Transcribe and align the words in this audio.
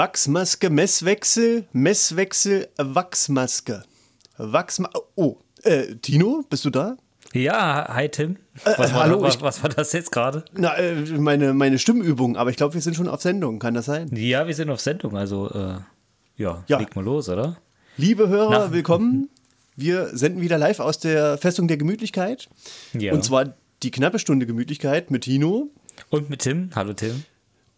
Wachsmaske, 0.00 0.70
Messwechsel, 0.70 1.66
Messwechsel, 1.74 2.68
Wachsmaske. 2.78 3.82
Wachsma 4.38 4.88
oh, 5.14 5.36
äh, 5.62 5.94
Tino, 5.96 6.42
bist 6.48 6.64
du 6.64 6.70
da? 6.70 6.96
Ja, 7.34 7.86
hi 7.86 8.08
Tim. 8.08 8.36
Äh, 8.64 8.78
Was, 8.78 8.94
war, 8.94 9.02
hallo, 9.02 9.20
was, 9.20 9.42
was 9.42 9.62
war 9.62 9.68
das 9.68 9.92
jetzt 9.92 10.10
gerade? 10.10 10.46
Na, 10.54 10.74
äh, 10.78 10.94
meine, 11.18 11.52
meine 11.52 11.78
Stimmübung, 11.78 12.38
aber 12.38 12.48
ich 12.48 12.56
glaube, 12.56 12.72
wir 12.72 12.80
sind 12.80 12.96
schon 12.96 13.08
auf 13.08 13.20
Sendung, 13.20 13.58
kann 13.58 13.74
das 13.74 13.84
sein? 13.84 14.08
Ja, 14.16 14.46
wir 14.46 14.54
sind 14.54 14.70
auf 14.70 14.80
Sendung, 14.80 15.18
also 15.18 15.50
äh, 15.50 15.74
ja, 16.38 16.64
Ja. 16.66 16.78
leg 16.78 16.96
mal 16.96 17.04
los, 17.04 17.28
oder? 17.28 17.58
Liebe 17.98 18.26
Hörer, 18.26 18.68
Na. 18.68 18.72
willkommen. 18.72 19.28
Wir 19.76 20.16
senden 20.16 20.40
wieder 20.40 20.56
live 20.56 20.80
aus 20.80 20.98
der 20.98 21.36
Festung 21.36 21.68
der 21.68 21.76
Gemütlichkeit. 21.76 22.48
Ja. 22.94 23.12
Und 23.12 23.22
zwar 23.22 23.54
die 23.82 23.90
knappe 23.90 24.18
Stunde 24.18 24.46
Gemütlichkeit 24.46 25.10
mit 25.10 25.24
Tino. 25.24 25.68
Und 26.08 26.30
mit 26.30 26.40
Tim. 26.40 26.70
Hallo 26.74 26.94
Tim. 26.94 27.24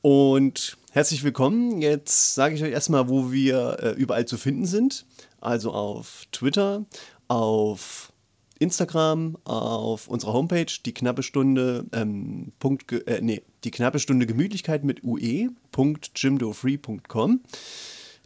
Und 0.02 0.76
herzlich 0.92 1.24
willkommen. 1.24 1.80
Jetzt 1.80 2.34
sage 2.34 2.54
ich 2.54 2.62
euch 2.62 2.72
erstmal, 2.72 3.08
wo 3.08 3.32
wir 3.32 3.78
äh, 3.80 3.92
überall 3.92 4.26
zu 4.26 4.36
finden 4.36 4.66
sind. 4.66 5.06
Also 5.40 5.72
auf 5.72 6.26
Twitter, 6.32 6.84
auf 7.28 8.12
Instagram, 8.58 9.38
auf 9.44 10.06
unserer 10.06 10.34
Homepage, 10.34 10.66
die 10.84 10.92
knappe 10.94 11.22
Stunde, 11.22 11.86
ähm, 11.92 12.52
Punkt, 12.58 12.92
äh, 12.92 13.20
nee, 13.22 13.40
die 13.64 13.70
knappe 13.70 13.98
Stunde 13.98 14.26
Gemütlichkeit 14.26 14.84
mit 14.84 15.02
ue.jimdofree.com. 15.02 17.40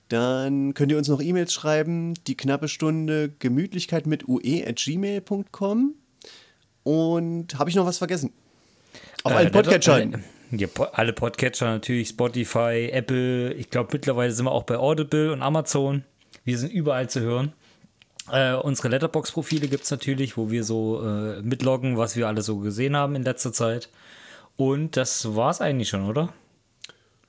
Dann 0.09 0.75
könnt 0.75 0.93
ihr 0.93 0.99
uns 0.99 1.09
noch 1.09 1.21
E-Mails 1.23 1.53
schreiben, 1.53 2.15
die 2.27 2.37
knappe 2.37 2.69
Stunde 2.69 3.33
Gemütlichkeit 3.39 4.07
mit 4.07 4.29
ue.gmail.com. 4.29 5.95
Und 6.83 7.59
habe 7.59 7.71
ich 7.71 7.77
noch 7.77 7.87
was 7.87 7.99
vergessen? 7.99 8.33
Auf 9.25 9.33
allen 9.33 9.49
Äh, 9.49 9.53
Podcatchern. 9.53 10.23
Ja, 10.51 10.69
alle 10.93 11.13
Podcatcher 11.13 11.67
natürlich, 11.67 12.09
Spotify, 12.09 12.91
Apple. 12.93 13.53
Ich 13.55 13.71
glaube, 13.71 13.91
mittlerweile 13.93 14.33
sind 14.33 14.45
wir 14.45 14.53
auch 14.53 14.63
bei 14.63 14.77
Audible 14.79 15.33
und 15.33 15.43
Amazon. 15.43 16.05
Wir 16.45 16.59
sind 16.59 16.73
überall 16.73 17.11
zu 17.11 17.21
hören. 17.21 17.53
Äh, 18.31 18.55
unsere 18.55 18.89
Letterbox-Profile 18.89 19.69
gibt 19.69 19.85
es 19.85 19.91
natürlich, 19.91 20.37
wo 20.37 20.51
wir 20.51 20.65
so 20.65 21.03
äh, 21.05 21.43
mitloggen, 21.43 21.97
was 21.97 22.17
wir 22.17 22.27
alle 22.29 22.43
so 22.43 22.59
gesehen 22.59 22.97
haben 22.97 23.15
in 23.17 23.23
letzter 23.23 23.53
Zeit. 23.53 23.89
Und 24.57 24.97
das 24.97 25.35
war's 25.37 25.61
eigentlich 25.61 25.89
schon, 25.89 26.05
oder? 26.09 26.33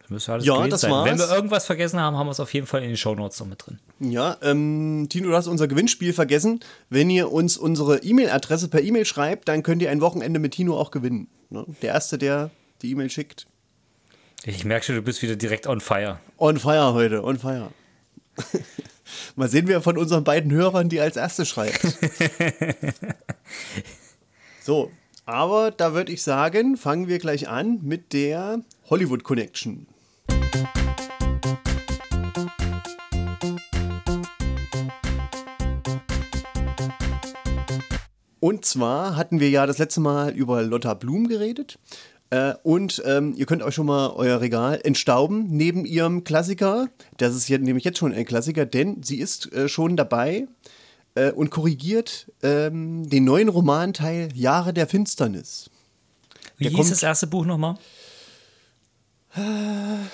Müsste 0.09 0.33
alles 0.33 0.45
Ja, 0.45 0.65
das 0.67 0.81
sein. 0.81 0.91
Wenn 1.03 1.17
wir 1.17 1.25
war's. 1.25 1.31
irgendwas 1.35 1.65
vergessen 1.65 1.99
haben, 1.99 2.15
haben 2.15 2.27
wir 2.27 2.31
es 2.31 2.39
auf 2.39 2.53
jeden 2.53 2.65
Fall 2.65 2.81
in 2.81 2.87
den 2.89 2.97
Shownotes 2.97 3.39
noch 3.41 3.47
mit 3.47 3.65
drin. 3.65 3.79
Ja, 3.99 4.37
ähm, 4.41 5.07
Tino, 5.09 5.29
du 5.29 5.35
hast 5.35 5.47
unser 5.47 5.67
Gewinnspiel 5.67 6.13
vergessen. 6.13 6.61
Wenn 6.89 7.09
ihr 7.09 7.31
uns 7.31 7.57
unsere 7.57 7.97
E-Mail-Adresse 7.97 8.69
per 8.69 8.81
E-Mail 8.81 9.05
schreibt, 9.05 9.49
dann 9.49 9.63
könnt 9.63 9.81
ihr 9.81 9.91
ein 9.91 9.99
Wochenende 10.02 10.39
mit 10.39 10.53
Tino 10.53 10.79
auch 10.79 10.91
gewinnen. 10.91 11.27
Ne? 11.49 11.65
Der 11.81 11.93
Erste, 11.93 12.17
der 12.17 12.52
die 12.81 12.92
E-Mail 12.92 13.09
schickt. 13.09 13.47
Ich 14.44 14.66
merke 14.66 14.86
schon, 14.86 14.95
du 14.95 15.02
bist 15.02 15.22
wieder 15.22 15.36
direkt 15.36 15.67
on 15.67 15.81
fire. 15.81 16.20
On 16.38 16.58
fire 16.58 16.94
heute, 16.94 17.23
on 17.23 17.38
fire. 17.38 17.72
Mal 19.36 19.50
sehen 19.50 19.67
wir 19.67 19.81
von 19.81 19.97
unseren 19.97 20.23
beiden 20.23 20.52
Hörern, 20.52 20.89
die 20.89 21.00
als 21.00 21.17
Erste 21.17 21.45
schreibt. 21.45 21.80
so, 24.61 24.92
aber 25.25 25.72
da 25.72 25.94
würde 25.94 26.11
ich 26.11 26.22
sagen, 26.22 26.78
fangen 26.78 27.08
wir 27.08 27.20
gleich 27.20 27.48
an 27.48 27.80
mit 27.81 28.14
der 28.14 28.61
Hollywood 28.89 29.23
Connection. 29.23 29.88
Und 38.39 38.66
zwar 38.66 39.16
hatten 39.16 39.39
wir 39.39 39.49
ja 39.49 39.66
das 39.66 39.80
letzte 39.80 39.99
Mal 39.99 40.32
über 40.32 40.61
Lotta 40.61 40.93
Blum 40.93 41.27
geredet. 41.27 41.80
Äh, 42.30 42.55
und 42.64 43.02
ähm, 43.05 43.33
ihr 43.38 43.45
könnt 43.45 43.64
euch 43.64 43.73
schon 43.76 43.86
mal 43.86 44.10
euer 44.10 44.42
Regal 44.42 44.82
entstauben 44.83 45.48
neben 45.49 45.86
ihrem 45.86 46.23
Klassiker. 46.26 46.89
Das 47.17 47.33
ist 47.36 47.48
jetzt, 47.48 47.64
nämlich 47.64 47.86
jetzt 47.86 47.98
schon 47.99 48.11
ein 48.14 48.26
Klassiker, 48.26 48.65
denn 48.65 49.02
sie 49.02 49.17
ist 49.20 49.52
äh, 49.54 49.70
schon 49.70 49.95
dabei 49.95 50.48
äh, 51.16 51.32
und 51.32 51.52
korrigiert 51.52 52.30
ähm, 52.43 53.10
den 53.10 53.23
neuen 53.23 53.48
Romanteil 53.48 54.27
Jahre 54.36 54.73
der 54.73 54.87
Finsternis. 54.87 55.70
Wie 56.58 56.66
Der 56.66 56.71
hieß 56.71 56.77
kommt- 56.80 56.92
das 56.92 57.04
erste 57.04 57.27
Buch 57.27 57.45
nochmal? 57.45 57.76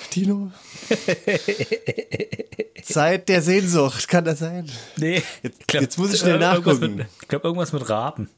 Tino? 0.09 0.51
Zeit 2.83 3.29
der 3.29 3.41
Sehnsucht, 3.41 4.07
kann 4.09 4.25
das 4.25 4.39
sein? 4.39 4.69
Nee. 4.97 5.21
Jetzt- 5.41 5.73
jetzt 5.73 5.97
muss 5.97 6.13
ich 6.13 6.19
schnell 6.19 6.41
irgendwas 6.41 6.75
nachgucken. 6.79 6.95
Mit, 6.97 7.07
ich 7.21 7.27
glaube, 7.29 7.47
irgendwas 7.47 7.71
mit 7.71 7.87
Raben. 7.89 8.29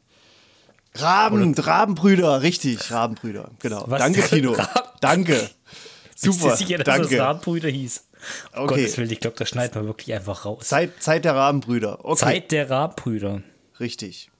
Raben, 0.97 1.53
Rabenbrüder, 1.53 2.41
richtig, 2.41 2.89
Rabenbrüder, 2.91 3.51
genau. 3.59 3.83
Was? 3.87 3.99
Danke, 3.99 4.21
Tino. 4.23 4.55
Danke. 5.01 5.49
Super, 6.15 6.55
sicher, 6.55 6.77
dass 6.77 6.85
danke. 6.85 7.09
das 7.17 7.19
Rabenbrüder 7.25 7.67
hieß? 7.69 8.05
Um 8.55 8.63
Okay. 8.63 8.75
Gottes 8.75 8.97
Willen, 8.97 9.11
ich 9.11 9.19
glaube, 9.19 9.35
das 9.37 9.49
schneidet 9.49 9.75
man 9.75 9.85
wirklich 9.85 10.13
einfach 10.13 10.45
raus. 10.45 10.65
Zeit, 10.67 11.03
Zeit 11.03 11.25
der 11.25 11.35
Rabenbrüder. 11.35 12.03
Okay, 12.05 12.15
Zeit 12.17 12.51
der 12.51 12.69
Rabenbrüder. 12.69 13.43
richtig. 13.79 14.31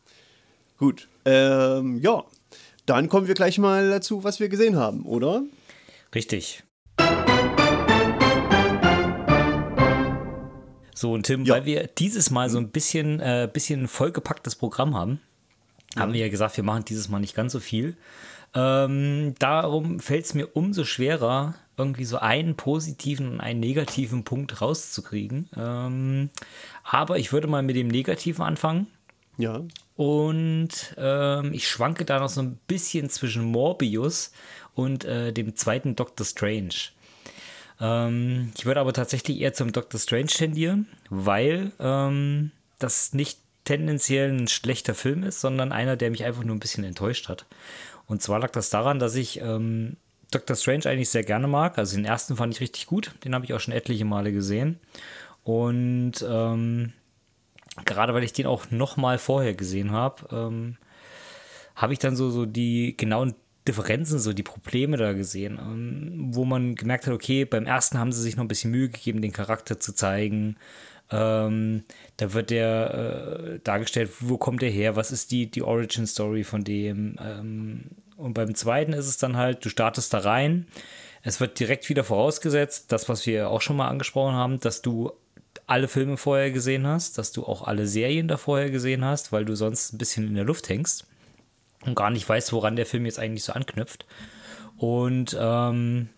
Gut. 0.78 1.08
Ähm, 1.26 2.00
ja, 2.02 2.24
dann 2.86 3.10
kommen 3.10 3.28
wir 3.28 3.34
gleich 3.36 3.58
mal 3.58 3.90
dazu, 3.90 4.24
was 4.24 4.40
wir 4.40 4.48
gesehen 4.50 4.78
haben, 4.78 5.04
oder? 5.06 5.44
Richtig. 6.16 6.64
So, 10.94 11.12
und 11.12 11.24
Tim, 11.24 11.44
Ja. 11.44 11.56
weil 11.56 11.66
wir 11.66 11.88
dieses 11.88 12.30
Mal 12.32 12.50
so 12.50 12.58
ein 12.58 12.70
bisschen, 12.70 13.20
äh, 13.20 13.50
bisschen 13.52 13.84
ein 13.84 13.88
vollgepacktes 13.90 14.56
Programm 14.56 14.96
haben, 14.96 15.20
haben 15.96 16.14
wir 16.14 16.22
ja 16.22 16.30
gesagt, 16.30 16.58
wir 16.58 16.64
machen 16.64 16.86
dieses 16.86 17.10
Mal 17.10 17.20
nicht 17.20 17.36
ganz 17.36 17.54
so 17.54 17.60
viel. 17.60 17.96
Ähm, 18.54 19.36
darum 19.40 20.00
fällt 20.00 20.26
es 20.26 20.34
mir 20.34 20.48
umso 20.56 20.86
schwerer, 20.86 21.56
irgendwie 21.78 22.06
so 22.06 22.18
einen 22.18 22.56
positiven 22.56 23.34
und 23.34 23.42
einen 23.42 23.60
negativen 23.60 24.24
Punkt 24.24 24.62
rauszukriegen. 24.62 25.50
Ähm, 25.58 26.30
aber 26.84 27.20
ich 27.20 27.34
würde 27.34 27.48
mal 27.48 27.64
mit 27.64 27.76
dem 27.76 27.90
Negativen 27.90 28.44
anfangen. 28.44 28.88
Ja. 29.38 29.62
Und 29.96 30.96
ähm, 30.98 31.54
ich 31.54 31.68
schwanke 31.68 32.06
da 32.06 32.20
noch 32.20 32.30
so 32.30 32.42
ein 32.42 32.58
bisschen 32.68 33.10
zwischen 33.10 33.44
Morbius 33.44 34.32
und 34.74 35.04
äh, 35.04 35.34
dem 35.34 35.56
zweiten 35.56 35.96
Doctor 35.96 36.26
Strange. 36.26 36.76
Ähm, 37.82 38.52
ich 38.58 38.66
würde 38.66 38.80
aber 38.80 38.94
tatsächlich 38.94 39.40
eher 39.40 39.54
zum 39.54 39.74
Doctor 39.74 40.00
Strange 40.00 40.28
tendieren, 40.28 40.88
weil 41.10 41.72
ähm, 41.80 42.52
das 42.80 43.14
nicht 43.14 43.40
tendenziell 43.66 44.32
ein 44.32 44.48
schlechter 44.48 44.96
Film 44.96 45.24
ist, 45.24 45.42
sondern 45.42 45.72
einer, 45.72 45.98
der 45.98 46.12
mich 46.12 46.24
einfach 46.24 46.44
nur 46.44 46.56
ein 46.56 46.60
bisschen 46.60 46.84
enttäuscht 46.84 47.28
hat. 47.28 47.46
Und 48.08 48.22
zwar 48.22 48.40
lag 48.40 48.52
das 48.52 48.70
daran, 48.70 49.00
dass 49.00 49.16
ich 49.16 49.42
ähm, 49.42 49.98
Doctor 50.32 50.56
Strange 50.56 50.86
eigentlich 50.86 51.10
sehr 51.10 51.24
gerne 51.24 51.48
mag. 51.48 51.78
Also 51.78 51.96
den 51.96 52.06
ersten 52.06 52.36
fand 52.36 52.54
ich 52.54 52.62
richtig 52.62 52.86
gut, 52.86 53.14
den 53.24 53.34
habe 53.36 53.46
ich 53.46 53.54
auch 53.54 53.60
schon 53.60 53.74
etliche 53.74 54.06
Male 54.06 54.32
gesehen. 54.32 54.80
Und 55.44 56.26
ähm, 56.28 56.94
gerade 57.84 58.14
weil 58.14 58.24
ich 58.24 58.34
den 58.34 58.46
auch 58.46 58.72
noch 58.72 58.98
mal 58.98 59.18
vorher 59.18 59.54
gesehen 59.54 59.92
habe, 59.92 60.28
ähm, 60.32 60.78
habe 61.76 61.94
ich 61.94 62.00
dann 62.00 62.16
so, 62.16 62.30
so 62.30 62.46
die 62.46 62.96
genauen 62.96 63.36
Differenzen, 63.68 64.20
so 64.20 64.32
die 64.32 64.44
Probleme 64.44 64.96
da 64.98 65.14
gesehen, 65.14 65.60
ähm, 65.60 66.30
wo 66.36 66.46
man 66.46 66.76
gemerkt 66.76 67.08
hat, 67.08 67.14
okay, 67.14 67.46
beim 67.46 67.66
ersten 67.66 67.98
haben 67.98 68.12
sie 68.12 68.22
sich 68.22 68.36
noch 68.36 68.44
ein 68.44 68.48
bisschen 68.48 68.72
Mühe 68.72 68.90
gegeben, 68.90 69.22
den 69.22 69.32
Charakter 69.32 69.80
zu 69.80 69.94
zeigen. 69.94 70.58
Ähm, 71.12 71.84
da 72.18 72.34
wird 72.34 72.50
der 72.50 73.56
äh, 73.56 73.60
dargestellt, 73.64 74.12
wo 74.20 74.38
kommt 74.38 74.62
der 74.62 74.72
her, 74.72 74.96
was 74.96 75.12
ist 75.12 75.32
die, 75.32 75.48
die 75.50 75.62
Origin-Story 75.62 76.44
von 76.44 76.64
dem. 76.64 77.18
Ähm, 77.22 77.84
und 78.18 78.34
beim 78.34 78.56
zweiten 78.56 78.94
ist 78.94 79.08
es 79.08 79.18
dann 79.18 79.38
halt, 79.38 79.64
du 79.64 79.70
startest 79.70 80.14
da 80.14 80.20
rein, 80.20 80.68
es 81.22 81.40
wird 81.40 81.60
direkt 81.60 81.90
wieder 81.90 82.04
vorausgesetzt, 82.04 82.92
das, 82.92 83.10
was 83.10 83.26
wir 83.26 83.50
auch 83.50 83.62
schon 83.62 83.78
mal 83.78 83.88
angesprochen 83.88 84.36
haben, 84.36 84.60
dass 84.60 84.82
du 84.82 85.12
alle 85.68 85.88
Filme 85.88 86.18
vorher 86.18 86.52
gesehen 86.52 86.86
hast, 86.86 87.18
dass 87.18 87.32
du 87.32 87.44
auch 87.44 87.64
alle 87.64 87.88
Serien 87.88 88.28
da 88.28 88.38
vorher 88.38 88.70
gesehen 88.70 89.04
hast, 89.04 89.32
weil 89.32 89.46
du 89.46 89.56
sonst 89.56 89.94
ein 89.94 89.98
bisschen 89.98 90.28
in 90.28 90.36
der 90.36 90.44
Luft 90.44 90.70
hängst 90.70 91.06
und 91.86 91.96
gar 91.96 92.12
nicht 92.12 92.28
weißt, 92.28 92.54
woran 92.54 92.76
der 92.76 92.86
Film 92.86 93.06
jetzt 93.06 93.20
eigentlich 93.20 93.44
so 93.44 93.54
anknüpft. 93.54 94.06
Und 94.78 95.36
ähm, 95.40 96.10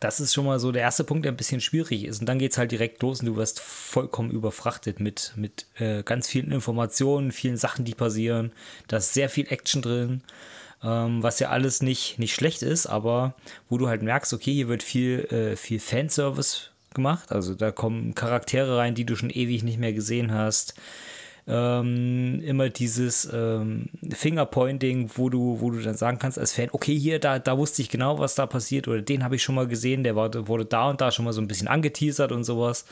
das 0.00 0.20
ist 0.20 0.34
schon 0.34 0.46
mal 0.46 0.58
so 0.58 0.72
der 0.72 0.82
erste 0.82 1.04
Punkt, 1.04 1.24
der 1.24 1.32
ein 1.32 1.36
bisschen 1.36 1.60
schwierig 1.60 2.04
ist. 2.04 2.20
Und 2.20 2.26
dann 2.26 2.38
geht 2.38 2.52
es 2.52 2.58
halt 2.58 2.72
direkt 2.72 3.02
los 3.02 3.20
und 3.20 3.26
du 3.26 3.36
wirst 3.36 3.60
vollkommen 3.60 4.30
überfrachtet 4.30 5.00
mit, 5.00 5.32
mit 5.36 5.66
äh, 5.78 6.02
ganz 6.02 6.28
vielen 6.28 6.52
Informationen, 6.52 7.32
vielen 7.32 7.56
Sachen, 7.56 7.84
die 7.84 7.94
passieren. 7.94 8.52
Da 8.88 8.98
ist 8.98 9.14
sehr 9.14 9.28
viel 9.28 9.46
Action 9.48 9.82
drin, 9.82 10.22
ähm, 10.82 11.22
was 11.22 11.38
ja 11.40 11.50
alles 11.50 11.82
nicht, 11.82 12.18
nicht 12.18 12.34
schlecht 12.34 12.62
ist, 12.62 12.86
aber 12.86 13.34
wo 13.68 13.78
du 13.78 13.88
halt 13.88 14.02
merkst, 14.02 14.32
okay, 14.32 14.52
hier 14.52 14.68
wird 14.68 14.82
viel, 14.82 15.24
äh, 15.30 15.56
viel 15.56 15.80
Fanservice 15.80 16.70
gemacht. 16.94 17.32
Also 17.32 17.54
da 17.54 17.70
kommen 17.70 18.14
Charaktere 18.14 18.76
rein, 18.76 18.94
die 18.94 19.04
du 19.04 19.16
schon 19.16 19.30
ewig 19.30 19.62
nicht 19.62 19.78
mehr 19.78 19.92
gesehen 19.92 20.32
hast. 20.32 20.74
Ähm, 21.48 22.40
immer 22.42 22.70
dieses 22.70 23.28
ähm, 23.32 23.88
Fingerpointing, 24.12 25.10
wo 25.14 25.28
du, 25.30 25.60
wo 25.60 25.70
du 25.70 25.80
dann 25.80 25.96
sagen 25.96 26.18
kannst 26.18 26.38
als 26.38 26.52
Fan, 26.52 26.70
okay, 26.72 26.98
hier, 26.98 27.20
da, 27.20 27.38
da 27.38 27.56
wusste 27.56 27.82
ich 27.82 27.88
genau, 27.88 28.18
was 28.18 28.34
da 28.34 28.46
passiert, 28.46 28.88
oder 28.88 29.00
den 29.00 29.22
habe 29.22 29.36
ich 29.36 29.42
schon 29.44 29.54
mal 29.54 29.68
gesehen, 29.68 30.02
der 30.02 30.16
war, 30.16 30.48
wurde 30.48 30.64
da 30.64 30.90
und 30.90 31.00
da 31.00 31.12
schon 31.12 31.24
mal 31.24 31.32
so 31.32 31.40
ein 31.40 31.46
bisschen 31.48 31.68
angeteasert 31.68 32.32
und 32.32 32.44
sowas. 32.44 32.84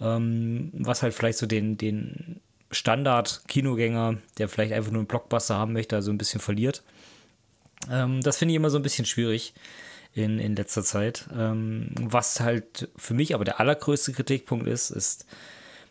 Ähm, 0.00 0.70
was 0.72 1.02
halt 1.02 1.14
vielleicht 1.14 1.38
so 1.38 1.46
den, 1.46 1.76
den 1.76 2.40
Standard-Kinogänger, 2.72 4.16
der 4.38 4.48
vielleicht 4.48 4.72
einfach 4.72 4.90
nur 4.90 5.00
einen 5.00 5.06
Blockbuster 5.06 5.56
haben 5.56 5.72
möchte, 5.72 5.94
also 5.94 6.10
ein 6.10 6.18
bisschen 6.18 6.40
verliert. 6.40 6.82
Ähm, 7.90 8.20
das 8.20 8.38
finde 8.38 8.52
ich 8.52 8.56
immer 8.56 8.70
so 8.70 8.78
ein 8.78 8.82
bisschen 8.82 9.06
schwierig. 9.06 9.54
in, 10.14 10.38
in 10.38 10.56
letzter 10.56 10.82
Zeit. 10.82 11.26
Ähm, 11.36 11.88
was 12.00 12.40
halt 12.40 12.88
für 12.96 13.14
mich 13.14 13.34
aber 13.34 13.44
der 13.44 13.60
allergrößte 13.60 14.12
Kritikpunkt 14.12 14.66
ist, 14.66 14.90
ist, 14.90 15.26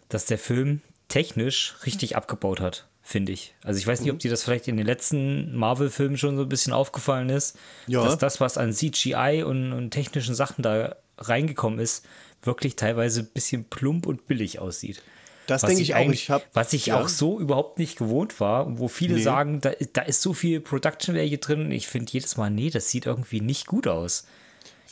dass 0.09 0.25
der 0.25 0.37
Film 0.37 0.81
technisch 1.11 1.75
richtig 1.85 2.15
abgebaut 2.15 2.59
hat, 2.59 2.87
finde 3.01 3.31
ich. 3.31 3.53
Also 3.63 3.77
ich 3.79 3.85
weiß 3.87 4.01
nicht, 4.01 4.11
ob 4.11 4.19
dir 4.19 4.31
das 4.31 4.43
vielleicht 4.43 4.67
in 4.67 4.77
den 4.77 4.85
letzten 4.85 5.55
Marvel-Filmen 5.55 6.17
schon 6.17 6.35
so 6.37 6.43
ein 6.43 6.49
bisschen 6.49 6.73
aufgefallen 6.73 7.29
ist, 7.29 7.57
Ja. 7.87 8.03
dass 8.03 8.17
das, 8.17 8.39
was 8.39 8.57
an 8.57 8.73
CGI 8.73 9.43
und, 9.45 9.73
und 9.73 9.91
technischen 9.91 10.35
Sachen 10.35 10.61
da 10.63 10.95
reingekommen 11.17 11.79
ist, 11.79 12.05
wirklich 12.43 12.75
teilweise 12.75 13.21
ein 13.21 13.27
bisschen 13.33 13.65
plump 13.65 14.07
und 14.07 14.27
billig 14.27 14.59
aussieht. 14.59 15.01
Das 15.47 15.61
denke 15.63 15.81
ich 15.81 15.93
auch. 15.93 15.99
eigentlich- 15.99 16.23
Ich 16.23 16.29
hab, 16.29 16.43
was 16.55 16.71
ich 16.73 16.87
ja. 16.87 16.99
auch 17.01 17.07
so 17.09 17.39
überhaupt 17.39 17.77
nicht 17.77 17.97
gewohnt 17.97 18.39
war 18.39 18.65
und 18.65 18.79
wo 18.79 18.87
viele 18.87 19.15
Nee. 19.15 19.21
sagen, 19.23 19.59
da, 19.59 19.71
da 19.93 20.01
ist 20.03 20.21
so 20.21 20.33
viel 20.33 20.61
Production 20.61 21.15
Value 21.15 21.37
drin 21.37 21.61
und 21.65 21.71
ich 21.71 21.87
finde 21.87 22.11
jedes 22.11 22.37
Mal, 22.37 22.49
nee, 22.49 22.69
das 22.69 22.89
sieht 22.89 23.05
irgendwie 23.05 23.41
nicht 23.41 23.67
gut 23.67 23.87
aus. 23.87 24.25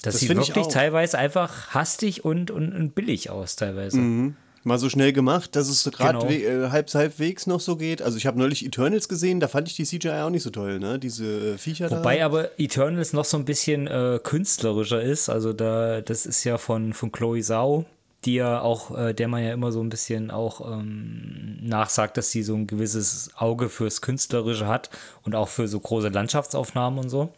Das, 0.02 0.14
Das 0.14 0.20
sieht 0.22 0.36
wirklich 0.36 0.68
teilweise 0.68 1.18
einfach 1.18 1.70
hastig 1.70 2.26
und, 2.26 2.52
und, 2.52 2.74
und 2.74 2.96
billig 2.96 3.30
aus, 3.30 3.56
teilweise. 3.56 3.98
Mhm. 3.98 4.36
Mal 4.64 4.78
so 4.78 4.90
schnell 4.90 5.14
gemacht, 5.14 5.56
dass 5.56 5.70
es 5.70 5.84
gerade 5.92 6.20
Genau. 6.20 6.30
äh, 6.66 6.70
halb, 6.70 6.94
halbwegs 6.94 7.48
noch 7.48 7.60
so 7.60 7.76
geht. 7.78 8.02
Also 8.02 8.18
ich 8.18 8.26
habe 8.28 8.38
neulich 8.38 8.66
Eternals 8.66 9.08
gesehen, 9.08 9.40
da 9.40 9.48
fand 9.48 9.68
ich 9.68 9.76
die 9.76 9.86
CGI 9.86 10.22
auch 10.22 10.30
nicht 10.30 10.44
so 10.44 10.50
toll, 10.50 10.80
ne? 10.80 11.00
Diese 11.00 11.54
äh, 11.54 11.58
Viecher 11.58 11.90
Wobei 11.92 12.18
da. 12.18 12.26
aber 12.26 12.60
Eternals 12.60 13.14
noch 13.14 13.26
so 13.26 13.38
ein 13.38 13.46
bisschen 13.46 13.88
äh, 13.88 14.20
künstlerischer 14.22 15.02
ist. 15.02 15.30
Also 15.30 15.54
da, 15.54 16.02
das 16.02 16.26
ist 16.26 16.44
ja 16.44 16.58
von, 16.58 16.94
von 16.94 17.12
Chloe 17.12 17.42
Zhao, 17.42 17.86
die 18.26 18.36
ja 18.36 18.60
auch, 18.62 18.98
äh, 18.98 19.14
der 19.14 19.30
man 19.30 19.44
ja 19.44 19.54
immer 19.54 19.72
so 19.72 19.82
ein 19.82 19.90
bisschen 19.90 20.30
auch 20.30 20.60
ähm, 20.70 21.58
nachsagt, 21.62 22.18
dass 22.18 22.32
sie 22.32 22.44
so 22.44 22.54
ein 22.56 22.68
gewisses 22.68 23.32
Auge 23.38 23.70
fürs 23.70 24.02
Künstlerische 24.02 24.68
hat 24.68 24.90
und 25.24 25.36
auch 25.36 25.48
für 25.48 25.68
so 25.70 25.80
große 25.80 26.10
Landschaftsaufnahmen 26.10 27.00
und 27.00 27.10
so. 27.10 27.30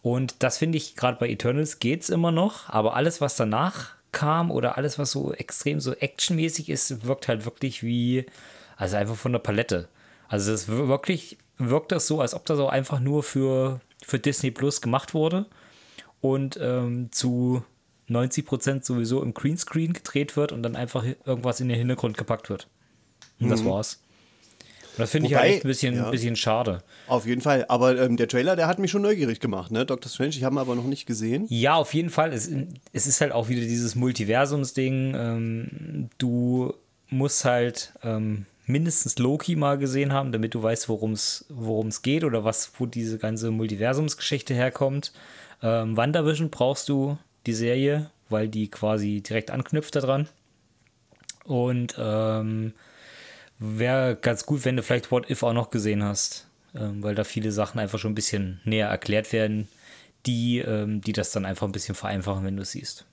Und 0.00 0.36
das 0.40 0.58
finde 0.58 0.76
ich, 0.78 0.96
gerade 0.96 1.18
bei 1.18 1.28
Eternals 1.30 1.78
geht's 1.78 2.08
immer 2.10 2.30
noch, 2.32 2.68
aber 2.68 2.94
alles, 2.94 3.20
was 3.20 3.36
danach 3.36 3.93
kam 4.14 4.50
oder 4.50 4.78
alles, 4.78 4.98
was 4.98 5.10
so 5.10 5.32
extrem 5.34 5.80
so 5.80 5.92
actionmäßig 5.92 6.70
ist, 6.70 7.06
wirkt 7.06 7.28
halt 7.28 7.44
wirklich 7.44 7.82
wie, 7.82 8.24
also 8.76 8.96
einfach 8.96 9.16
von 9.16 9.32
der 9.32 9.40
Palette. 9.40 9.88
Also 10.28 10.50
das 10.52 10.68
wir- 10.68 10.88
wirklich 10.88 11.36
wirkt 11.58 11.92
das 11.92 12.06
so, 12.06 12.20
als 12.22 12.32
ob 12.34 12.46
das 12.46 12.58
auch 12.58 12.70
einfach 12.70 13.00
nur 13.00 13.22
für, 13.22 13.80
für 14.02 14.18
Disney 14.18 14.50
Plus 14.50 14.80
gemacht 14.80 15.12
wurde 15.12 15.46
und 16.20 16.58
ähm, 16.60 17.10
zu 17.12 17.62
90 18.08 18.44
Prozent 18.46 18.84
sowieso 18.84 19.22
im 19.22 19.34
Greenscreen 19.34 19.92
gedreht 19.92 20.36
wird 20.36 20.52
und 20.52 20.62
dann 20.62 20.76
einfach 20.76 21.04
irgendwas 21.24 21.60
in 21.60 21.68
den 21.68 21.78
Hintergrund 21.78 22.16
gepackt 22.16 22.48
wird. 22.50 22.68
Und 23.40 23.48
das 23.50 23.64
war's. 23.64 24.00
Das 24.96 25.10
finde 25.10 25.26
ich 25.26 25.32
Wobei, 25.32 25.42
halt 25.42 25.52
echt 25.54 25.64
ein 25.64 25.68
bisschen, 25.68 25.96
ja. 25.96 26.10
bisschen 26.10 26.36
schade. 26.36 26.82
Auf 27.08 27.26
jeden 27.26 27.40
Fall. 27.40 27.64
Aber 27.68 27.98
ähm, 28.00 28.16
der 28.16 28.28
Trailer, 28.28 28.56
der 28.56 28.66
hat 28.66 28.78
mich 28.78 28.90
schon 28.90 29.02
neugierig 29.02 29.40
gemacht, 29.40 29.70
ne? 29.70 29.84
Doctor 29.84 30.10
Strange, 30.10 30.30
ich 30.30 30.44
habe 30.44 30.54
ihn 30.54 30.58
aber 30.58 30.74
noch 30.74 30.84
nicht 30.84 31.06
gesehen. 31.06 31.46
Ja, 31.48 31.74
auf 31.74 31.94
jeden 31.94 32.10
Fall. 32.10 32.32
Es, 32.32 32.50
es 32.92 33.06
ist 33.06 33.20
halt 33.20 33.32
auch 33.32 33.48
wieder 33.48 33.62
dieses 33.62 33.94
Multiversums-Ding. 33.94 35.14
Ähm, 35.16 36.10
du 36.18 36.74
musst 37.08 37.44
halt 37.44 37.92
ähm, 38.02 38.46
mindestens 38.66 39.18
Loki 39.18 39.56
mal 39.56 39.78
gesehen 39.78 40.12
haben, 40.12 40.32
damit 40.32 40.54
du 40.54 40.62
weißt, 40.62 40.88
worum 40.88 41.12
es 41.12 42.02
geht 42.02 42.24
oder 42.24 42.44
was, 42.44 42.72
wo 42.78 42.86
diese 42.86 43.18
ganze 43.18 43.50
Multiversumsgeschichte 43.50 44.54
herkommt. 44.54 45.12
Ähm, 45.62 45.96
WandaVision 45.96 46.50
brauchst 46.50 46.88
du 46.88 47.18
die 47.46 47.52
Serie, 47.52 48.10
weil 48.28 48.48
die 48.48 48.68
quasi 48.68 49.20
direkt 49.20 49.50
anknüpft 49.50 49.96
daran. 49.96 50.28
Und 51.44 51.94
ähm, 51.98 52.72
wäre 53.64 54.16
ganz 54.16 54.46
gut, 54.46 54.64
wenn 54.64 54.76
du 54.76 54.82
vielleicht 54.82 55.10
What 55.10 55.30
If 55.30 55.42
auch 55.42 55.52
noch 55.52 55.70
gesehen 55.70 56.02
hast, 56.02 56.46
ähm, 56.74 57.02
weil 57.02 57.14
da 57.14 57.24
viele 57.24 57.52
Sachen 57.52 57.78
einfach 57.80 57.98
schon 57.98 58.12
ein 58.12 58.16
bisschen 58.16 58.60
näher 58.64 58.88
erklärt 58.88 59.32
werden, 59.32 59.68
die, 60.26 60.58
ähm, 60.58 61.00
die 61.00 61.12
das 61.12 61.32
dann 61.32 61.44
einfach 61.44 61.66
ein 61.66 61.72
bisschen 61.72 61.94
vereinfachen, 61.94 62.44
wenn 62.44 62.56
du 62.56 62.62
es 62.62 62.72
siehst. 62.72 63.04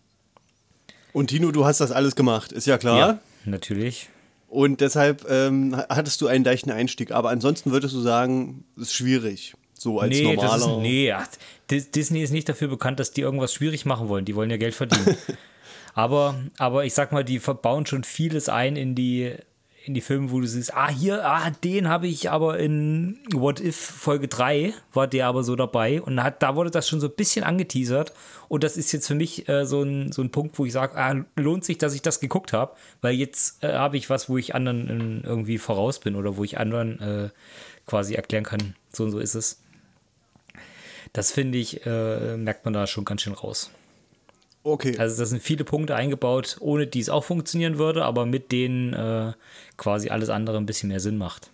Und 1.13 1.27
Tino, 1.27 1.51
du 1.51 1.65
hast 1.65 1.81
das 1.81 1.91
alles 1.91 2.15
gemacht, 2.15 2.51
ist 2.51 2.67
ja 2.67 2.77
klar. 2.77 3.19
natürlich. 3.45 4.09
Und 4.47 4.81
deshalb 4.81 5.29
ähm, 5.29 5.81
hattest 5.87 6.19
du 6.21 6.27
einen 6.27 6.43
leichten 6.43 6.71
Einstieg. 6.71 7.11
Aber 7.11 7.29
ansonsten 7.29 7.71
würdest 7.71 7.93
du 7.93 8.01
sagen, 8.01 8.65
ist 8.75 8.93
schwierig. 8.93 9.55
So 9.73 9.99
als 9.99 10.09
nee, 10.09 10.23
normaler. 10.23 10.57
ist, 10.57 10.81
nee, 10.81 11.11
ach, 11.11 11.27
Dis- 11.69 11.89
Disney 11.89 12.21
ist 12.21 12.31
nicht 12.31 12.49
dafür 12.49 12.67
bekannt, 12.67 12.99
dass 12.99 13.11
die 13.11 13.21
irgendwas 13.21 13.53
schwierig 13.53 13.85
machen 13.85 14.09
wollen. 14.09 14.25
Die 14.25 14.35
wollen 14.35 14.49
ja 14.49 14.57
Geld 14.57 14.75
verdienen. 14.75 15.15
aber, 15.93 16.35
aber 16.57 16.85
ich 16.85 16.93
sag 16.93 17.13
mal, 17.13 17.23
die 17.23 17.39
verbauen 17.39 17.85
schon 17.85 18.03
vieles 18.03 18.49
ein 18.49 18.75
in 18.75 18.93
die, 18.93 19.33
in 19.83 19.93
die 19.93 20.01
Filme, 20.01 20.31
wo 20.31 20.39
du 20.39 20.47
siehst, 20.47 20.73
ah, 20.75 20.89
hier, 20.89 21.25
ah, 21.25 21.49
den 21.49 21.87
habe 21.87 22.07
ich 22.07 22.29
aber 22.29 22.59
in 22.59 23.19
What 23.33 23.59
If 23.59 23.75
Folge 23.75 24.27
3 24.27 24.73
war 24.93 25.07
der 25.07 25.27
aber 25.27 25.43
so 25.43 25.55
dabei 25.55 26.01
und 26.01 26.21
hat, 26.21 26.43
da 26.43 26.55
wurde 26.55 26.69
das 26.69 26.87
schon 26.87 26.99
so 26.99 27.07
ein 27.07 27.15
bisschen 27.15 27.43
angeteasert 27.43 28.13
und 28.47 28.63
das 28.63 28.77
ist 28.77 28.91
jetzt 28.91 29.07
für 29.07 29.15
mich 29.15 29.49
äh, 29.49 29.65
so, 29.65 29.81
ein, 29.81 30.11
so 30.11 30.21
ein 30.21 30.29
Punkt, 30.29 30.57
wo 30.59 30.65
ich 30.65 30.73
sage, 30.73 30.97
ah, 30.97 31.15
lohnt 31.35 31.65
sich, 31.65 31.77
dass 31.77 31.95
ich 31.95 32.01
das 32.01 32.19
geguckt 32.19 32.53
habe, 32.53 32.75
weil 33.01 33.15
jetzt 33.15 33.63
äh, 33.63 33.73
habe 33.73 33.97
ich 33.97 34.09
was, 34.09 34.29
wo 34.29 34.37
ich 34.37 34.53
anderen 34.53 35.23
äh, 35.23 35.27
irgendwie 35.27 35.57
voraus 35.57 35.99
bin 35.99 36.15
oder 36.15 36.37
wo 36.37 36.43
ich 36.43 36.59
anderen 36.59 36.99
äh, 36.99 37.29
quasi 37.87 38.13
erklären 38.13 38.43
kann, 38.43 38.75
so 38.91 39.03
und 39.03 39.11
so 39.11 39.19
ist 39.19 39.35
es. 39.35 39.61
Das 41.13 41.31
finde 41.31 41.57
ich, 41.57 41.85
äh, 41.85 42.37
merkt 42.37 42.65
man 42.65 42.73
da 42.73 42.87
schon 42.87 43.03
ganz 43.03 43.21
schön 43.23 43.33
raus. 43.33 43.71
Okay. 44.63 44.97
Also 44.97 45.17
da 45.17 45.25
sind 45.25 45.41
viele 45.41 45.63
Punkte 45.63 45.95
eingebaut, 45.95 46.57
ohne 46.59 46.85
die 46.85 46.99
es 46.99 47.09
auch 47.09 47.23
funktionieren 47.23 47.77
würde, 47.77 48.05
aber 48.05 48.25
mit 48.25 48.51
denen 48.51 48.93
äh, 48.93 49.33
quasi 49.77 50.09
alles 50.09 50.29
andere 50.29 50.57
ein 50.57 50.65
bisschen 50.65 50.89
mehr 50.89 50.99
Sinn 50.99 51.17
macht. 51.17 51.49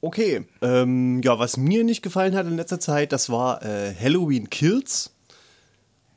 Okay, 0.00 0.46
ähm, 0.62 1.20
ja, 1.22 1.38
was 1.38 1.56
mir 1.56 1.84
nicht 1.84 2.02
gefallen 2.02 2.36
hat 2.36 2.46
in 2.46 2.56
letzter 2.56 2.80
Zeit, 2.80 3.12
das 3.12 3.28
war 3.28 3.62
äh, 3.62 3.94
Halloween 3.94 4.48
Kills. 4.50 5.12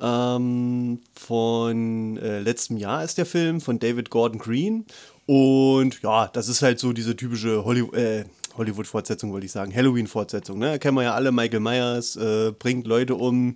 Ähm, 0.02 1.02
von 1.14 2.18
äh, 2.18 2.40
letztem 2.40 2.78
Jahr 2.78 3.04
ist 3.04 3.18
der 3.18 3.26
Film 3.26 3.60
von 3.60 3.80
David 3.80 4.10
Gordon 4.10 4.40
Green. 4.40 4.86
Und 5.26 6.02
ja, 6.02 6.28
das 6.28 6.48
ist 6.48 6.62
halt 6.62 6.80
so 6.80 6.94
diese 6.94 7.16
typische 7.16 7.66
Hollywood, 7.66 7.96
äh, 7.96 8.26
Hollywood-Fortsetzung, 8.60 9.32
wollte 9.32 9.48
ich 9.48 9.52
sagen. 9.52 9.74
Halloween-Fortsetzung. 9.74 10.60
Ne? 10.60 10.78
Kennen 10.78 10.96
wir 10.96 11.04
ja 11.04 11.16
alle. 11.16 11.32
Michael 11.32 11.62
Myers 11.62 12.16
äh, 12.16 12.52
bringt 12.52 12.86
Leute 12.86 13.16
um 13.16 13.56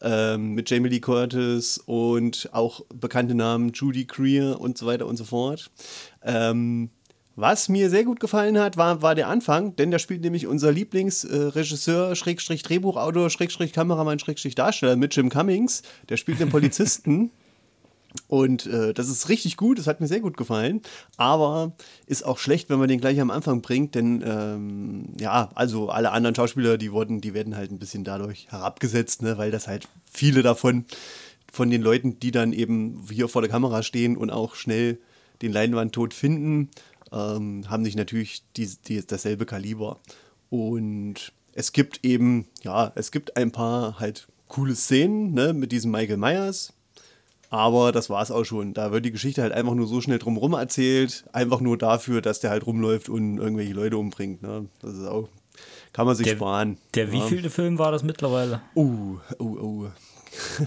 ähm, 0.00 0.54
mit 0.54 0.70
Jamie 0.70 0.88
Lee 0.88 1.00
Curtis 1.00 1.78
und 1.86 2.48
auch 2.52 2.84
bekannte 2.94 3.34
Namen, 3.34 3.72
Judy 3.72 4.04
Greer 4.04 4.60
und 4.60 4.78
so 4.78 4.86
weiter 4.86 5.06
und 5.06 5.16
so 5.16 5.24
fort. 5.24 5.70
Ähm, 6.22 6.90
was 7.34 7.70
mir 7.70 7.88
sehr 7.88 8.04
gut 8.04 8.20
gefallen 8.20 8.58
hat, 8.58 8.76
war, 8.76 9.00
war 9.00 9.14
der 9.14 9.28
Anfang, 9.28 9.74
denn 9.76 9.90
da 9.90 9.98
spielt 9.98 10.20
nämlich 10.20 10.46
unser 10.46 10.70
Lieblingsregisseur, 10.70 12.14
Schrägstrich 12.14 12.62
Drehbuchautor, 12.62 13.30
Schrägstrich 13.30 13.72
Kameramann, 13.72 14.18
Schrägstrich 14.18 14.54
Darsteller 14.54 14.96
mit 14.96 15.16
Jim 15.16 15.30
Cummings. 15.30 15.82
Der 16.10 16.18
spielt 16.18 16.40
den 16.40 16.50
Polizisten. 16.50 17.30
Und 18.28 18.66
äh, 18.66 18.94
das 18.94 19.08
ist 19.08 19.28
richtig 19.28 19.56
gut, 19.56 19.78
das 19.78 19.86
hat 19.86 20.00
mir 20.00 20.06
sehr 20.06 20.20
gut 20.20 20.36
gefallen. 20.36 20.80
Aber 21.16 21.72
ist 22.06 22.24
auch 22.24 22.38
schlecht, 22.38 22.70
wenn 22.70 22.78
man 22.78 22.88
den 22.88 23.00
gleich 23.00 23.20
am 23.20 23.30
Anfang 23.30 23.62
bringt, 23.62 23.94
denn 23.94 24.22
ähm, 24.26 25.04
ja, 25.18 25.50
also 25.54 25.88
alle 25.88 26.12
anderen 26.12 26.34
Schauspieler, 26.34 26.78
die 26.78 26.92
wurden, 26.92 27.20
die 27.20 27.34
werden 27.34 27.56
halt 27.56 27.70
ein 27.70 27.78
bisschen 27.78 28.04
dadurch 28.04 28.48
herabgesetzt, 28.50 29.22
ne, 29.22 29.38
weil 29.38 29.50
das 29.50 29.68
halt 29.68 29.88
viele 30.10 30.42
davon, 30.42 30.86
von 31.52 31.68
den 31.68 31.82
Leuten, 31.82 32.18
die 32.18 32.30
dann 32.30 32.54
eben 32.54 33.04
hier 33.10 33.28
vor 33.28 33.42
der 33.42 33.50
Kamera 33.50 33.82
stehen 33.82 34.16
und 34.16 34.30
auch 34.30 34.54
schnell 34.54 34.98
den 35.42 35.52
Leinwandtod 35.52 36.14
finden, 36.14 36.70
ähm, 37.12 37.68
haben 37.68 37.84
sich 37.84 37.94
natürlich 37.94 38.42
die, 38.56 38.70
die, 38.88 39.06
dasselbe 39.06 39.44
Kaliber. 39.44 40.00
Und 40.48 41.32
es 41.52 41.72
gibt 41.72 42.04
eben, 42.04 42.46
ja, 42.62 42.92
es 42.94 43.10
gibt 43.10 43.36
ein 43.36 43.52
paar 43.52 44.00
halt 44.00 44.28
coole 44.48 44.74
Szenen, 44.74 45.34
ne, 45.34 45.52
mit 45.52 45.72
diesem 45.72 45.90
Michael 45.90 46.16
Myers. 46.16 46.72
Aber 47.52 47.92
das 47.92 48.08
war 48.08 48.22
es 48.22 48.30
auch 48.30 48.44
schon. 48.44 48.72
Da 48.72 48.92
wird 48.92 49.04
die 49.04 49.12
Geschichte 49.12 49.42
halt 49.42 49.52
einfach 49.52 49.74
nur 49.74 49.86
so 49.86 50.00
schnell 50.00 50.18
drumherum 50.18 50.54
erzählt. 50.54 51.24
Einfach 51.34 51.60
nur 51.60 51.76
dafür, 51.76 52.22
dass 52.22 52.40
der 52.40 52.48
halt 52.48 52.66
rumläuft 52.66 53.10
und 53.10 53.36
irgendwelche 53.36 53.74
Leute 53.74 53.98
umbringt. 53.98 54.40
Ne? 54.40 54.70
Das 54.80 54.94
ist 54.94 55.04
auch, 55.06 55.28
kann 55.92 56.06
man 56.06 56.16
sich 56.16 56.26
Der- 56.26 56.36
sparen. 56.36 56.78
Der 56.94 57.04
ja. 57.04 57.12
wievielte 57.12 57.50
Film 57.50 57.78
war 57.78 57.92
das 57.92 58.02
mittlerweile? 58.04 58.62
Uh, 58.74 59.18
uh, 59.38 59.44
uh. 59.44 59.88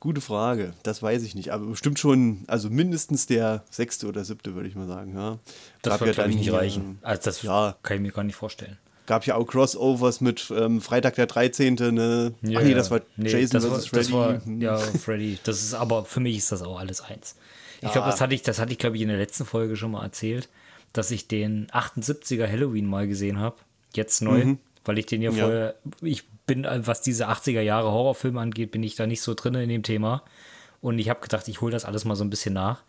Gute 0.00 0.22
Frage. 0.22 0.72
Das 0.82 1.02
weiß 1.02 1.22
ich 1.24 1.34
nicht. 1.34 1.52
Aber 1.52 1.66
bestimmt 1.66 1.98
schon, 1.98 2.44
also 2.46 2.70
mindestens 2.70 3.26
der 3.26 3.62
sechste 3.68 4.06
oder 4.06 4.24
siebte, 4.24 4.54
würde 4.54 4.70
ich 4.70 4.76
mal 4.76 4.86
sagen. 4.86 5.14
Ja. 5.14 5.38
Das 5.82 6.00
wird, 6.00 6.08
ja 6.08 6.14
glaube 6.14 6.30
ich, 6.30 6.36
nicht 6.36 6.52
reichen. 6.54 7.00
Also 7.02 7.20
das 7.22 7.42
ja. 7.42 7.76
kann 7.82 7.98
ich 7.98 8.02
mir 8.02 8.12
gar 8.12 8.24
nicht 8.24 8.36
vorstellen. 8.36 8.78
Gab 9.06 9.26
ja 9.26 9.34
auch 9.36 9.44
Crossovers 9.46 10.20
mit 10.20 10.50
ähm, 10.56 10.80
Freitag 10.80 11.14
der 11.16 11.26
13. 11.26 11.74
Ne? 11.74 12.34
Ja, 12.42 12.58
Ach 12.58 12.62
nee, 12.62 12.70
ja. 12.70 12.74
das 12.76 12.90
war 12.90 13.00
Nee, 13.16 13.30
Jason 13.30 13.60
das 13.60 13.70
war, 13.70 13.78
vs. 13.78 13.86
Freddy. 13.88 14.02
Das 14.04 14.12
war, 14.12 14.40
ja, 14.58 14.76
Freddy. 14.78 15.38
Das 15.44 15.62
ist 15.62 15.74
aber 15.74 16.04
für 16.04 16.20
mich 16.20 16.38
ist 16.38 16.52
das 16.52 16.62
auch 16.62 16.78
alles 16.78 17.02
eins. 17.02 17.36
Ich 17.82 17.92
glaube, 17.92 18.06
das 18.08 18.20
hatte 18.22 18.34
ich, 18.34 18.42
das 18.42 18.58
hatte 18.58 18.72
ich, 18.72 18.78
glaube 18.78 18.96
ich, 18.96 19.02
in 19.02 19.08
der 19.08 19.18
letzten 19.18 19.44
Folge 19.44 19.76
schon 19.76 19.90
mal 19.90 20.02
erzählt, 20.02 20.48
dass 20.94 21.10
ich 21.10 21.28
den 21.28 21.66
78er 21.66 22.48
Halloween 22.50 22.86
mal 22.86 23.06
gesehen 23.06 23.38
habe. 23.38 23.56
Jetzt 23.94 24.22
neu, 24.22 24.54
weil 24.86 24.98
ich 24.98 25.04
den 25.06 25.20
ja 25.20 25.30
Ja. 25.32 25.44
vorher, 25.44 25.74
ich 26.00 26.24
bin, 26.46 26.64
äh, 26.64 26.86
was 26.86 27.02
diese 27.02 27.28
80er 27.28 27.60
Jahre 27.60 27.90
Horrorfilme 27.92 28.40
angeht, 28.40 28.70
bin 28.70 28.82
ich 28.82 28.94
da 28.96 29.06
nicht 29.06 29.20
so 29.20 29.34
drin 29.34 29.54
in 29.54 29.68
dem 29.68 29.82
Thema. 29.82 30.22
Und 30.80 30.98
ich 30.98 31.10
habe 31.10 31.20
gedacht, 31.20 31.46
ich 31.48 31.60
hole 31.60 31.72
das 31.72 31.84
alles 31.84 32.06
mal 32.06 32.16
so 32.16 32.24
ein 32.24 32.30
bisschen 32.30 32.54
nach. 32.54 32.82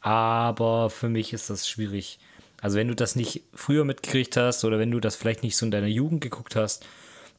Aber 0.00 0.88
für 0.90 1.08
mich 1.08 1.32
ist 1.32 1.50
das 1.50 1.68
schwierig. 1.68 2.18
Also 2.60 2.76
wenn 2.76 2.88
du 2.88 2.94
das 2.94 3.16
nicht 3.16 3.42
früher 3.54 3.84
mitgekriegt 3.84 4.36
hast 4.36 4.64
oder 4.64 4.78
wenn 4.78 4.90
du 4.90 5.00
das 5.00 5.16
vielleicht 5.16 5.42
nicht 5.42 5.56
so 5.56 5.64
in 5.64 5.70
deiner 5.70 5.86
Jugend 5.86 6.20
geguckt 6.20 6.56
hast, 6.56 6.84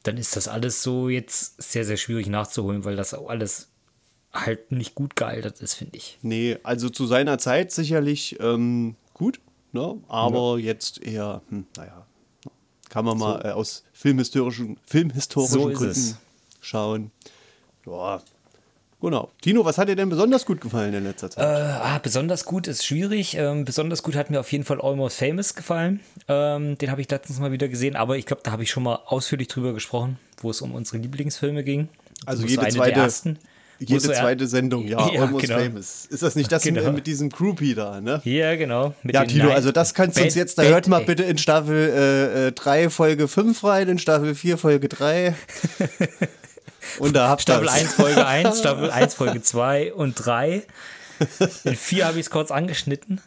dann 0.02 0.16
ist 0.16 0.36
das 0.36 0.48
alles 0.48 0.82
so 0.82 1.08
jetzt 1.08 1.62
sehr, 1.62 1.84
sehr 1.84 1.96
schwierig 1.96 2.26
nachzuholen, 2.26 2.84
weil 2.84 2.96
das 2.96 3.14
auch 3.14 3.28
alles 3.28 3.68
halt 4.32 4.72
nicht 4.72 4.94
gut 4.94 5.14
gealtert 5.14 5.60
ist, 5.60 5.74
finde 5.74 5.96
ich. 5.96 6.18
Nee, 6.22 6.58
also 6.62 6.88
zu 6.88 7.06
seiner 7.06 7.38
Zeit 7.38 7.70
sicherlich 7.70 8.38
ähm, 8.40 8.96
gut, 9.14 9.40
ne? 9.72 9.98
aber 10.08 10.58
ja. 10.58 10.66
jetzt 10.66 11.02
eher, 11.02 11.42
hm, 11.50 11.66
naja, 11.76 12.06
kann 12.88 13.04
man 13.04 13.18
so. 13.18 13.24
mal 13.24 13.44
äh, 13.44 13.50
aus 13.50 13.84
filmhistorischen, 13.92 14.78
filmhistorischen 14.86 15.60
so 15.60 15.68
Gründen 15.68 16.18
schauen. 16.60 17.10
Ja, 17.86 18.22
Genau. 19.02 19.30
Tino, 19.40 19.64
was 19.64 19.78
hat 19.78 19.88
dir 19.88 19.96
denn 19.96 20.08
besonders 20.08 20.46
gut 20.46 20.60
gefallen 20.60 20.94
in 20.94 21.02
letzter 21.02 21.28
Zeit? 21.28 21.44
Äh, 21.44 21.48
ah, 21.48 21.98
besonders 21.98 22.44
gut 22.44 22.68
ist 22.68 22.86
schwierig. 22.86 23.36
Ähm, 23.36 23.64
besonders 23.64 24.04
gut 24.04 24.14
hat 24.14 24.30
mir 24.30 24.38
auf 24.38 24.52
jeden 24.52 24.64
Fall 24.64 24.80
Almost 24.80 25.18
Famous 25.18 25.56
gefallen. 25.56 25.98
Ähm, 26.28 26.78
den 26.78 26.88
habe 26.90 27.00
ich 27.00 27.10
letztens 27.10 27.40
mal 27.40 27.50
wieder 27.50 27.66
gesehen, 27.66 27.96
aber 27.96 28.16
ich 28.16 28.26
glaube, 28.26 28.42
da 28.44 28.52
habe 28.52 28.62
ich 28.62 28.70
schon 28.70 28.84
mal 28.84 29.00
ausführlich 29.06 29.48
drüber 29.48 29.72
gesprochen, 29.74 30.18
wo 30.40 30.50
es 30.50 30.62
um 30.62 30.72
unsere 30.72 30.98
Lieblingsfilme 30.98 31.64
ging. 31.64 31.88
Also 32.26 32.46
jede 32.46 32.68
zweite, 32.68 33.36
jede 33.80 34.00
zweite 34.00 34.46
Sendung, 34.46 34.86
ja, 34.86 35.10
ja 35.12 35.22
Almost 35.22 35.46
genau. 35.46 35.58
Famous. 35.58 36.06
Ist 36.06 36.22
das 36.22 36.36
nicht 36.36 36.52
das 36.52 36.62
genau. 36.62 36.92
mit 36.92 37.08
diesem 37.08 37.28
Groupie 37.28 37.74
da, 37.74 38.00
ne? 38.00 38.20
Ja, 38.22 38.54
genau. 38.54 38.94
ja, 39.02 39.24
Tino, 39.24 39.50
also 39.50 39.72
das 39.72 39.94
kannst 39.94 40.16
du 40.16 40.22
uns 40.22 40.36
jetzt, 40.36 40.58
da 40.58 40.62
hört 40.62 40.86
mal 40.86 41.04
bitte 41.04 41.24
in 41.24 41.38
Staffel 41.38 42.52
3 42.54 42.78
äh, 42.78 42.84
äh 42.84 42.90
Folge 42.90 43.26
5 43.26 43.64
rein, 43.64 43.88
in 43.88 43.98
Staffel 43.98 44.36
4 44.36 44.58
Folge 44.58 44.88
3. 44.88 45.34
Und 46.98 47.14
da 47.14 47.28
habt 47.28 47.42
Staffel 47.42 47.68
1 47.68 47.94
Folge 47.94 48.26
1, 48.26 48.58
Staffel 48.58 48.90
1 48.92 49.14
Folge 49.14 49.42
2 49.42 49.94
und 49.94 50.14
3. 50.14 50.62
In 51.64 51.76
4 51.76 52.06
habe 52.06 52.18
ich 52.18 52.26
es 52.26 52.30
kurz 52.30 52.50
angeschnitten. 52.50 53.20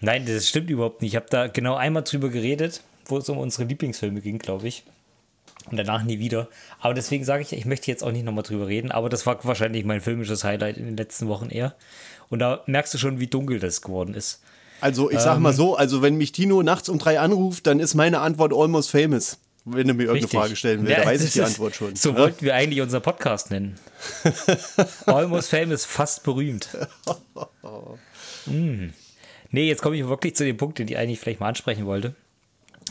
Nein, 0.00 0.26
das 0.26 0.48
stimmt 0.48 0.70
überhaupt 0.70 1.02
nicht. 1.02 1.12
Ich 1.12 1.16
habe 1.16 1.26
da 1.30 1.46
genau 1.46 1.74
einmal 1.76 2.02
drüber 2.02 2.28
geredet, 2.28 2.82
wo 3.06 3.18
es 3.18 3.28
um 3.28 3.38
unsere 3.38 3.64
Lieblingsfilme 3.64 4.20
ging, 4.20 4.38
glaube 4.38 4.68
ich. 4.68 4.84
Und 5.70 5.78
danach 5.78 6.02
nie 6.02 6.18
wieder. 6.18 6.48
Aber 6.78 6.92
deswegen 6.92 7.24
sage 7.24 7.42
ich, 7.42 7.52
ich 7.52 7.64
möchte 7.64 7.90
jetzt 7.90 8.04
auch 8.04 8.12
nicht 8.12 8.24
nochmal 8.24 8.44
drüber 8.44 8.66
reden. 8.66 8.90
Aber 8.90 9.08
das 9.08 9.24
war 9.24 9.42
wahrscheinlich 9.44 9.84
mein 9.84 10.02
filmisches 10.02 10.44
Highlight 10.44 10.76
in 10.76 10.84
den 10.84 10.96
letzten 10.96 11.26
Wochen 11.28 11.48
eher. 11.48 11.74
Und 12.28 12.40
da 12.40 12.62
merkst 12.66 12.92
du 12.92 12.98
schon, 12.98 13.18
wie 13.18 13.28
dunkel 13.28 13.58
das 13.60 13.80
geworden 13.80 14.14
ist. 14.14 14.42
Also 14.80 15.10
ich 15.10 15.20
sag 15.20 15.38
mal 15.38 15.50
ähm, 15.50 15.56
so, 15.56 15.76
also 15.76 16.02
wenn 16.02 16.16
mich 16.16 16.32
Tino 16.32 16.62
nachts 16.62 16.90
um 16.90 16.98
drei 16.98 17.18
anruft, 17.18 17.66
dann 17.66 17.80
ist 17.80 17.94
meine 17.94 18.20
Antwort 18.20 18.52
almost 18.52 18.90
famous. 18.90 19.38
Wenn 19.66 19.88
du 19.88 19.94
mir 19.94 20.02
irgendeine 20.02 20.24
Richtig. 20.24 20.40
Frage 20.40 20.56
stellen 20.56 20.86
willst, 20.86 20.98
ja, 20.98 21.06
weiß 21.06 21.24
ich 21.24 21.32
die 21.32 21.42
Antwort 21.42 21.74
schon. 21.74 21.96
So 21.96 22.10
ja? 22.10 22.18
wollten 22.18 22.44
wir 22.44 22.54
eigentlich 22.54 22.82
unser 22.82 23.00
Podcast 23.00 23.50
nennen. 23.50 23.76
Almost 25.06 25.48
famous, 25.50 25.86
fast 25.86 26.22
berühmt. 26.22 26.68
mm. 28.46 28.88
Nee, 29.50 29.68
jetzt 29.68 29.80
komme 29.80 29.96
ich 29.96 30.06
wirklich 30.06 30.36
zu 30.36 30.44
dem 30.44 30.58
Punkt, 30.58 30.78
den 30.78 30.88
ich 30.88 30.98
eigentlich 30.98 31.18
vielleicht 31.20 31.40
mal 31.40 31.48
ansprechen 31.48 31.86
wollte. 31.86 32.14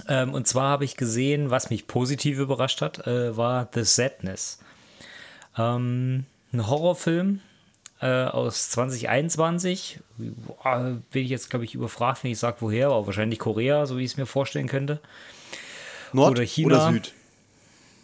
Ähm, 0.08 0.34
und 0.34 0.48
zwar 0.48 0.70
habe 0.70 0.86
ich 0.86 0.98
gesehen, 0.98 1.52
was 1.52 1.70
mich 1.70 1.86
positiv 1.86 2.40
überrascht 2.40 2.82
hat, 2.82 3.06
äh, 3.06 3.38
war 3.38 3.70
The 3.74 3.84
Sadness. 3.84 4.60
Ähm, 5.58 6.26
ein 6.52 6.68
Horrorfilm 6.68 7.42
äh, 8.02 8.26
aus 8.26 8.70
2021. 8.72 10.00
Boah, 10.18 10.98
bin 11.12 11.24
ich 11.24 11.30
jetzt, 11.30 11.50
glaube 11.50 11.66
ich, 11.66 11.76
überfragt, 11.76 12.24
wenn 12.24 12.32
ich 12.32 12.40
sage, 12.40 12.58
woher, 12.62 12.88
aber 12.88 13.06
wahrscheinlich 13.06 13.40
Korea, 13.40 13.86
so 13.86 13.98
wie 13.98 14.04
ich 14.04 14.12
es 14.12 14.18
mir 14.18 14.26
vorstellen 14.26 14.68
könnte. 14.68 15.00
Nord 16.14 16.32
oder 16.32 16.44
China. 16.44 16.68
Oder 16.68 16.92
Süd? 16.92 17.14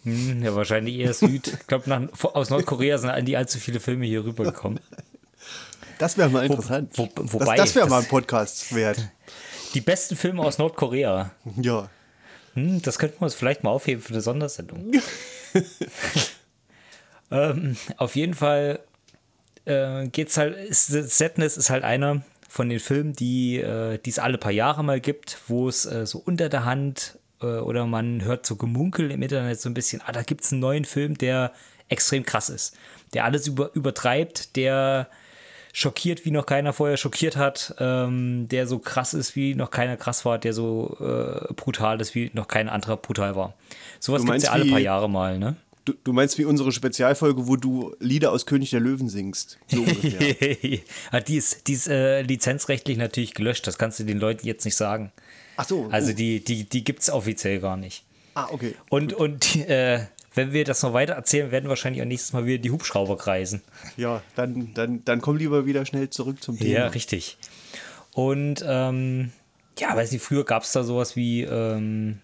Hm, 0.03 0.43
ja, 0.43 0.55
wahrscheinlich 0.55 0.95
eher 0.95 1.13
Süd. 1.13 1.47
Ich 1.47 1.67
glaube, 1.67 2.09
aus 2.33 2.49
Nordkorea 2.49 2.97
sind 2.97 3.23
nie 3.25 3.35
allzu 3.35 3.59
viele 3.59 3.79
Filme 3.79 4.05
hier 4.05 4.23
rübergekommen. 4.23 4.79
Das 5.97 6.17
wäre 6.17 6.29
mal 6.29 6.45
interessant. 6.45 6.91
Wo, 6.95 7.09
wo, 7.15 7.33
wobei, 7.33 7.57
das, 7.57 7.67
das 7.67 7.75
wäre 7.75 7.89
mal 7.89 8.01
ein 8.01 8.07
Podcast 8.07 8.73
wert. 8.73 9.09
Die 9.73 9.81
besten 9.81 10.15
Filme 10.15 10.41
aus 10.41 10.57
Nordkorea. 10.57 11.31
Ja. 11.57 11.89
Hm, 12.53 12.81
das 12.81 12.97
könnten 12.97 13.19
wir 13.19 13.25
uns 13.25 13.35
vielleicht 13.35 13.63
mal 13.63 13.69
aufheben 13.69 14.01
für 14.01 14.13
eine 14.13 14.21
Sondersendung. 14.21 14.93
ähm, 17.31 17.75
auf 17.97 18.15
jeden 18.15 18.33
Fall 18.33 18.79
äh, 19.65 20.07
geht's 20.07 20.37
halt, 20.37 20.55
ist, 20.57 20.87
Sadness 20.87 21.57
ist 21.57 21.69
halt 21.69 21.83
einer 21.83 22.23
von 22.47 22.69
den 22.69 22.79
Filmen, 22.79 23.13
die 23.13 23.57
äh, 23.57 23.99
es 24.05 24.19
alle 24.19 24.37
paar 24.37 24.51
Jahre 24.51 24.83
mal 24.83 24.99
gibt, 24.99 25.37
wo 25.47 25.67
es 25.69 25.85
äh, 25.85 26.05
so 26.05 26.19
unter 26.19 26.49
der 26.49 26.65
Hand 26.65 27.18
oder 27.45 27.85
man 27.85 28.23
hört 28.23 28.45
so 28.45 28.55
Gemunkel 28.55 29.11
im 29.11 29.21
Internet 29.21 29.59
so 29.59 29.69
ein 29.69 29.73
bisschen, 29.73 30.01
ah, 30.05 30.11
da 30.11 30.23
gibt 30.23 30.43
es 30.43 30.51
einen 30.51 30.61
neuen 30.61 30.85
Film, 30.85 31.17
der 31.17 31.53
extrem 31.87 32.23
krass 32.23 32.49
ist, 32.49 32.75
der 33.13 33.25
alles 33.25 33.47
über, 33.47 33.71
übertreibt, 33.73 34.55
der 34.55 35.09
schockiert, 35.73 36.25
wie 36.25 36.31
noch 36.31 36.45
keiner 36.45 36.73
vorher 36.73 36.97
schockiert 36.97 37.37
hat, 37.37 37.75
ähm, 37.79 38.47
der 38.49 38.67
so 38.67 38.79
krass 38.79 39.13
ist, 39.13 39.35
wie 39.35 39.55
noch 39.55 39.71
keiner 39.71 39.97
krass 39.97 40.25
war, 40.25 40.37
der 40.37 40.53
so 40.53 40.97
äh, 40.99 41.53
brutal 41.53 42.01
ist, 42.01 42.15
wie 42.15 42.31
noch 42.33 42.47
kein 42.47 42.69
anderer 42.69 42.97
brutal 42.97 43.35
war. 43.35 43.53
Sowas 43.99 44.23
gibt 44.23 44.37
es 44.37 44.43
ja 44.43 44.51
alle 44.51 44.65
paar 44.65 44.79
Jahre 44.79 45.09
mal, 45.09 45.37
ne? 45.37 45.55
Du, 45.85 45.93
du, 46.03 46.13
meinst 46.13 46.37
wie 46.37 46.45
unsere 46.45 46.71
Spezialfolge, 46.71 47.47
wo 47.47 47.55
du 47.55 47.95
Lieder 47.99 48.31
aus 48.31 48.45
König 48.45 48.69
der 48.69 48.79
Löwen 48.79 49.09
singst. 49.09 49.57
So 49.67 49.83
ja, 49.83 51.19
die 51.19 51.37
ist, 51.37 51.67
die 51.67 51.73
ist 51.73 51.87
äh, 51.87 52.21
lizenzrechtlich 52.21 52.97
natürlich 52.97 53.33
gelöscht, 53.33 53.65
das 53.65 53.77
kannst 53.77 53.99
du 53.99 54.03
den 54.03 54.19
Leuten 54.19 54.45
jetzt 54.45 54.65
nicht 54.65 54.75
sagen. 54.75 55.11
Ach 55.59 55.65
so. 55.67 55.89
Also 55.91 56.11
uh. 56.11 56.15
die, 56.15 56.41
die, 56.41 56.63
die 56.63 56.85
gibt 56.85 57.01
es 57.01 57.09
offiziell 57.09 57.59
gar 57.59 57.75
nicht. 57.75 58.05
Ah, 58.33 58.47
okay. 58.49 58.75
Und, 58.89 59.11
und 59.11 59.57
äh, 59.57 60.05
wenn 60.33 60.53
wir 60.53 60.63
das 60.63 60.81
noch 60.83 60.93
weiter 60.93 61.13
erzählen, 61.13 61.51
werden 61.51 61.67
wahrscheinlich 61.67 62.01
auch 62.01 62.07
nächstes 62.07 62.31
Mal 62.31 62.45
wieder 62.45 62.59
die 62.59 62.71
Hubschrauber 62.71 63.17
kreisen. 63.17 63.61
Ja, 63.97 64.21
dann, 64.35 64.73
dann, 64.73 65.03
dann 65.03 65.19
komm 65.19 65.35
lieber 65.35 65.65
wieder 65.65 65.85
schnell 65.85 66.09
zurück 66.09 66.41
zum 66.41 66.57
Thema. 66.57 66.69
Ja, 66.69 66.87
richtig. 66.87 67.37
Und 68.13 68.63
ähm, 68.65 69.33
ja, 69.77 69.93
weiß 69.93 70.13
nicht, 70.13 70.23
früher 70.23 70.45
gab 70.45 70.63
es 70.63 70.71
da 70.71 70.83
sowas 70.83 71.17
wie, 71.17 71.43
ähm, 71.43 72.19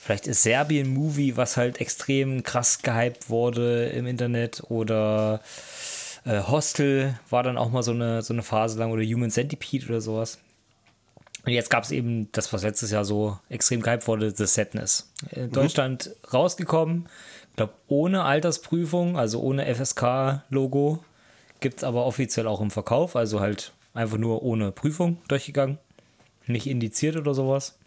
vielleicht 0.00 0.28
ist 0.28 0.44
Serbien-Movie, 0.44 1.36
was 1.36 1.56
halt 1.56 1.80
extrem 1.80 2.44
krass 2.44 2.82
gehypt 2.82 3.30
wurde 3.30 3.86
im 3.86 4.06
Internet 4.06 4.62
oder 4.68 5.40
äh, 6.24 6.40
Hostel 6.40 7.18
war 7.30 7.42
dann 7.42 7.58
auch 7.58 7.72
mal 7.72 7.82
so 7.82 7.90
eine, 7.90 8.22
so 8.22 8.32
eine 8.32 8.44
Phase 8.44 8.78
lang 8.78 8.92
oder 8.92 9.02
Human 9.02 9.32
Centipede 9.32 9.86
oder 9.86 10.00
sowas. 10.00 10.38
Und 11.44 11.52
jetzt 11.52 11.70
gab 11.70 11.84
es 11.84 11.90
eben 11.90 12.30
das, 12.32 12.52
was 12.52 12.62
letztes 12.62 12.90
Jahr 12.90 13.04
so 13.04 13.38
extrem 13.48 13.80
gehypt 13.80 14.06
wurde, 14.06 14.30
The 14.30 14.46
Sadness. 14.46 15.10
In 15.30 15.46
mhm. 15.46 15.52
Deutschland 15.52 16.10
rausgekommen, 16.32 17.08
ich 17.50 17.56
glaube 17.56 17.74
ohne 17.88 18.24
Altersprüfung, 18.24 19.16
also 19.16 19.40
ohne 19.40 19.72
FSK-Logo, 19.74 21.02
gibt 21.60 21.78
es 21.78 21.84
aber 21.84 22.06
offiziell 22.06 22.46
auch 22.46 22.60
im 22.60 22.70
Verkauf, 22.70 23.16
also 23.16 23.40
halt 23.40 23.72
einfach 23.94 24.18
nur 24.18 24.42
ohne 24.42 24.72
Prüfung 24.72 25.18
durchgegangen. 25.28 25.78
Nicht 26.46 26.66
indiziert 26.66 27.16
oder 27.16 27.34
sowas. 27.34 27.78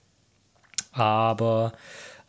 Aber 0.91 1.73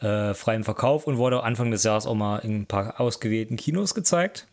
äh, 0.00 0.34
frei 0.34 0.54
im 0.54 0.64
Verkauf 0.64 1.06
und 1.06 1.18
wurde 1.18 1.42
Anfang 1.42 1.70
des 1.70 1.84
Jahres 1.84 2.06
auch 2.06 2.14
mal 2.14 2.38
in 2.38 2.62
ein 2.62 2.66
paar 2.66 3.00
ausgewählten 3.00 3.56
Kinos 3.56 3.94
gezeigt. 3.94 4.46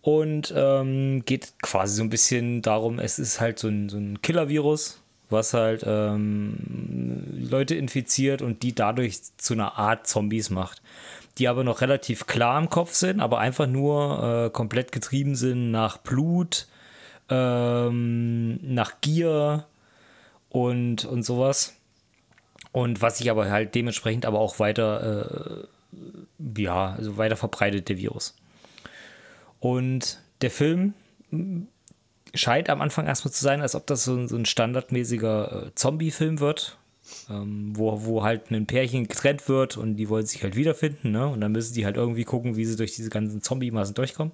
Und 0.00 0.52
ähm, 0.56 1.24
geht 1.24 1.52
quasi 1.62 1.94
so 1.94 2.02
ein 2.02 2.10
bisschen 2.10 2.60
darum, 2.60 2.98
es 2.98 3.20
ist 3.20 3.40
halt 3.40 3.60
so 3.60 3.68
ein, 3.68 3.88
so 3.88 3.98
ein 3.98 4.20
Killer-Virus, 4.20 5.01
was 5.32 5.54
halt 5.54 5.84
ähm, 5.86 6.56
Leute 7.32 7.74
infiziert 7.74 8.42
und 8.42 8.62
die 8.62 8.74
dadurch 8.74 9.20
zu 9.36 9.54
einer 9.54 9.78
Art 9.78 10.06
Zombies 10.06 10.50
macht. 10.50 10.82
Die 11.38 11.48
aber 11.48 11.64
noch 11.64 11.80
relativ 11.80 12.26
klar 12.26 12.60
im 12.60 12.68
Kopf 12.68 12.92
sind, 12.92 13.20
aber 13.20 13.38
einfach 13.38 13.66
nur 13.66 14.46
äh, 14.46 14.50
komplett 14.50 14.92
getrieben 14.92 15.34
sind 15.34 15.70
nach 15.70 15.96
Blut, 15.96 16.66
ähm, 17.30 18.60
nach 18.62 19.00
Gier 19.00 19.66
und, 20.50 21.06
und 21.06 21.22
sowas. 21.22 21.74
Und 22.70 23.00
was 23.00 23.18
sich 23.18 23.30
aber 23.30 23.50
halt 23.50 23.74
dementsprechend 23.74 24.26
aber 24.26 24.40
auch 24.40 24.58
weiter, 24.58 25.64
äh, 25.96 26.60
ja, 26.60 26.94
also 26.94 27.16
weiter 27.16 27.36
verbreitet, 27.36 27.88
der 27.88 27.98
Virus. 27.98 28.34
Und 29.60 30.20
der 30.42 30.50
Film 30.50 30.94
scheint 32.34 32.70
am 32.70 32.80
Anfang 32.80 33.06
erstmal 33.06 33.32
zu 33.32 33.42
sein, 33.42 33.60
als 33.60 33.74
ob 33.74 33.86
das 33.86 34.04
so, 34.04 34.26
so 34.26 34.36
ein 34.36 34.46
standardmäßiger 34.46 35.66
äh, 35.66 35.74
Zombie-Film 35.74 36.40
wird, 36.40 36.78
ähm, 37.30 37.72
wo, 37.76 38.04
wo 38.04 38.22
halt 38.22 38.50
ein 38.50 38.66
Pärchen 38.66 39.08
getrennt 39.08 39.48
wird 39.48 39.76
und 39.76 39.96
die 39.96 40.08
wollen 40.08 40.26
sich 40.26 40.42
halt 40.42 40.56
wiederfinden, 40.56 41.10
ne? 41.10 41.28
Und 41.28 41.40
dann 41.40 41.52
müssen 41.52 41.74
die 41.74 41.84
halt 41.84 41.96
irgendwie 41.96 42.24
gucken, 42.24 42.56
wie 42.56 42.64
sie 42.64 42.76
durch 42.76 42.94
diese 42.94 43.10
ganzen 43.10 43.42
Zombie-Massen 43.42 43.94
durchkommen. 43.94 44.32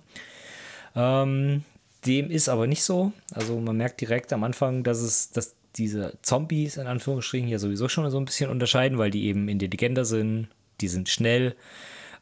Ähm, 0.94 1.64
dem 2.06 2.30
ist 2.30 2.48
aber 2.48 2.66
nicht 2.66 2.82
so. 2.82 3.12
Also 3.32 3.58
man 3.60 3.76
merkt 3.76 4.00
direkt 4.00 4.32
am 4.32 4.44
Anfang, 4.44 4.84
dass 4.84 5.00
es, 5.00 5.30
dass 5.30 5.56
diese 5.76 6.18
Zombies 6.22 6.76
in 6.76 6.86
Anführungsstrichen 6.86 7.48
ja 7.48 7.58
sowieso 7.58 7.88
schon 7.88 8.08
so 8.10 8.18
ein 8.18 8.24
bisschen 8.24 8.50
unterscheiden, 8.50 8.98
weil 8.98 9.10
die 9.10 9.26
eben 9.26 9.48
intelligenter 9.48 10.04
sind, 10.04 10.48
die 10.80 10.88
sind 10.88 11.08
schnell, 11.08 11.56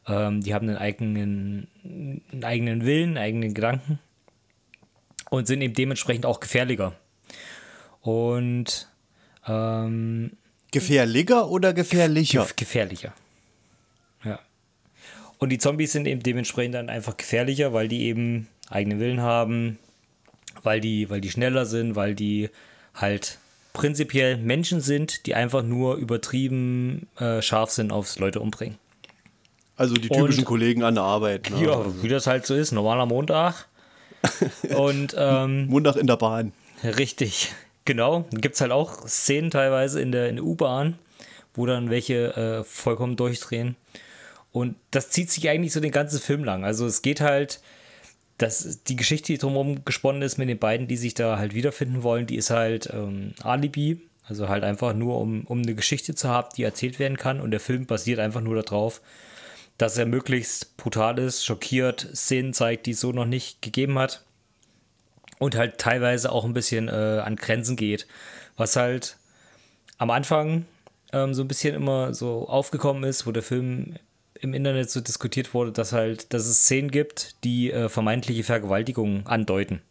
ähm, 0.07 0.41
die 0.41 0.53
haben 0.53 0.67
einen 0.67 0.77
eigenen, 0.77 1.67
einen 1.83 2.43
eigenen 2.43 2.85
Willen, 2.85 3.09
einen 3.09 3.17
eigenen 3.17 3.53
Gedanken 3.53 3.99
und 5.29 5.47
sind 5.47 5.61
eben 5.61 5.73
dementsprechend 5.73 6.25
auch 6.25 6.39
gefährlicher. 6.39 6.93
Und 8.01 8.87
ähm, 9.47 10.31
gefährlicher 10.71 11.49
oder 11.49 11.73
gefährlicher? 11.73 12.45
Ge 12.45 12.53
gefährlicher. 12.55 13.13
Ja. 14.23 14.39
Und 15.39 15.49
die 15.49 15.57
Zombies 15.57 15.91
sind 15.91 16.07
eben 16.07 16.23
dementsprechend 16.23 16.75
dann 16.75 16.89
einfach 16.89 17.17
gefährlicher, 17.17 17.73
weil 17.73 17.87
die 17.87 18.03
eben 18.03 18.47
eigenen 18.69 18.99
Willen 18.99 19.21
haben, 19.21 19.77
weil 20.63 20.81
die, 20.81 21.09
weil 21.09 21.21
die 21.21 21.31
schneller 21.31 21.65
sind, 21.65 21.95
weil 21.95 22.15
die 22.15 22.49
halt 22.93 23.39
prinzipiell 23.73 24.37
Menschen 24.37 24.81
sind, 24.81 25.25
die 25.25 25.35
einfach 25.35 25.63
nur 25.63 25.95
übertrieben 25.95 27.07
äh, 27.17 27.41
scharf 27.41 27.69
sind 27.69 27.91
aufs 27.91 28.17
Leute 28.19 28.39
umbringen. 28.39 28.77
Also 29.75 29.93
die 29.93 30.09
typischen 30.09 30.39
und, 30.39 30.45
Kollegen 30.45 30.83
an 30.83 30.95
der 30.95 31.03
Arbeit. 31.03 31.51
Ne? 31.51 31.61
Ja, 31.65 31.85
wie 32.01 32.07
das 32.07 32.25
halt 32.25 32.45
so 32.47 32.55
ist, 32.55 32.71
normaler 32.71 33.05
Montag. 33.05 33.67
und 34.75 35.15
ähm, 35.17 35.67
Montag 35.67 35.95
in 35.95 36.07
der 36.07 36.17
Bahn. 36.17 36.53
Richtig, 36.83 37.53
genau. 37.85 38.25
Gibt 38.31 38.55
es 38.55 38.61
halt 38.61 38.71
auch 38.71 39.07
Szenen 39.07 39.51
teilweise 39.51 40.01
in 40.01 40.11
der, 40.11 40.29
in 40.29 40.37
der 40.37 40.45
U-Bahn, 40.45 40.97
wo 41.53 41.65
dann 41.65 41.89
welche 41.89 42.35
äh, 42.35 42.63
vollkommen 42.63 43.15
durchdrehen. 43.15 43.75
Und 44.51 44.75
das 44.91 45.09
zieht 45.09 45.31
sich 45.31 45.49
eigentlich 45.49 45.73
so 45.73 45.79
den 45.79 45.91
ganzen 45.91 46.19
Film 46.19 46.43
lang. 46.43 46.63
Also 46.63 46.85
es 46.85 47.01
geht 47.01 47.21
halt, 47.21 47.61
dass 48.37 48.83
die 48.83 48.95
Geschichte, 48.95 49.33
die 49.33 49.37
drumherum 49.37 49.83
gesponnen 49.85 50.21
ist 50.21 50.37
mit 50.37 50.49
den 50.49 50.59
beiden, 50.59 50.87
die 50.87 50.97
sich 50.97 51.13
da 51.13 51.37
halt 51.37 51.53
wiederfinden 51.53 52.03
wollen, 52.03 52.27
die 52.27 52.37
ist 52.37 52.49
halt 52.49 52.89
ähm, 52.93 53.33
Alibi. 53.41 54.01
Also 54.23 54.49
halt 54.49 54.63
einfach 54.65 54.93
nur, 54.93 55.19
um, 55.19 55.45
um 55.45 55.61
eine 55.61 55.73
Geschichte 55.73 56.13
zu 56.13 56.27
haben, 56.27 56.49
die 56.57 56.63
erzählt 56.63 56.99
werden 56.99 57.17
kann. 57.17 57.39
Und 57.39 57.51
der 57.51 57.61
Film 57.61 57.85
basiert 57.85 58.19
einfach 58.19 58.41
nur 58.41 58.61
darauf, 58.61 59.01
dass 59.77 59.97
er 59.97 60.05
möglichst 60.05 60.77
brutal 60.77 61.19
ist, 61.19 61.45
schockiert, 61.45 62.07
Szenen 62.13 62.53
zeigt, 62.53 62.85
die 62.85 62.91
es 62.91 62.99
so 62.99 63.11
noch 63.11 63.25
nicht 63.25 63.61
gegeben 63.61 63.99
hat. 63.99 64.23
Und 65.39 65.55
halt 65.55 65.77
teilweise 65.77 66.31
auch 66.31 66.45
ein 66.45 66.53
bisschen 66.53 66.87
äh, 66.87 67.21
an 67.23 67.35
Grenzen 67.35 67.75
geht. 67.75 68.07
Was 68.55 68.75
halt 68.75 69.17
am 69.99 70.09
Anfang 70.09 70.65
ähm, 71.13 71.33
so 71.35 71.43
ein 71.43 71.47
bisschen 71.47 71.75
immer 71.75 72.13
so 72.13 72.47
aufgekommen 72.49 73.03
ist, 73.03 73.27
wo 73.27 73.31
der 73.31 73.43
Film 73.43 73.95
im 74.41 74.53
Internet 74.53 74.89
so 74.89 75.01
diskutiert 75.01 75.53
wurde, 75.53 75.71
dass 75.71 75.93
halt, 75.93 76.33
dass 76.33 76.45
es 76.47 76.63
Szenen 76.63 76.89
gibt, 76.89 77.43
die 77.43 77.71
äh, 77.71 77.89
vermeintliche 77.89 78.43
Vergewaltigungen 78.43 79.25
andeuten. 79.27 79.81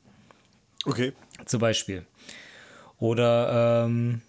Okay. 0.85 1.13
Zum 1.45 1.61
Beispiel. 1.61 2.05
Oder 2.99 3.85
ähm, 3.85 4.23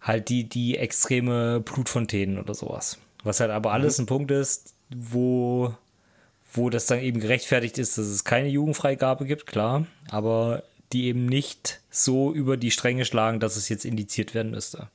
halt 0.00 0.28
die, 0.28 0.44
die 0.44 0.76
extreme 0.76 1.60
Blutfontänen 1.60 2.38
oder 2.38 2.54
sowas. 2.54 2.98
Was 3.22 3.40
halt 3.40 3.50
aber 3.50 3.72
alles 3.72 3.98
mhm. 3.98 4.04
ein 4.04 4.06
Punkt 4.06 4.30
ist, 4.30 4.74
wo, 4.94 5.74
wo 6.52 6.70
das 6.70 6.86
dann 6.86 7.00
eben 7.00 7.20
gerechtfertigt 7.20 7.78
ist, 7.78 7.98
dass 7.98 8.06
es 8.06 8.24
keine 8.24 8.48
Jugendfreigabe 8.48 9.24
gibt, 9.26 9.46
klar, 9.46 9.86
aber 10.10 10.64
die 10.92 11.06
eben 11.06 11.26
nicht 11.26 11.80
so 11.90 12.32
über 12.32 12.56
die 12.56 12.70
Stränge 12.70 13.04
schlagen, 13.04 13.40
dass 13.40 13.56
es 13.56 13.68
jetzt 13.68 13.84
indiziert 13.84 14.34
werden 14.34 14.50
müsste. 14.50 14.88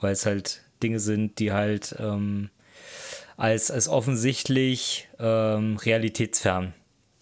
Weil 0.00 0.12
es 0.12 0.26
halt 0.26 0.62
Dinge 0.82 1.00
sind, 1.00 1.38
die 1.38 1.52
halt 1.52 1.96
ähm, 1.98 2.50
als, 3.36 3.70
als 3.70 3.88
offensichtlich 3.88 5.08
ähm, 5.18 5.76
realitätsfern 5.76 6.74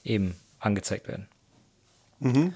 eben 0.05 0.37
angezeigt 0.59 1.09
werden. 1.09 1.29
Mhm. 2.19 2.55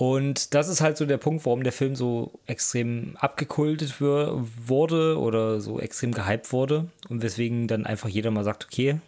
Und 0.00 0.54
das 0.54 0.68
ist 0.68 0.80
halt 0.80 0.96
so 0.96 1.04
der 1.04 1.18
Punkt, 1.18 1.44
warum 1.44 1.62
der 1.62 1.74
Film 1.74 1.94
so 1.94 2.40
extrem 2.46 3.18
abgekultet 3.18 4.00
wurde 4.00 5.18
oder 5.18 5.60
so 5.60 5.78
extrem 5.78 6.12
gehypt 6.12 6.54
wurde 6.54 6.88
und 7.10 7.20
weswegen 7.20 7.68
dann 7.68 7.84
einfach 7.84 8.08
jeder 8.08 8.30
mal 8.30 8.42
sagt, 8.42 8.64
okay, 8.64 8.98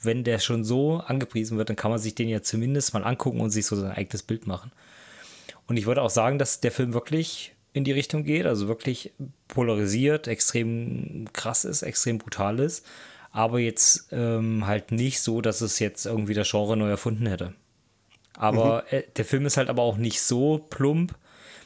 wenn 0.00 0.24
der 0.24 0.38
schon 0.38 0.64
so 0.64 1.02
angepriesen 1.06 1.58
wird, 1.58 1.68
dann 1.68 1.76
kann 1.76 1.90
man 1.90 2.00
sich 2.00 2.14
den 2.14 2.30
ja 2.30 2.40
zumindest 2.40 2.94
mal 2.94 3.04
angucken 3.04 3.42
und 3.42 3.50
sich 3.50 3.66
so 3.66 3.76
sein 3.76 3.92
eigenes 3.92 4.22
Bild 4.22 4.46
machen. 4.46 4.72
Und 5.66 5.76
ich 5.76 5.84
würde 5.84 6.00
auch 6.00 6.08
sagen, 6.08 6.38
dass 6.38 6.60
der 6.60 6.72
Film 6.72 6.94
wirklich 6.94 7.54
in 7.74 7.84
die 7.84 7.92
Richtung 7.92 8.24
geht, 8.24 8.46
also 8.46 8.68
wirklich 8.68 9.12
polarisiert, 9.48 10.28
extrem 10.28 11.28
krass 11.34 11.66
ist, 11.66 11.82
extrem 11.82 12.16
brutal 12.16 12.58
ist 12.58 12.86
aber 13.30 13.58
jetzt 13.58 14.08
ähm, 14.10 14.66
halt 14.66 14.90
nicht 14.90 15.20
so, 15.20 15.40
dass 15.40 15.60
es 15.60 15.78
jetzt 15.78 16.06
irgendwie 16.06 16.32
das 16.34 16.50
Genre 16.50 16.76
neu 16.76 16.88
erfunden 16.88 17.26
hätte. 17.26 17.52
Aber 18.38 18.84
mhm. 18.90 18.98
äh, 18.98 19.02
der 19.16 19.24
Film 19.24 19.44
ist 19.44 19.56
halt 19.56 19.68
aber 19.68 19.82
auch 19.82 19.96
nicht 19.96 20.22
so 20.22 20.58
plump, 20.70 21.14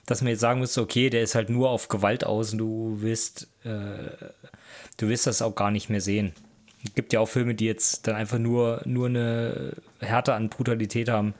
dass 0.06 0.22
man 0.22 0.30
jetzt 0.30 0.40
sagen 0.40 0.60
müsste, 0.60 0.80
okay, 0.80 1.10
der 1.10 1.22
ist 1.22 1.34
halt 1.34 1.50
nur 1.50 1.70
auf 1.70 1.88
Gewalt 1.88 2.24
aus 2.24 2.52
und 2.52 2.58
du 2.58 2.96
willst, 3.00 3.46
äh, 3.64 4.10
du 4.96 5.08
willst 5.08 5.26
das 5.26 5.42
auch 5.42 5.54
gar 5.54 5.70
nicht 5.70 5.90
mehr 5.90 6.00
sehen. 6.00 6.32
Es 6.84 6.94
gibt 6.94 7.12
ja 7.12 7.20
auch 7.20 7.28
Filme, 7.28 7.54
die 7.54 7.66
jetzt 7.66 8.08
dann 8.08 8.16
einfach 8.16 8.38
nur, 8.38 8.82
nur 8.86 9.06
eine 9.06 9.74
Härte 10.00 10.34
an 10.34 10.48
Brutalität 10.48 11.08
haben, 11.08 11.34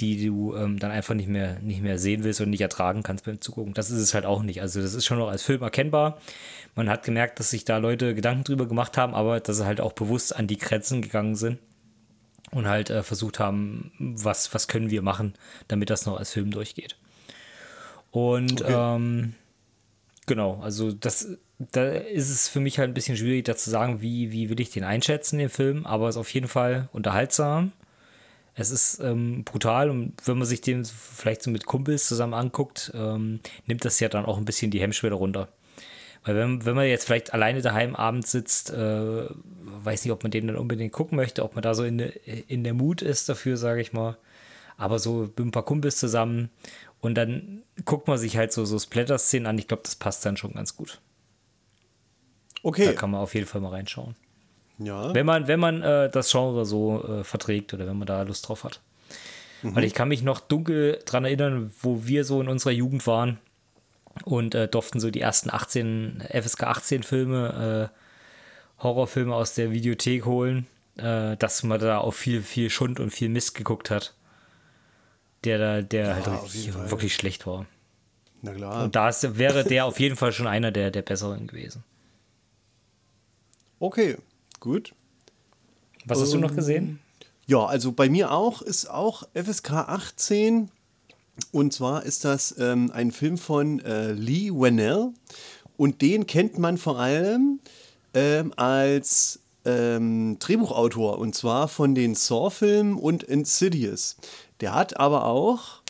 die 0.00 0.26
du 0.26 0.56
ähm, 0.56 0.78
dann 0.78 0.90
einfach 0.90 1.14
nicht 1.14 1.28
mehr, 1.28 1.58
nicht 1.60 1.82
mehr 1.82 1.98
sehen 1.98 2.24
willst 2.24 2.40
und 2.40 2.48
nicht 2.48 2.62
ertragen 2.62 3.02
kannst 3.02 3.26
beim 3.26 3.40
Zugucken. 3.40 3.74
Das 3.74 3.90
ist 3.90 4.00
es 4.00 4.14
halt 4.14 4.24
auch 4.24 4.42
nicht. 4.42 4.62
Also 4.62 4.80
das 4.80 4.94
ist 4.94 5.04
schon 5.04 5.18
noch 5.18 5.28
als 5.28 5.42
Film 5.42 5.60
erkennbar. 5.60 6.18
Man 6.74 6.88
hat 6.88 7.04
gemerkt, 7.04 7.38
dass 7.38 7.50
sich 7.50 7.66
da 7.66 7.76
Leute 7.76 8.14
Gedanken 8.14 8.44
drüber 8.44 8.66
gemacht 8.66 8.96
haben, 8.96 9.12
aber 9.12 9.40
dass 9.40 9.58
sie 9.58 9.66
halt 9.66 9.80
auch 9.80 9.92
bewusst 9.92 10.34
an 10.34 10.46
die 10.46 10.56
Grenzen 10.56 11.02
gegangen 11.02 11.34
sind 11.34 11.58
und 12.52 12.68
halt 12.68 12.90
äh, 12.90 13.02
versucht 13.02 13.38
haben, 13.38 13.92
was, 13.98 14.54
was 14.54 14.68
können 14.68 14.90
wir 14.90 15.02
machen, 15.02 15.34
damit 15.68 15.90
das 15.90 16.06
noch 16.06 16.18
als 16.18 16.32
Film 16.32 16.50
durchgeht. 16.50 16.96
Und 18.10 18.62
okay. 18.62 18.74
ähm, 18.74 19.34
genau, 20.26 20.60
also 20.60 20.92
das, 20.92 21.38
da 21.58 21.90
ist 21.90 22.30
es 22.30 22.48
für 22.48 22.60
mich 22.60 22.78
halt 22.78 22.90
ein 22.90 22.94
bisschen 22.94 23.16
schwierig, 23.16 23.44
da 23.44 23.56
zu 23.56 23.70
sagen, 23.70 24.02
wie, 24.02 24.32
wie 24.32 24.50
will 24.50 24.60
ich 24.60 24.70
den 24.70 24.84
einschätzen, 24.84 25.38
den 25.38 25.48
Film, 25.48 25.86
aber 25.86 26.08
es 26.08 26.16
ist 26.16 26.20
auf 26.20 26.32
jeden 26.32 26.48
Fall 26.48 26.88
unterhaltsam. 26.92 27.72
Es 28.54 28.70
ist 28.70 29.00
ähm, 29.00 29.44
brutal 29.44 29.88
und 29.88 30.14
wenn 30.26 30.36
man 30.36 30.46
sich 30.46 30.60
den 30.60 30.84
vielleicht 30.84 31.42
so 31.42 31.50
mit 31.50 31.64
Kumpels 31.64 32.06
zusammen 32.06 32.34
anguckt, 32.34 32.92
ähm, 32.94 33.40
nimmt 33.66 33.82
das 33.86 33.98
ja 33.98 34.10
dann 34.10 34.26
auch 34.26 34.36
ein 34.36 34.44
bisschen 34.44 34.70
die 34.70 34.80
Hemmschwelle 34.80 35.14
runter. 35.14 35.48
Weil 36.24 36.36
wenn, 36.36 36.64
wenn 36.66 36.74
man 36.76 36.86
jetzt 36.86 37.06
vielleicht 37.06 37.32
alleine 37.32 37.62
daheim 37.62 37.96
abends 37.96 38.30
sitzt, 38.30 38.70
äh, 38.70 39.24
weiß 39.84 40.04
nicht, 40.04 40.12
ob 40.12 40.22
man 40.22 40.30
den 40.30 40.46
dann 40.46 40.56
unbedingt 40.56 40.92
gucken 40.92 41.16
möchte, 41.16 41.42
ob 41.42 41.54
man 41.54 41.62
da 41.62 41.74
so 41.74 41.84
in, 41.84 41.98
in 41.98 42.64
der 42.64 42.74
Mut 42.74 43.02
ist 43.02 43.28
dafür, 43.28 43.56
sage 43.56 43.80
ich 43.80 43.92
mal. 43.92 44.16
Aber 44.76 44.98
so 44.98 45.22
mit 45.22 45.38
ein 45.38 45.50
paar 45.50 45.64
Kumpels 45.64 45.96
zusammen 45.96 46.50
und 47.00 47.14
dann 47.14 47.62
guckt 47.84 48.08
man 48.08 48.18
sich 48.18 48.36
halt 48.36 48.52
so, 48.52 48.64
so 48.64 48.78
Splatter-Szenen 48.78 49.46
an. 49.46 49.58
Ich 49.58 49.68
glaube, 49.68 49.82
das 49.84 49.96
passt 49.96 50.24
dann 50.24 50.36
schon 50.36 50.52
ganz 50.52 50.76
gut. 50.76 51.00
Okay. 52.62 52.86
Da 52.86 52.92
kann 52.92 53.10
man 53.10 53.20
auf 53.20 53.34
jeden 53.34 53.46
Fall 53.46 53.60
mal 53.60 53.70
reinschauen. 53.70 54.14
Ja. 54.78 55.14
Wenn 55.14 55.26
man, 55.26 55.48
wenn 55.48 55.60
man 55.60 55.82
äh, 55.82 56.10
das 56.10 56.30
Genre 56.30 56.64
so 56.64 57.04
äh, 57.04 57.24
verträgt 57.24 57.74
oder 57.74 57.86
wenn 57.86 57.98
man 57.98 58.06
da 58.06 58.22
Lust 58.22 58.48
drauf 58.48 58.64
hat. 58.64 58.80
Mhm. 59.62 59.76
Weil 59.76 59.84
ich 59.84 59.94
kann 59.94 60.08
mich 60.08 60.22
noch 60.22 60.40
dunkel 60.40 61.00
dran 61.04 61.24
erinnern, 61.24 61.72
wo 61.80 62.06
wir 62.06 62.24
so 62.24 62.40
in 62.40 62.48
unserer 62.48 62.72
Jugend 62.72 63.06
waren 63.06 63.38
und 64.24 64.54
äh, 64.54 64.68
durften 64.68 65.00
so 65.00 65.10
die 65.10 65.20
ersten 65.20 65.50
18 65.50 66.22
FSK 66.30 66.64
18 66.64 67.02
Filme, 67.02 67.90
äh, 67.92 68.01
Horrorfilme 68.82 69.34
aus 69.34 69.54
der 69.54 69.70
Videothek 69.70 70.24
holen, 70.24 70.66
äh, 70.96 71.36
dass 71.36 71.62
man 71.62 71.80
da 71.80 71.98
auch 71.98 72.12
viel, 72.12 72.42
viel 72.42 72.70
Schund 72.70 73.00
und 73.00 73.10
viel 73.10 73.28
Mist 73.28 73.54
geguckt 73.54 73.90
hat. 73.90 74.14
Der 75.44 75.58
da, 75.58 75.82
der 75.82 76.06
ja, 76.06 76.14
halt 76.14 76.44
richtig, 76.44 76.74
wirklich 76.90 77.14
schlecht 77.14 77.46
war. 77.46 77.66
Na 78.42 78.52
klar. 78.52 78.84
Und 78.84 78.94
da 78.94 79.08
ist, 79.08 79.38
wäre 79.38 79.64
der 79.64 79.86
auf 79.86 79.98
jeden 79.98 80.16
Fall 80.16 80.32
schon 80.32 80.46
einer 80.46 80.70
der, 80.70 80.90
der 80.90 81.02
besseren 81.02 81.46
gewesen. 81.46 81.84
Okay, 83.78 84.16
gut. 84.60 84.94
Was 86.04 86.20
hast 86.20 86.32
ähm, 86.32 86.42
du 86.42 86.48
noch 86.48 86.54
gesehen? 86.54 87.00
Ja, 87.46 87.66
also 87.66 87.92
bei 87.92 88.08
mir 88.08 88.30
auch 88.30 88.62
ist 88.62 88.88
auch 88.88 89.24
FSK 89.34 89.72
18 89.72 90.70
und 91.50 91.72
zwar 91.72 92.04
ist 92.04 92.24
das 92.24 92.56
ähm, 92.58 92.90
ein 92.92 93.10
Film 93.10 93.38
von 93.38 93.80
äh, 93.80 94.12
Lee 94.12 94.50
Whannell. 94.50 95.10
Und 95.76 96.02
den 96.02 96.26
kennt 96.26 96.58
man 96.58 96.78
vor 96.78 96.98
allem 97.00 97.60
ähm, 98.14 98.52
als 98.56 99.40
ähm, 99.64 100.38
Drehbuchautor. 100.38 101.18
Und 101.18 101.34
zwar 101.34 101.68
von 101.68 101.94
den 101.94 102.14
Saw-Filmen 102.14 102.96
und 102.96 103.22
Insidious. 103.22 104.16
Der 104.60 104.74
hat 104.74 104.98
aber 104.98 105.26
auch, 105.26 105.82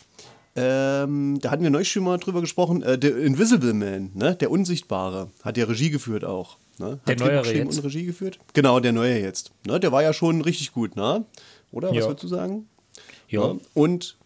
ähm, 0.55 1.39
da 1.41 1.51
hatten 1.51 1.63
wir 1.63 1.69
neulich 1.69 1.91
schon 1.91 2.03
mal 2.03 2.17
drüber 2.17 2.41
gesprochen, 2.41 2.81
äh, 2.83 2.97
The 3.01 3.09
Invisible 3.09 3.73
Man, 3.73 4.11
ne? 4.13 4.35
der 4.35 4.51
Unsichtbare, 4.51 5.29
hat 5.43 5.57
der 5.57 5.69
Regie 5.69 5.89
geführt 5.89 6.25
auch. 6.25 6.57
Ne? 6.79 6.99
Der 7.07 7.17
neue 7.17 7.43
jetzt. 7.53 7.77
und 7.77 7.83
Regie 7.83 8.05
geführt. 8.05 8.39
Genau, 8.53 8.79
der 8.79 8.93
neue 8.93 9.19
jetzt. 9.19 9.51
Ne? 9.67 9.79
Der 9.79 9.91
war 9.91 10.01
ja 10.01 10.13
schon 10.13 10.41
richtig 10.41 10.73
gut, 10.73 10.95
ne? 10.95 11.25
oder? 11.71 11.89
Was 11.89 11.97
ja. 11.97 12.03
würdest 12.05 12.23
du 12.23 12.27
sagen? 12.27 12.67
Ja. 13.29 13.53
Ne? 13.53 13.59
Und 13.73 14.17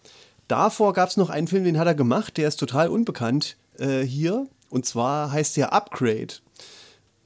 Davor 0.47 0.93
gab 0.93 1.09
es 1.09 1.17
noch 1.17 1.29
einen 1.29 1.47
Film, 1.47 1.65
den 1.65 1.77
hat 1.77 1.87
er 1.87 1.95
gemacht, 1.95 2.37
der 2.37 2.47
ist 2.47 2.57
total 2.57 2.87
unbekannt 2.87 3.57
äh, 3.79 4.01
hier. 4.01 4.47
Und 4.69 4.85
zwar 4.85 5.31
heißt 5.31 5.57
der 5.57 5.73
Upgrade. 5.73 6.35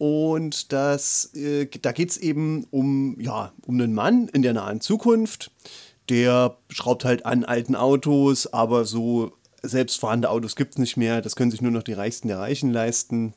Und 0.01 0.73
das, 0.73 1.31
äh, 1.35 1.67
da 1.67 1.91
geht 1.91 2.09
es 2.09 2.17
eben 2.17 2.65
um, 2.71 3.21
ja, 3.21 3.51
um 3.67 3.75
einen 3.75 3.93
Mann 3.93 4.29
in 4.29 4.41
der 4.41 4.53
nahen 4.53 4.81
Zukunft, 4.81 5.51
der 6.09 6.57
schraubt 6.69 7.05
halt 7.05 7.23
an 7.27 7.45
alten 7.45 7.75
Autos, 7.75 8.51
aber 8.51 8.85
so 8.85 9.33
selbstfahrende 9.61 10.31
Autos 10.31 10.55
gibt 10.55 10.73
es 10.73 10.79
nicht 10.79 10.97
mehr. 10.97 11.21
Das 11.21 11.35
können 11.35 11.51
sich 11.51 11.61
nur 11.61 11.69
noch 11.69 11.83
die 11.83 11.93
Reichsten 11.93 12.29
der 12.29 12.39
Reichen 12.39 12.71
leisten. 12.71 13.35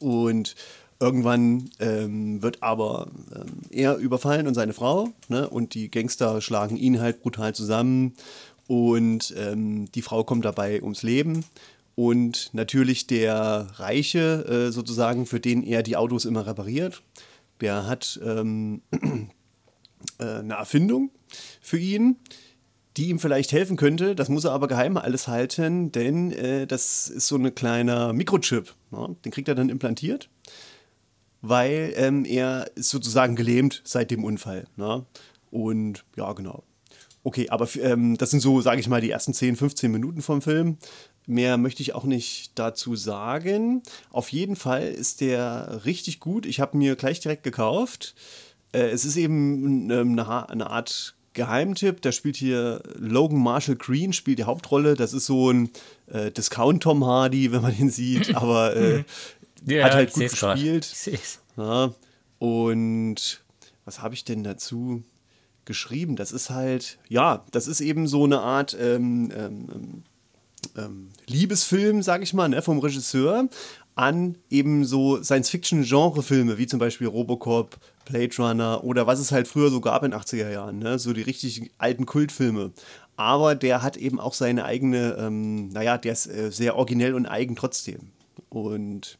Und 0.00 0.56
irgendwann 0.98 1.70
ähm, 1.78 2.42
wird 2.42 2.64
aber 2.64 3.06
ähm, 3.32 3.62
er 3.70 3.96
überfallen 3.96 4.48
und 4.48 4.54
seine 4.54 4.72
Frau. 4.72 5.10
Ne? 5.28 5.48
Und 5.48 5.74
die 5.74 5.88
Gangster 5.88 6.40
schlagen 6.40 6.76
ihn 6.76 7.00
halt 7.00 7.22
brutal 7.22 7.54
zusammen 7.54 8.16
und 8.66 9.32
ähm, 9.38 9.88
die 9.92 10.02
Frau 10.02 10.24
kommt 10.24 10.44
dabei 10.44 10.82
ums 10.82 11.04
Leben. 11.04 11.44
Und 11.96 12.50
natürlich 12.52 13.06
der 13.08 13.68
Reiche, 13.76 14.44
äh, 14.68 14.70
sozusagen, 14.70 15.26
für 15.26 15.40
den 15.40 15.64
er 15.64 15.82
die 15.82 15.96
Autos 15.96 16.24
immer 16.26 16.46
repariert, 16.46 17.02
der 17.60 17.86
hat 17.86 18.20
ähm, 18.22 18.82
äh, 20.18 20.24
eine 20.24 20.54
Erfindung 20.54 21.10
für 21.60 21.78
ihn, 21.78 22.16
die 22.98 23.08
ihm 23.08 23.18
vielleicht 23.18 23.52
helfen 23.52 23.76
könnte. 23.76 24.14
Das 24.14 24.28
muss 24.28 24.44
er 24.44 24.52
aber 24.52 24.68
geheim 24.68 24.96
alles 24.98 25.26
halten, 25.26 25.90
denn 25.90 26.32
äh, 26.32 26.66
das 26.66 27.08
ist 27.08 27.28
so 27.28 27.36
ein 27.36 27.54
kleiner 27.54 28.12
Mikrochip. 28.12 28.74
Ne? 28.90 29.16
Den 29.24 29.32
kriegt 29.32 29.48
er 29.48 29.54
dann 29.54 29.70
implantiert. 29.70 30.28
weil 31.42 31.92
ähm, 31.96 32.24
er 32.24 32.70
ist 32.74 32.90
sozusagen 32.90 33.36
gelähmt 33.36 33.82
seit 33.84 34.10
dem 34.10 34.24
Unfall. 34.24 34.66
Ne? 34.76 35.04
Und 35.50 36.04
ja, 36.16 36.32
genau. 36.32 36.64
Okay, 37.22 37.48
aber 37.50 37.68
ähm, 37.80 38.16
das 38.16 38.30
sind 38.30 38.40
so, 38.40 38.60
sage 38.60 38.80
ich 38.80 38.88
mal, 38.88 39.00
die 39.00 39.10
ersten 39.10 39.34
10, 39.34 39.56
15 39.56 39.90
Minuten 39.90 40.22
vom 40.22 40.42
Film. 40.42 40.78
Mehr 41.26 41.56
möchte 41.56 41.82
ich 41.82 41.94
auch 41.94 42.04
nicht 42.04 42.52
dazu 42.54 42.94
sagen. 42.94 43.82
Auf 44.10 44.30
jeden 44.30 44.54
Fall 44.54 44.86
ist 44.86 45.20
der 45.20 45.82
richtig 45.84 46.20
gut. 46.20 46.46
Ich 46.46 46.60
habe 46.60 46.76
mir 46.76 46.94
gleich 46.94 47.18
direkt 47.18 47.42
gekauft. 47.42 48.14
Äh, 48.72 48.90
es 48.90 49.04
ist 49.04 49.16
eben 49.16 49.90
ähm, 49.90 50.18
eine, 50.18 50.48
eine 50.48 50.70
Art 50.70 51.16
Geheimtipp. 51.32 52.00
Da 52.00 52.12
spielt 52.12 52.36
hier 52.36 52.80
Logan 52.96 53.40
Marshall 53.40 53.76
Green, 53.76 54.12
spielt 54.12 54.38
die 54.38 54.44
Hauptrolle. 54.44 54.94
Das 54.94 55.12
ist 55.12 55.26
so 55.26 55.52
ein 55.52 55.70
äh, 56.06 56.30
Discount 56.30 56.84
Tom 56.84 57.04
Hardy, 57.04 57.50
wenn 57.52 57.62
man 57.62 57.76
ihn 57.76 57.90
sieht, 57.90 58.34
aber 58.36 58.76
äh, 58.76 59.04
ja, 59.64 59.84
hat 59.84 59.94
halt 59.94 60.12
gut 60.12 60.30
gespielt. 60.30 60.94
Ja, 61.56 61.92
und 62.38 63.42
was 63.84 64.00
habe 64.00 64.14
ich 64.14 64.24
denn 64.24 64.44
dazu 64.44 65.02
geschrieben? 65.64 66.16
Das 66.16 66.32
ist 66.32 66.50
halt, 66.50 66.98
ja, 67.08 67.44
das 67.50 67.66
ist 67.66 67.80
eben 67.80 68.06
so 68.06 68.24
eine 68.24 68.40
Art 68.40 68.76
ähm, 68.78 69.32
ähm, 69.36 70.02
ähm, 70.76 71.08
Liebesfilm, 71.26 72.02
sage 72.02 72.24
ich 72.24 72.34
mal, 72.34 72.48
ne, 72.48 72.62
vom 72.62 72.78
Regisseur 72.78 73.48
an 73.96 74.36
eben 74.50 74.84
so 74.84 75.22
Science-Fiction-Genre-Filme, 75.22 76.58
wie 76.58 76.66
zum 76.66 76.78
Beispiel 76.78 77.06
Robocop, 77.06 77.78
Blade 78.04 78.36
Runner 78.38 78.84
oder 78.84 79.06
was 79.06 79.18
es 79.18 79.32
halt 79.32 79.48
früher 79.48 79.70
so 79.70 79.80
gab 79.80 80.04
in 80.04 80.10
den 80.10 80.20
80er 80.20 80.50
Jahren, 80.50 80.78
ne? 80.78 80.98
so 80.98 81.12
die 81.14 81.22
richtig 81.22 81.70
alten 81.78 82.04
Kultfilme. 82.04 82.72
Aber 83.16 83.54
der 83.54 83.82
hat 83.82 83.96
eben 83.96 84.20
auch 84.20 84.34
seine 84.34 84.66
eigene, 84.66 85.16
ähm, 85.18 85.68
naja, 85.70 85.96
der 85.96 86.12
ist 86.12 86.26
äh, 86.26 86.50
sehr 86.52 86.76
originell 86.76 87.14
und 87.14 87.24
eigen 87.24 87.56
trotzdem. 87.56 88.10
Und 88.50 89.18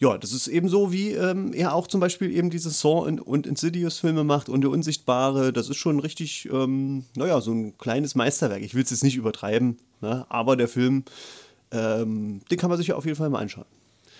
ja, 0.00 0.18
das 0.18 0.32
ist 0.32 0.48
eben 0.48 0.68
so, 0.68 0.92
wie 0.92 1.12
ähm, 1.12 1.52
er 1.52 1.74
auch 1.74 1.86
zum 1.86 2.00
Beispiel 2.00 2.34
eben 2.34 2.50
diese 2.50 2.70
Saw 2.70 3.06
und, 3.06 3.20
und 3.20 3.46
Insidious-Filme 3.46 4.24
macht 4.24 4.48
und 4.48 4.62
der 4.62 4.70
Unsichtbare. 4.70 5.52
Das 5.52 5.68
ist 5.68 5.76
schon 5.76 6.00
richtig, 6.00 6.48
ähm, 6.52 7.04
naja, 7.16 7.40
so 7.40 7.52
ein 7.52 7.78
kleines 7.78 8.14
Meisterwerk. 8.14 8.62
Ich 8.62 8.74
will 8.74 8.82
es 8.82 8.90
jetzt 8.90 9.04
nicht 9.04 9.16
übertreiben, 9.16 9.78
ne? 10.00 10.26
aber 10.28 10.56
der 10.56 10.68
Film, 10.68 11.04
ähm, 11.70 12.40
den 12.50 12.58
kann 12.58 12.70
man 12.70 12.78
sich 12.78 12.88
ja 12.88 12.96
auf 12.96 13.04
jeden 13.04 13.16
Fall 13.16 13.30
mal 13.30 13.40
anschauen. 13.40 13.66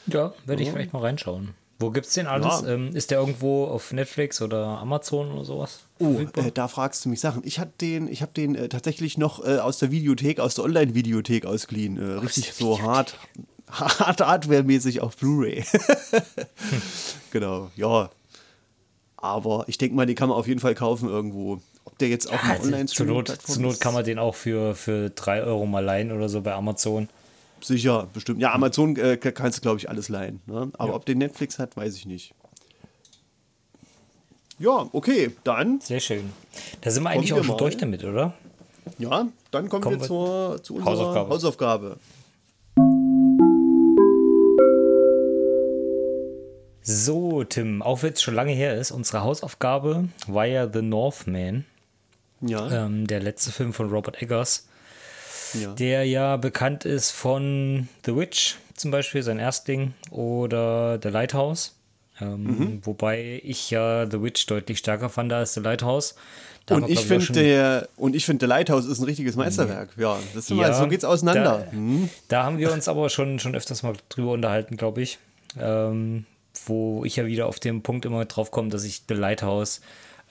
Ja, 0.07 0.33
werde 0.47 0.63
ich 0.63 0.71
vielleicht 0.71 0.93
mal 0.93 1.01
reinschauen. 1.01 1.55
Wo 1.81 1.91
gibt 1.91 2.07
es 2.07 2.15
den 2.15 2.27
alles? 2.27 2.63
Ja. 2.63 2.69
Ähm, 2.69 2.95
ist 2.95 3.11
der 3.11 3.19
irgendwo 3.19 3.65
auf 3.65 3.93
Netflix 3.93 4.41
oder 4.41 4.79
Amazon 4.79 5.33
oder 5.33 5.45
sowas? 5.45 5.81
Oh, 5.99 6.21
äh, 6.37 6.53
da 6.53 6.69
fragst 6.69 7.05
du 7.05 7.09
mich 7.09 7.21
Sachen. 7.21 7.43
Ich 7.45 7.59
habe 7.59 7.73
den, 7.81 8.07
ich 8.07 8.23
hab 8.23 8.33
den 8.33 8.55
äh, 8.55 8.69
tatsächlich 8.69 9.19
noch 9.19 9.45
äh, 9.45 9.59
aus 9.59 9.79
der 9.79 9.91
Videothek, 9.91 10.39
aus 10.39 10.55
der 10.55 10.65
Online-Videothek 10.65 11.47
ausgeliehen. 11.47 11.99
Äh, 11.99 12.21
richtig 12.21 12.53
so 12.53 12.81
hart, 12.81 13.19
hart 13.71 14.21
Hardware-mäßig 14.21 15.01
auf 15.01 15.17
Blu-ray. 15.17 15.65
genau, 17.31 17.71
ja. 17.77 18.11
Aber 19.17 19.65
ich 19.69 19.79
denke 19.79 19.97
mal, 19.97 20.07
den 20.07 20.17
kann 20.17 20.29
man 20.29 20.37
auf 20.37 20.47
jeden 20.47 20.61
Fall 20.61 20.75
kaufen 20.75 21.09
irgendwo. 21.09 21.61
Ob 21.85 21.99
der 21.99 22.09
jetzt 22.09 22.31
auch 22.31 22.45
ja, 22.45 22.61
online 22.61 22.87
zur 22.87 23.07
Not, 23.07 23.29
zur 23.29 23.63
Not 23.63 23.81
kann 23.81 23.95
man 23.95 24.05
den 24.05 24.19
auch 24.19 24.35
für, 24.35 24.75
für 24.75 25.11
3 25.11 25.45
Euro 25.45 25.67
mal 25.67 25.85
leihen 25.85 26.13
oder 26.13 26.29
so 26.29 26.41
bei 26.43 26.53
Amazon. 26.53 27.09
Sicher, 27.61 28.09
bestimmt. 28.13 28.41
Ja, 28.41 28.53
Amazon 28.53 28.97
äh, 28.97 29.17
kannst 29.17 29.59
du, 29.59 29.63
glaube 29.63 29.79
ich, 29.79 29.89
alles 29.89 30.09
leihen. 30.11 30.41
Ne? 30.47 30.71
Aber 30.75 30.91
ja. 30.91 30.97
ob 30.97 31.07
der 31.07 31.15
Netflix 31.15 31.59
hat, 31.59 31.77
weiß 31.77 31.95
ich 31.97 32.05
nicht. 32.05 32.35
Ja, 34.59 34.89
okay, 34.93 35.35
dann. 35.45 35.81
Sehr 35.81 36.01
schön. 36.01 36.31
Da 36.83 36.91
sind 36.91 37.03
wir 37.03 37.11
eigentlich 37.11 37.33
auch 37.33 37.43
schon 37.43 37.59
durch 37.59 37.77
damit, 37.77 38.05
oder? 38.05 38.35
Ja, 38.99 39.27
dann 39.51 39.69
kommen, 39.69 39.83
kommen 39.83 39.97
wir, 39.97 40.01
wir 40.03 40.07
zur, 40.07 40.63
zu 40.63 40.75
unserer 40.75 40.93
Hausaufgabe. 40.93 41.31
Hausaufgabe. 41.31 41.97
So, 46.87 47.45
Tim, 47.45 47.81
auch 47.81 48.03
wenn 48.03 48.13
es 48.13 48.23
schon 48.23 48.35
lange 48.35 48.53
her 48.53 48.77
ist, 48.77 48.91
unsere 48.91 49.23
Hausaufgabe 49.23 50.09
war 50.27 50.45
ja 50.45 50.71
The 50.71 50.83
Northman. 50.83 51.65
Ja. 52.43 52.85
Ähm, 52.85 53.07
der 53.07 53.21
letzte 53.21 53.53
Film 53.53 53.73
von 53.73 53.89
Robert 53.89 54.21
Eggers. 54.21 54.69
Ja. 55.55 55.73
Der 55.73 56.05
ja 56.05 56.37
bekannt 56.37 56.85
ist 56.85 57.11
von 57.11 57.89
The 58.05 58.15
Witch 58.15 58.57
zum 58.75 58.91
Beispiel, 58.91 59.23
sein 59.23 59.39
Erstling, 59.39 59.95
oder 60.11 60.99
The 61.03 61.09
Lighthouse. 61.09 61.75
Ähm, 62.21 62.45
mhm. 62.45 62.81
Wobei 62.85 63.41
ich 63.43 63.71
ja 63.71 64.07
The 64.11 64.23
Witch 64.23 64.47
deutlich 64.47 64.79
stärker 64.79 65.09
fand 65.09 65.33
als 65.33 65.55
The 65.55 65.61
Lighthouse. 65.61 66.15
Da 66.67 66.77
und, 66.77 66.89
ich 66.89 67.01
find 67.01 67.35
der, 67.35 67.89
und 67.97 68.17
ich 68.17 68.25
finde, 68.25 68.47
The 68.47 68.49
Lighthouse 68.49 68.87
ist 68.87 68.99
ein 68.99 69.05
richtiges 69.05 69.37
Meisterwerk. 69.37 69.91
Ja, 69.97 70.19
das 70.35 70.49
ja, 70.49 70.57
mal, 70.57 70.75
so 70.75 70.87
geht's 70.87 71.05
auseinander. 71.05 71.67
Da, 71.71 71.77
mhm. 71.77 72.09
da, 72.29 72.45
haben 72.45 72.59
wir 72.59 72.73
uns 72.73 72.89
aber 72.89 73.11
schon, 73.11 73.39
schon 73.39 73.55
öfters 73.55 73.83
mal 73.83 73.95
drüber 74.09 74.33
unterhalten, 74.33 74.77
glaube 74.77 75.03
ich. 75.03 75.19
Ähm, 75.59 76.25
wo 76.67 77.05
ich 77.05 77.17
ja 77.17 77.27
wieder 77.27 77.47
auf 77.47 77.61
den 77.61 77.83
Punkt 77.83 78.05
immer 78.05 78.25
drauf 78.25 78.51
komme, 78.51 78.69
dass 78.69 78.85
ich 78.85 79.03
The 79.09 79.15
Lighthouse 79.15 79.81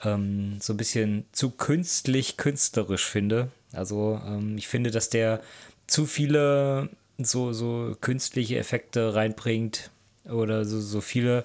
ähm, 0.04 0.58
so 0.60 0.72
ein 0.72 0.76
bisschen 0.76 1.24
zu 1.32 1.50
künstlich 1.50 2.36
künstlerisch 2.36 3.04
finde. 3.04 3.48
Also 3.72 4.20
ähm, 4.26 4.56
ich 4.56 4.68
finde, 4.68 4.90
dass 4.90 5.10
der 5.10 5.40
zu 5.86 6.06
viele 6.06 6.88
so, 7.18 7.52
so 7.52 7.96
künstliche 8.00 8.58
Effekte 8.58 9.14
reinbringt 9.14 9.90
oder 10.28 10.64
so, 10.64 10.80
so 10.80 11.00
viele 11.00 11.44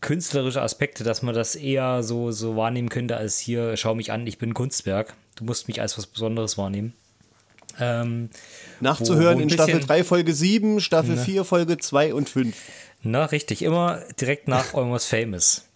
künstlerische 0.00 0.62
Aspekte, 0.62 1.04
dass 1.04 1.22
man 1.22 1.34
das 1.34 1.54
eher 1.54 2.02
so, 2.02 2.30
so 2.30 2.56
wahrnehmen 2.56 2.88
könnte, 2.88 3.16
als 3.16 3.38
hier, 3.38 3.76
schau 3.76 3.94
mich 3.94 4.12
an, 4.12 4.26
ich 4.26 4.38
bin 4.38 4.54
Kunstwerk. 4.54 5.14
Du 5.36 5.44
musst 5.44 5.68
mich 5.68 5.80
als 5.80 5.98
was 5.98 6.06
Besonderes 6.06 6.58
wahrnehmen. 6.58 6.94
Ähm, 7.80 8.30
Nachzuhören 8.80 9.36
wo, 9.36 9.38
wo 9.38 9.42
in 9.42 9.50
Staffel 9.50 9.80
3, 9.80 10.02
Folge 10.04 10.34
7, 10.34 10.80
Staffel 10.80 11.14
ne. 11.16 11.22
4, 11.22 11.44
Folge 11.44 11.78
2 11.78 12.14
und 12.14 12.28
5. 12.28 12.56
Na, 13.02 13.24
richtig, 13.26 13.62
immer 13.62 14.02
direkt 14.20 14.48
nach 14.48 14.74
Almost 14.74 15.08
Famous. 15.08 15.68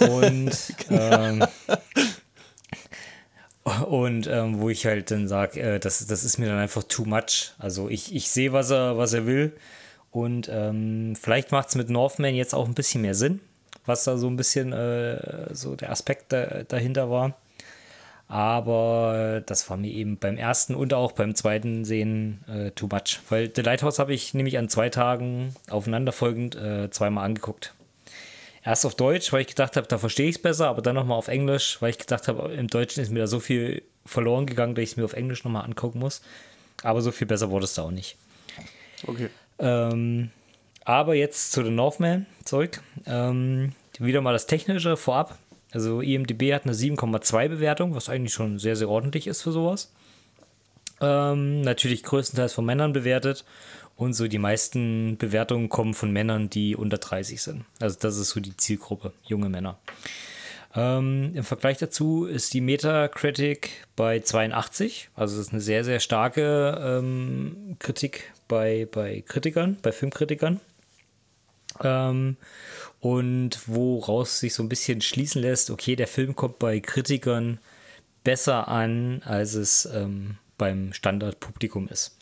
Und, 0.00 0.50
ähm, 0.90 1.44
und 3.86 4.26
ähm, 4.26 4.60
wo 4.60 4.68
ich 4.68 4.86
halt 4.86 5.10
dann 5.10 5.28
sage, 5.28 5.60
äh, 5.60 5.80
das, 5.80 6.06
das 6.06 6.24
ist 6.24 6.38
mir 6.38 6.46
dann 6.46 6.58
einfach 6.58 6.82
too 6.82 7.04
much. 7.04 7.52
Also 7.58 7.88
ich, 7.88 8.14
ich 8.14 8.30
sehe, 8.30 8.52
was 8.52 8.70
er, 8.70 8.98
was 8.98 9.12
er 9.12 9.26
will. 9.26 9.52
Und 10.10 10.48
ähm, 10.50 11.14
vielleicht 11.20 11.52
macht 11.52 11.68
es 11.68 11.74
mit 11.76 11.88
Northman 11.88 12.34
jetzt 12.34 12.54
auch 12.54 12.66
ein 12.66 12.74
bisschen 12.74 13.02
mehr 13.02 13.14
Sinn, 13.14 13.40
was 13.86 14.04
da 14.04 14.16
so 14.16 14.26
ein 14.26 14.36
bisschen 14.36 14.72
äh, 14.72 15.54
so 15.54 15.76
der 15.76 15.90
Aspekt 15.90 16.32
da, 16.32 16.64
dahinter 16.64 17.10
war. 17.10 17.36
Aber 18.30 19.42
das 19.44 19.68
war 19.68 19.76
mir 19.76 19.90
eben 19.90 20.16
beim 20.16 20.36
ersten 20.36 20.76
und 20.76 20.94
auch 20.94 21.10
beim 21.10 21.34
zweiten 21.34 21.84
Sehen 21.84 22.44
äh, 22.48 22.70
too 22.70 22.86
much. 22.86 23.18
Weil 23.28 23.50
The 23.52 23.62
Lighthouse 23.62 23.98
habe 23.98 24.14
ich 24.14 24.34
nämlich 24.34 24.56
an 24.56 24.68
zwei 24.68 24.88
Tagen 24.88 25.52
aufeinanderfolgend 25.68 26.54
äh, 26.54 26.88
zweimal 26.90 27.24
angeguckt. 27.24 27.74
Erst 28.64 28.86
auf 28.86 28.94
Deutsch, 28.94 29.32
weil 29.32 29.40
ich 29.40 29.48
gedacht 29.48 29.76
habe, 29.76 29.88
da 29.88 29.98
verstehe 29.98 30.28
ich 30.28 30.36
es 30.36 30.42
besser, 30.42 30.68
aber 30.68 30.80
dann 30.80 30.94
nochmal 30.94 31.18
auf 31.18 31.26
Englisch, 31.26 31.78
weil 31.82 31.90
ich 31.90 31.98
gedacht 31.98 32.28
habe, 32.28 32.52
im 32.52 32.68
Deutschen 32.68 33.02
ist 33.02 33.10
mir 33.10 33.18
da 33.18 33.26
so 33.26 33.40
viel 33.40 33.82
verloren 34.06 34.46
gegangen, 34.46 34.76
dass 34.76 34.84
ich 34.84 34.90
es 34.90 34.96
mir 34.96 35.04
auf 35.04 35.14
Englisch 35.14 35.42
nochmal 35.42 35.64
angucken 35.64 35.98
muss. 35.98 36.22
Aber 36.84 37.02
so 37.02 37.10
viel 37.10 37.26
besser 37.26 37.50
wurde 37.50 37.64
es 37.64 37.74
da 37.74 37.82
auch 37.82 37.90
nicht. 37.90 38.16
Okay. 39.08 39.28
Ähm, 39.58 40.30
aber 40.84 41.16
jetzt 41.16 41.50
zu 41.50 41.64
den 41.64 41.74
Northman 41.74 42.26
zurück. 42.44 42.80
Ähm, 43.06 43.72
wieder 43.98 44.20
mal 44.20 44.32
das 44.32 44.46
Technische 44.46 44.96
vorab. 44.96 45.36
Also 45.72 46.00
IMDB 46.00 46.52
hat 46.52 46.64
eine 46.64 46.74
7,2 46.74 47.48
Bewertung, 47.48 47.94
was 47.94 48.08
eigentlich 48.08 48.34
schon 48.34 48.58
sehr, 48.58 48.76
sehr 48.76 48.88
ordentlich 48.88 49.26
ist 49.26 49.42
für 49.42 49.52
sowas. 49.52 49.92
Ähm, 51.00 51.62
natürlich 51.62 52.02
größtenteils 52.02 52.52
von 52.52 52.64
Männern 52.64 52.92
bewertet. 52.92 53.44
Und 53.96 54.14
so 54.14 54.28
die 54.28 54.38
meisten 54.38 55.18
Bewertungen 55.18 55.68
kommen 55.68 55.92
von 55.92 56.10
Männern, 56.10 56.48
die 56.48 56.74
unter 56.74 56.96
30 56.96 57.42
sind. 57.42 57.64
Also 57.80 57.98
das 58.00 58.16
ist 58.16 58.30
so 58.30 58.40
die 58.40 58.56
Zielgruppe, 58.56 59.12
junge 59.24 59.50
Männer. 59.50 59.78
Ähm, 60.74 61.32
Im 61.34 61.44
Vergleich 61.44 61.78
dazu 61.78 62.24
ist 62.24 62.54
die 62.54 62.60
Metacritic 62.60 63.86
bei 63.96 64.20
82. 64.20 65.10
Also 65.14 65.36
das 65.36 65.48
ist 65.48 65.52
eine 65.52 65.60
sehr, 65.60 65.84
sehr 65.84 66.00
starke 66.00 66.80
ähm, 66.82 67.76
Kritik 67.78 68.32
bei, 68.48 68.88
bei 68.90 69.22
Kritikern, 69.26 69.76
bei 69.82 69.92
Filmkritikern. 69.92 70.60
Ähm, 71.82 72.36
und 73.00 73.66
woraus 73.66 74.40
sich 74.40 74.54
so 74.54 74.62
ein 74.62 74.68
bisschen 74.68 75.00
schließen 75.00 75.42
lässt, 75.42 75.70
okay, 75.70 75.96
der 75.96 76.06
Film 76.06 76.36
kommt 76.36 76.58
bei 76.58 76.80
Kritikern 76.80 77.58
besser 78.24 78.68
an, 78.68 79.22
als 79.24 79.54
es 79.54 79.86
ähm, 79.86 80.36
beim 80.58 80.92
Standardpublikum 80.92 81.88
ist. 81.88 82.16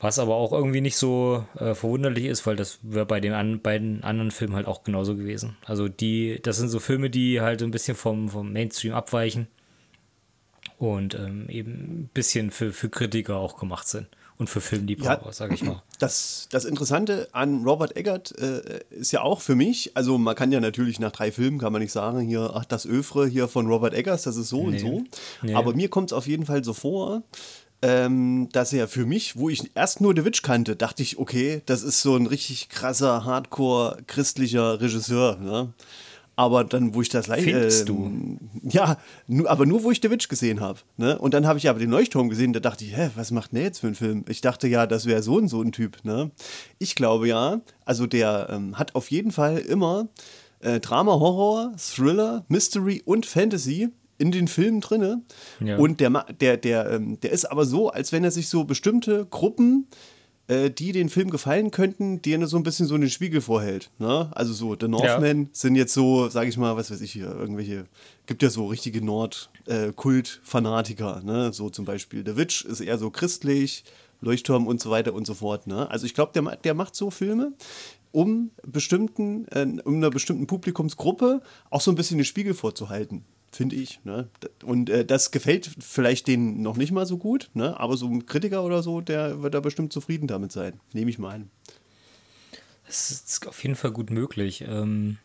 Was 0.00 0.18
aber 0.18 0.34
auch 0.34 0.52
irgendwie 0.52 0.80
nicht 0.80 0.96
so 0.96 1.46
äh, 1.54 1.74
verwunderlich 1.74 2.24
ist, 2.24 2.46
weil 2.46 2.56
das 2.56 2.78
wäre 2.82 3.06
bei 3.06 3.20
den 3.20 3.32
an, 3.32 3.60
beiden 3.60 4.02
anderen 4.02 4.30
Filmen 4.30 4.54
halt 4.54 4.66
auch 4.66 4.82
genauso 4.82 5.16
gewesen. 5.16 5.56
Also 5.66 5.88
die, 5.88 6.40
das 6.42 6.56
sind 6.56 6.68
so 6.68 6.80
Filme, 6.80 7.10
die 7.10 7.40
halt 7.40 7.62
ein 7.62 7.70
bisschen 7.70 7.96
vom, 7.96 8.28
vom 8.28 8.52
Mainstream 8.52 8.94
abweichen 8.94 9.46
und 10.78 11.14
ähm, 11.14 11.48
eben 11.48 11.70
ein 11.72 12.10
bisschen 12.12 12.50
für, 12.50 12.72
für 12.72 12.88
Kritiker 12.88 13.36
auch 13.36 13.58
gemacht 13.58 13.86
sind 13.86 14.08
und 14.38 14.50
für 14.50 14.60
Filmliebhaber, 14.60 15.26
ja, 15.26 15.32
sage 15.32 15.54
ich 15.54 15.62
mal. 15.62 15.82
Das, 16.00 16.48
das 16.50 16.64
Interessante 16.64 17.28
an 17.32 17.64
Robert 17.64 17.96
Eggert 17.96 18.36
äh, 18.38 18.80
ist 18.90 19.12
ja 19.12 19.22
auch 19.22 19.40
für 19.40 19.54
mich, 19.54 19.92
also 19.94 20.18
man 20.18 20.34
kann 20.34 20.50
ja 20.50 20.60
natürlich 20.60 20.98
nach 20.98 21.12
drei 21.12 21.30
Filmen, 21.30 21.58
kann 21.58 21.72
man 21.72 21.80
nicht 21.80 21.92
sagen, 21.92 22.20
hier, 22.20 22.50
ach, 22.54 22.64
das 22.64 22.86
Öfre 22.86 23.26
hier 23.28 23.46
von 23.46 23.68
Robert 23.68 23.94
Eggers, 23.94 24.22
das 24.22 24.36
ist 24.36 24.48
so 24.48 24.66
nee. 24.66 24.66
und 24.72 24.78
so. 24.80 25.04
Nee. 25.42 25.54
Aber 25.54 25.74
mir 25.74 25.88
kommt 25.88 26.10
es 26.10 26.12
auf 26.12 26.26
jeden 26.26 26.46
Fall 26.46 26.64
so 26.64 26.72
vor, 26.72 27.22
ähm, 27.82 28.48
dass 28.50 28.72
er 28.72 28.88
für 28.88 29.06
mich, 29.06 29.36
wo 29.36 29.50
ich 29.50 29.70
erst 29.74 30.00
nur 30.00 30.14
The 30.16 30.24
Witch 30.24 30.42
kannte, 30.42 30.74
dachte 30.74 31.02
ich, 31.02 31.18
okay, 31.18 31.62
das 31.66 31.82
ist 31.82 32.02
so 32.02 32.16
ein 32.16 32.26
richtig 32.26 32.70
krasser, 32.70 33.24
hardcore 33.24 33.98
christlicher 34.06 34.80
Regisseur. 34.80 35.36
Ne? 35.36 35.72
Aber 36.36 36.64
dann, 36.64 36.94
wo 36.94 37.02
ich 37.02 37.08
das 37.08 37.26
live. 37.28 37.44
Findest 37.44 37.82
äh, 37.82 37.84
du? 37.84 38.38
Ja, 38.62 38.98
nu, 39.28 39.46
aber 39.46 39.66
nur, 39.66 39.84
wo 39.84 39.90
ich 39.90 40.00
The 40.02 40.10
Witch 40.10 40.28
gesehen 40.28 40.60
habe. 40.60 40.80
Ne? 40.96 41.18
Und 41.18 41.34
dann 41.34 41.46
habe 41.46 41.58
ich 41.58 41.68
aber 41.68 41.78
den 41.78 41.90
Leuchtturm 41.90 42.28
gesehen, 42.28 42.52
da 42.52 42.60
dachte 42.60 42.84
ich, 42.84 42.96
hä, 42.96 43.10
was 43.14 43.30
macht 43.30 43.52
der 43.52 43.62
jetzt 43.62 43.78
für 43.78 43.86
einen 43.86 43.94
Film? 43.94 44.24
Ich 44.28 44.40
dachte 44.40 44.66
ja, 44.66 44.86
das 44.86 45.06
wäre 45.06 45.22
so 45.22 45.36
und 45.36 45.48
so 45.48 45.62
ein 45.62 45.72
Typ. 45.72 46.04
Ne? 46.04 46.30
Ich 46.78 46.94
glaube 46.96 47.28
ja, 47.28 47.60
also 47.84 48.06
der 48.06 48.48
ähm, 48.50 48.78
hat 48.78 48.94
auf 48.94 49.10
jeden 49.10 49.30
Fall 49.30 49.58
immer 49.58 50.08
äh, 50.60 50.80
Drama, 50.80 51.12
Horror, 51.12 51.72
Thriller, 51.76 52.44
Mystery 52.48 53.02
und 53.04 53.26
Fantasy 53.26 53.90
in 54.18 54.32
den 54.32 54.48
Filmen 54.48 54.80
drinne. 54.80 55.22
Ja. 55.60 55.76
Und 55.76 56.00
der, 56.00 56.10
der, 56.40 56.56
der, 56.56 56.90
ähm, 56.90 57.20
der 57.20 57.32
ist 57.32 57.44
aber 57.44 57.66
so, 57.66 57.90
als 57.90 58.12
wenn 58.12 58.24
er 58.24 58.30
sich 58.30 58.48
so 58.48 58.64
bestimmte 58.64 59.26
Gruppen 59.26 59.86
äh, 60.46 60.70
die 60.70 60.92
den 60.92 61.08
Film 61.08 61.30
gefallen 61.30 61.70
könnten, 61.70 62.20
die 62.20 62.34
er 62.34 62.46
so 62.46 62.58
ein 62.58 62.62
bisschen 62.62 62.86
so 62.86 62.94
in 62.94 63.00
den 63.00 63.08
Spiegel 63.10 63.40
vorhält. 63.40 63.90
Ne? 63.98 64.30
Also 64.34 64.52
so, 64.52 64.76
The 64.78 64.88
Northmen 64.88 65.44
ja. 65.44 65.48
sind 65.52 65.74
jetzt 65.76 65.94
so, 65.94 66.28
sage 66.28 66.50
ich 66.50 66.58
mal, 66.58 66.76
was 66.76 66.90
weiß 66.90 67.00
ich 67.00 67.12
hier, 67.12 67.30
irgendwelche, 67.30 67.86
gibt 68.26 68.42
ja 68.42 68.50
so 68.50 68.66
richtige 68.66 69.02
Nord-Kult-Fanatiker, 69.02 71.22
äh, 71.22 71.24
ne? 71.24 71.50
so 71.52 71.70
zum 71.70 71.86
Beispiel 71.86 72.22
The 72.26 72.36
Witch 72.36 72.64
ist 72.64 72.80
eher 72.80 72.98
so 72.98 73.10
christlich, 73.10 73.84
Leuchtturm 74.20 74.66
und 74.66 74.80
so 74.80 74.90
weiter 74.90 75.14
und 75.14 75.26
so 75.26 75.34
fort. 75.34 75.66
Ne? 75.66 75.90
Also 75.90 76.06
ich 76.06 76.14
glaube, 76.14 76.32
der, 76.34 76.56
der 76.56 76.74
macht 76.74 76.94
so 76.94 77.10
Filme, 77.10 77.52
um 78.12 78.50
bestimmten, 78.66 79.46
äh, 79.48 79.66
um 79.84 79.96
einer 79.96 80.10
bestimmten 80.10 80.46
Publikumsgruppe 80.46 81.42
auch 81.70 81.80
so 81.80 81.90
ein 81.90 81.94
bisschen 81.94 82.18
den 82.18 82.24
Spiegel 82.24 82.54
vorzuhalten 82.54 83.24
finde 83.54 83.76
ich. 83.76 84.00
Ne? 84.04 84.28
Und 84.62 84.90
äh, 84.90 85.04
das 85.04 85.30
gefällt 85.30 85.70
vielleicht 85.80 86.26
denen 86.26 86.62
noch 86.62 86.76
nicht 86.76 86.92
mal 86.92 87.06
so 87.06 87.18
gut, 87.18 87.50
ne? 87.54 87.78
aber 87.78 87.96
so 87.96 88.06
ein 88.06 88.26
Kritiker 88.26 88.64
oder 88.64 88.82
so, 88.82 89.00
der 89.00 89.42
wird 89.42 89.54
da 89.54 89.60
bestimmt 89.60 89.92
zufrieden 89.92 90.26
damit 90.26 90.52
sein. 90.52 90.80
Nehme 90.92 91.10
ich 91.10 91.18
mal 91.18 91.34
an. 91.34 91.50
Das 92.86 93.10
ist 93.10 93.46
auf 93.46 93.62
jeden 93.62 93.76
Fall 93.76 93.92
gut 93.92 94.10
möglich. 94.10 94.64
Ähm, 94.66 95.18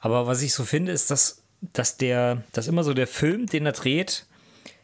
aber 0.00 0.26
was 0.26 0.42
ich 0.42 0.52
so 0.52 0.64
finde, 0.64 0.92
ist, 0.92 1.10
dass, 1.10 1.42
dass 1.72 1.96
der, 1.96 2.42
dass 2.52 2.68
immer 2.68 2.84
so 2.84 2.94
der 2.94 3.06
Film, 3.06 3.46
den 3.46 3.66
er 3.66 3.72
dreht, 3.72 4.26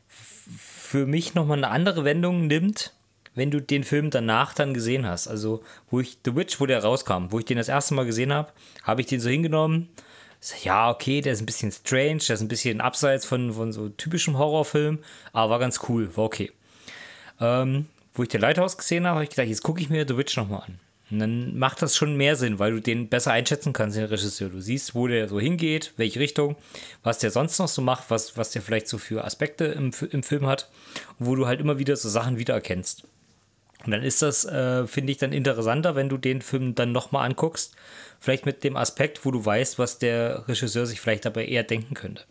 für 0.07 1.07
mich 1.07 1.35
nochmal 1.35 1.59
eine 1.59 1.69
andere 1.69 2.05
Wendung 2.05 2.47
nimmt, 2.47 2.95
wenn 3.35 3.51
du 3.51 3.61
den 3.61 3.85
Film 3.85 4.11
danach 4.11 4.55
dann 4.55 4.75
gesehen 4.75 5.07
hast. 5.07 5.29
Also, 5.29 5.63
wo 5.89 6.01
ich 6.01 6.19
The 6.25 6.35
Witch, 6.35 6.61
wo 6.61 6.67
der 6.67 6.83
rauskam, 6.83 7.27
wo 7.31 7.39
ich 7.39 7.45
den 7.45 7.59
das 7.59 7.69
erste 7.69 7.95
Mal 7.95 8.07
gesehen 8.07 8.33
habe, 8.33 8.53
habe 8.83 9.01
ich 9.01 9.07
den 9.07 9.21
so 9.21 9.29
hingenommen 9.29 9.89
ja, 10.63 10.91
okay, 10.91 11.21
der 11.21 11.33
ist 11.35 11.43
ein 11.43 11.47
bisschen 11.47 11.73
strange, 11.73 12.19
der 12.29 12.35
ist 12.35 12.41
ein 12.41 12.49
bisschen 12.49 12.81
abseits 12.81 13.27
von, 13.27 13.53
von 13.53 13.73
so 13.73 13.89
typischem 13.89 14.39
Horrorfilm, 14.39 14.99
aber 15.33 15.51
war 15.51 15.59
ganz 15.59 15.81
cool, 15.89 16.15
war 16.17 16.25
okay. 16.25 16.51
Ähm, 17.41 17.87
wo 18.15 18.23
ich 18.23 18.29
den 18.29 18.41
Lighthouse 18.41 18.77
gesehen 18.77 19.07
habe, 19.07 19.17
habe 19.17 19.25
ich 19.25 19.31
gedacht, 19.31 19.49
jetzt 19.49 19.63
gucke 19.63 19.81
ich 19.81 19.91
mir 19.91 20.07
The 20.07 20.17
Witch 20.17 20.37
nochmal 20.37 20.63
an. 20.67 20.81
Und 21.11 21.19
dann 21.19 21.59
macht 21.59 21.83
das 21.83 21.97
schon 21.97 22.17
mehr 22.17 22.37
Sinn, 22.37 22.61
weil 22.61 22.71
du 22.71 22.81
den 22.81 23.09
besser 23.09 23.33
einschätzen 23.33 23.73
kannst, 23.73 23.97
den 23.97 24.05
Regisseur. 24.05 24.49
Du 24.49 24.61
siehst, 24.61 24.95
wo 24.95 25.09
der 25.09 25.29
so 25.29 25.41
hingeht, 25.41 25.93
welche 25.97 26.21
Richtung, 26.21 26.57
was 27.03 27.19
der 27.19 27.33
sonst 27.33 27.59
noch 27.59 27.67
so 27.67 27.83
macht, 27.83 28.11
was, 28.11 28.37
was 28.37 28.53
der 28.53 28.63
vielleicht 28.63 28.87
so 28.87 28.97
für 28.97 29.25
Aspekte 29.25 29.65
im, 29.65 29.91
im 30.13 30.23
Film 30.23 30.47
hat 30.47 30.69
wo 31.21 31.37
du 31.37 31.47
halt 31.47 31.61
immer 31.61 31.79
wieder 31.79 31.95
so 31.97 32.09
Sachen 32.09 32.39
wiedererkennst. 32.39 33.05
Und 33.85 33.93
dann 33.93 34.03
ist 34.03 34.21
das, 34.21 34.45
äh, 34.45 34.87
finde 34.87 35.13
ich, 35.13 35.19
dann 35.19 35.33
interessanter, 35.33 35.95
wenn 35.95 36.09
du 36.09 36.19
den 36.19 36.43
Film 36.43 36.75
dann 36.75 36.93
nochmal 36.93 37.27
anguckst. 37.27 37.75
Vielleicht 38.21 38.45
mit 38.47 38.63
dem 38.65 38.77
Aspekt, 38.77 39.25
wo 39.25 39.31
du 39.31 39.45
weißt, 39.45 39.79
was 39.79 39.99
der 39.99 40.47
Regisseur 40.47 40.87
sich 40.87 41.01
vielleicht 41.01 41.25
dabei 41.25 41.47
eher 41.47 41.63
denken 41.63 41.95
könnte. 41.95 42.25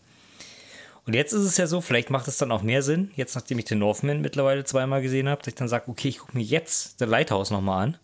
Und 1.05 1.15
jetzt 1.15 1.33
ist 1.33 1.41
es 1.41 1.57
ja 1.57 1.65
so, 1.65 1.81
vielleicht 1.81 2.11
macht 2.11 2.27
es 2.27 2.37
dann 2.37 2.51
auch 2.51 2.61
mehr 2.61 2.83
Sinn, 2.83 3.09
jetzt 3.15 3.33
nachdem 3.33 3.57
ich 3.57 3.65
den 3.65 3.79
Northman 3.79 4.21
mittlerweile 4.21 4.63
zweimal 4.63 5.01
gesehen 5.01 5.27
habe, 5.27 5.41
dass 5.41 5.47
ich 5.47 5.55
dann 5.55 5.67
sage, 5.67 5.89
okay, 5.89 6.09
ich 6.09 6.19
gucke 6.19 6.37
mir 6.37 6.43
jetzt 6.43 6.99
The 6.99 7.05
Lighthouse 7.05 7.49
nochmal 7.49 7.87
an, 7.87 7.97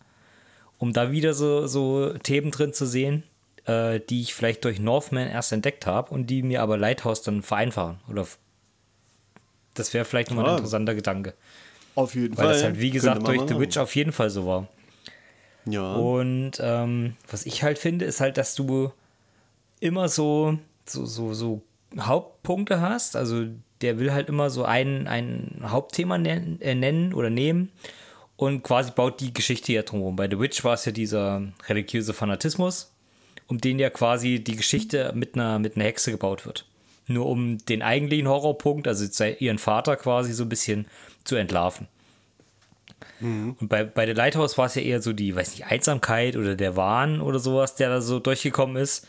um 0.78 0.92
da 0.92 1.12
wieder 1.12 1.32
so, 1.32 1.68
so 1.68 2.14
Themen 2.14 2.50
drin 2.50 2.72
zu 2.72 2.84
sehen, 2.84 3.22
äh, 3.66 4.00
die 4.00 4.22
ich 4.22 4.34
vielleicht 4.34 4.64
durch 4.64 4.80
Northman 4.80 5.28
erst 5.28 5.52
entdeckt 5.52 5.86
habe 5.86 6.10
und 6.12 6.26
die 6.26 6.42
mir 6.42 6.62
aber 6.62 6.76
Lighthouse 6.76 7.22
dann 7.22 7.42
vereinfachen. 7.42 8.00
Oder 8.08 8.26
das 9.74 9.94
wäre 9.94 10.04
vielleicht 10.04 10.30
nochmal 10.30 10.46
ein 10.46 10.56
interessanter 10.56 10.96
Gedanke. 10.96 11.34
Auf 11.94 12.14
jeden 12.14 12.36
Weil 12.36 12.36
Fall. 12.36 12.46
Weil 12.46 12.54
das 12.54 12.62
halt, 12.64 12.80
wie 12.80 12.90
gesagt, 12.90 13.26
durch 13.26 13.42
The 13.46 13.58
Witch 13.58 13.78
auf 13.78 13.94
jeden 13.94 14.12
Fall 14.12 14.30
so 14.30 14.46
war. 14.46 14.68
Ja. 15.68 15.94
Und 15.94 16.52
ähm, 16.60 17.16
was 17.28 17.44
ich 17.46 17.62
halt 17.62 17.78
finde, 17.78 18.04
ist 18.04 18.20
halt, 18.20 18.36
dass 18.36 18.54
du 18.54 18.92
immer 19.80 20.08
so, 20.08 20.58
so, 20.84 21.04
so, 21.04 21.34
so 21.34 21.62
Hauptpunkte 21.98 22.80
hast. 22.80 23.16
Also 23.16 23.46
der 23.80 23.98
will 23.98 24.12
halt 24.12 24.28
immer 24.28 24.50
so 24.50 24.64
ein, 24.64 25.06
ein 25.06 25.60
Hauptthema 25.64 26.18
nennen, 26.18 26.60
äh, 26.60 26.74
nennen 26.74 27.12
oder 27.12 27.30
nehmen 27.30 27.70
und 28.36 28.62
quasi 28.62 28.90
baut 28.90 29.20
die 29.20 29.32
Geschichte 29.32 29.72
ja 29.72 29.82
drumherum. 29.82 30.16
Bei 30.16 30.28
The 30.28 30.38
Witch 30.38 30.64
war 30.64 30.74
es 30.74 30.84
ja 30.84 30.92
dieser 30.92 31.42
religiöse 31.68 32.14
Fanatismus, 32.14 32.92
um 33.48 33.58
den 33.58 33.78
ja 33.78 33.90
quasi 33.90 34.42
die 34.42 34.56
Geschichte 34.56 35.12
mit 35.14 35.34
einer, 35.34 35.58
mit 35.58 35.76
einer 35.76 35.84
Hexe 35.86 36.10
gebaut 36.10 36.46
wird. 36.46 36.66
Nur 37.08 37.26
um 37.26 37.58
den 37.66 37.82
eigentlichen 37.82 38.28
Horrorpunkt, 38.28 38.88
also 38.88 39.24
ihren 39.24 39.58
Vater 39.58 39.96
quasi 39.96 40.32
so 40.32 40.44
ein 40.44 40.48
bisschen 40.48 40.86
zu 41.24 41.36
entlarven. 41.36 41.86
Mhm. 43.20 43.56
Und 43.60 43.68
bei, 43.68 43.84
bei 43.84 44.06
The 44.06 44.12
Lighthouse 44.12 44.58
war 44.58 44.66
es 44.66 44.74
ja 44.74 44.82
eher 44.82 45.02
so 45.02 45.12
die, 45.12 45.34
weiß 45.34 45.52
nicht, 45.52 45.66
Einsamkeit 45.66 46.36
oder 46.36 46.54
der 46.56 46.76
Wahn 46.76 47.20
oder 47.20 47.38
sowas, 47.38 47.74
der 47.74 47.88
da 47.88 48.00
so 48.00 48.18
durchgekommen 48.18 48.76
ist, 48.76 49.06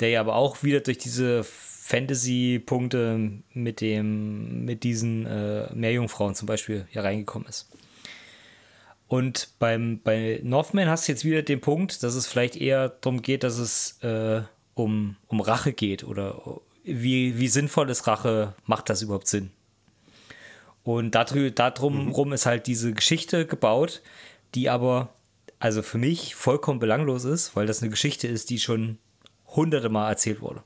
der 0.00 0.10
ja 0.10 0.20
aber 0.20 0.36
auch 0.36 0.62
wieder 0.62 0.80
durch 0.80 0.98
diese 0.98 1.44
Fantasy-Punkte 1.44 3.30
mit 3.52 3.80
dem, 3.80 4.64
mit 4.64 4.82
diesen 4.82 5.26
äh, 5.26 5.72
Meerjungfrauen 5.74 6.34
zum 6.34 6.46
Beispiel 6.46 6.86
hier 6.90 7.04
reingekommen 7.04 7.48
ist. 7.48 7.68
Und 9.08 9.50
beim, 9.60 10.00
bei 10.02 10.40
Northman 10.42 10.88
hast 10.88 11.06
du 11.06 11.12
jetzt 11.12 11.24
wieder 11.24 11.42
den 11.42 11.60
Punkt, 11.60 12.02
dass 12.02 12.14
es 12.14 12.26
vielleicht 12.26 12.56
eher 12.56 12.88
darum 12.88 13.22
geht, 13.22 13.44
dass 13.44 13.58
es 13.58 14.02
äh, 14.02 14.42
um, 14.74 15.16
um 15.28 15.40
Rache 15.40 15.72
geht 15.72 16.02
oder 16.02 16.60
wie, 16.82 17.38
wie 17.38 17.48
sinnvoll 17.48 17.88
ist 17.90 18.06
Rache, 18.06 18.54
macht 18.64 18.90
das 18.90 19.02
überhaupt 19.02 19.28
Sinn? 19.28 19.50
Und 20.86 21.16
darum, 21.16 21.52
darum 21.52 22.28
mhm. 22.28 22.32
ist 22.32 22.46
halt 22.46 22.68
diese 22.68 22.92
Geschichte 22.92 23.44
gebaut, 23.44 24.02
die 24.54 24.70
aber, 24.70 25.12
also 25.58 25.82
für 25.82 25.98
mich 25.98 26.36
vollkommen 26.36 26.78
belanglos 26.78 27.24
ist, 27.24 27.56
weil 27.56 27.66
das 27.66 27.82
eine 27.82 27.90
Geschichte 27.90 28.28
ist, 28.28 28.50
die 28.50 28.60
schon 28.60 28.98
hunderte 29.48 29.88
Mal 29.88 30.08
erzählt 30.08 30.40
wurde. 30.40 30.62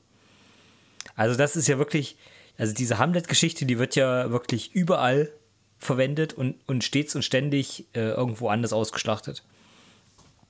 Also 1.15 1.35
das 1.35 1.55
ist 1.55 1.67
ja 1.67 1.79
wirklich, 1.79 2.17
also 2.55 2.71
diese 2.71 2.99
Hamlet-Geschichte, 2.99 3.65
die 3.65 3.79
wird 3.79 3.95
ja 3.95 4.29
wirklich 4.29 4.75
überall 4.75 5.31
verwendet 5.79 6.33
und, 6.33 6.55
und 6.67 6.83
stets 6.83 7.15
und 7.15 7.23
ständig 7.23 7.87
äh, 7.93 8.11
irgendwo 8.11 8.49
anders 8.49 8.73
ausgeschlachtet. 8.73 9.43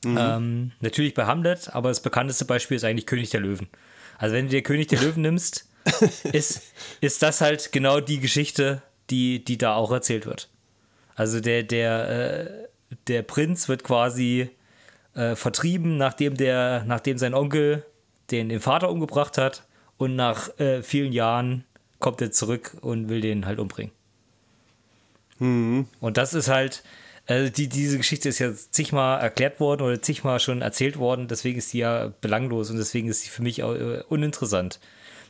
Mhm. 0.03 0.17
Ähm, 0.19 0.71
natürlich 0.81 1.13
bei 1.13 1.27
Hamlet, 1.27 1.73
aber 1.73 1.87
das 1.87 2.01
bekannteste 2.01 2.43
Beispiel 2.43 2.75
ist 2.75 2.83
eigentlich 2.83 3.05
König 3.05 3.29
der 3.29 3.39
Löwen. 3.39 3.69
Also 4.17 4.35
wenn 4.35 4.47
du 4.47 4.51
dir 4.51 4.63
König 4.63 4.87
der 4.87 4.99
Löwen 4.99 5.21
nimmst, 5.21 5.69
ist, 6.33 6.61
ist 6.99 7.21
das 7.23 7.39
halt 7.39 7.71
genau 7.71 8.01
die 8.01 8.19
Geschichte, 8.19 8.81
die, 9.11 9.43
die 9.43 9.57
da 9.57 9.75
auch 9.75 9.91
erzählt 9.91 10.25
wird. 10.25 10.49
Also 11.15 11.39
der, 11.39 11.63
der, 11.63 12.09
äh, 12.09 12.67
der 13.07 13.21
Prinz 13.21 13.67
wird 13.69 13.83
quasi 13.83 14.49
äh, 15.13 15.35
vertrieben, 15.35 15.97
nachdem, 15.97 16.35
der, 16.35 16.83
nachdem 16.85 17.17
sein 17.17 17.33
Onkel 17.33 17.85
den, 18.31 18.49
den 18.49 18.59
Vater 18.59 18.89
umgebracht 18.89 19.37
hat 19.37 19.65
und 19.97 20.15
nach 20.15 20.57
äh, 20.59 20.81
vielen 20.81 21.11
Jahren 21.11 21.65
kommt 21.99 22.21
er 22.21 22.31
zurück 22.31 22.77
und 22.81 23.09
will 23.09 23.21
den 23.21 23.45
halt 23.45 23.59
umbringen. 23.59 23.91
Mhm. 25.39 25.87
Und 25.99 26.17
das 26.17 26.33
ist 26.33 26.47
halt, 26.47 26.83
also 27.27 27.51
die, 27.51 27.67
diese 27.67 27.97
Geschichte 27.97 28.29
ist 28.29 28.39
ja 28.39 28.53
zigmal 28.53 29.19
erklärt 29.21 29.59
worden 29.59 29.83
oder 29.83 30.01
zigmal 30.01 30.39
schon 30.39 30.61
erzählt 30.61 30.97
worden, 30.97 31.27
deswegen 31.27 31.59
ist 31.59 31.69
sie 31.69 31.79
ja 31.79 32.11
belanglos 32.21 32.69
und 32.69 32.77
deswegen 32.77 33.09
ist 33.09 33.21
sie 33.21 33.29
für 33.29 33.43
mich 33.43 33.63
auch 33.63 33.75
äh, 33.75 34.01
uninteressant. 34.09 34.79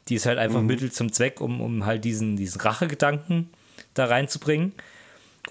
Die 0.08 0.16
ist 0.16 0.26
halt 0.26 0.38
einfach 0.38 0.62
mhm. 0.62 0.68
Mittel 0.68 0.92
zum 0.92 1.12
Zweck, 1.12 1.42
um, 1.42 1.62
um 1.62 1.86
halt 1.86 2.06
diesen, 2.06 2.38
diesen 2.38 2.62
Rachegedanken 2.62 3.50
da 3.94 4.06
reinzubringen. 4.06 4.74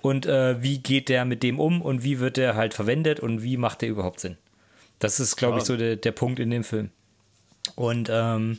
Und 0.03 0.27
äh, 0.27 0.63
wie 0.63 0.79
geht 0.79 1.09
der 1.09 1.25
mit 1.25 1.43
dem 1.43 1.59
um 1.59 1.83
und 1.83 2.05
wie 2.05 2.21
wird 2.21 2.37
der 2.37 2.55
halt 2.55 2.75
verwendet 2.75 3.21
und 3.21 3.43
wie 3.43 3.57
macht 3.57 3.83
der 3.83 3.89
überhaupt 3.89 4.21
Sinn? 4.21 4.37
Das 4.99 5.19
ist, 5.19 5.37
glaube 5.37 5.59
ich, 5.59 5.65
so 5.65 5.77
der, 5.77 5.97
der 5.97 6.13
Punkt 6.13 6.39
in 6.39 6.51
dem 6.51 6.63
Film. 6.63 6.91
Und 7.75 8.09
ähm, 8.11 8.59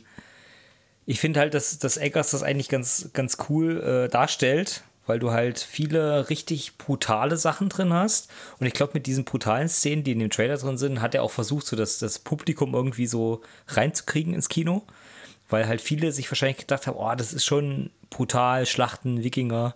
ich 1.06 1.20
finde 1.20 1.40
halt, 1.40 1.54
dass, 1.54 1.78
dass 1.78 1.96
Eggers 1.96 2.30
das 2.30 2.42
eigentlich 2.42 2.68
ganz, 2.68 3.10
ganz 3.12 3.38
cool 3.48 3.80
äh, 3.80 4.08
darstellt, 4.08 4.84
weil 5.06 5.18
du 5.18 5.30
halt 5.32 5.58
viele 5.58 6.28
richtig 6.30 6.78
brutale 6.78 7.36
Sachen 7.36 7.68
drin 7.68 7.92
hast. 7.92 8.30
Und 8.60 8.66
ich 8.66 8.72
glaube, 8.72 8.92
mit 8.94 9.06
diesen 9.06 9.24
brutalen 9.24 9.68
Szenen, 9.68 10.04
die 10.04 10.12
in 10.12 10.20
dem 10.20 10.30
Trailer 10.30 10.56
drin 10.56 10.78
sind, 10.78 11.00
hat 11.00 11.14
er 11.14 11.22
auch 11.22 11.30
versucht, 11.30 11.66
so 11.66 11.76
das, 11.76 11.98
das 11.98 12.18
Publikum 12.18 12.74
irgendwie 12.74 13.06
so 13.06 13.42
reinzukriegen 13.68 14.34
ins 14.34 14.48
Kino. 14.48 14.84
Weil 15.52 15.66
halt 15.68 15.80
viele 15.80 16.12
sich 16.12 16.30
wahrscheinlich 16.30 16.58
gedacht 16.58 16.86
haben, 16.86 16.96
oh, 16.96 17.14
das 17.14 17.32
ist 17.32 17.44
schon 17.44 17.90
brutal, 18.10 18.66
Schlachten, 18.66 19.22
Wikinger. 19.22 19.74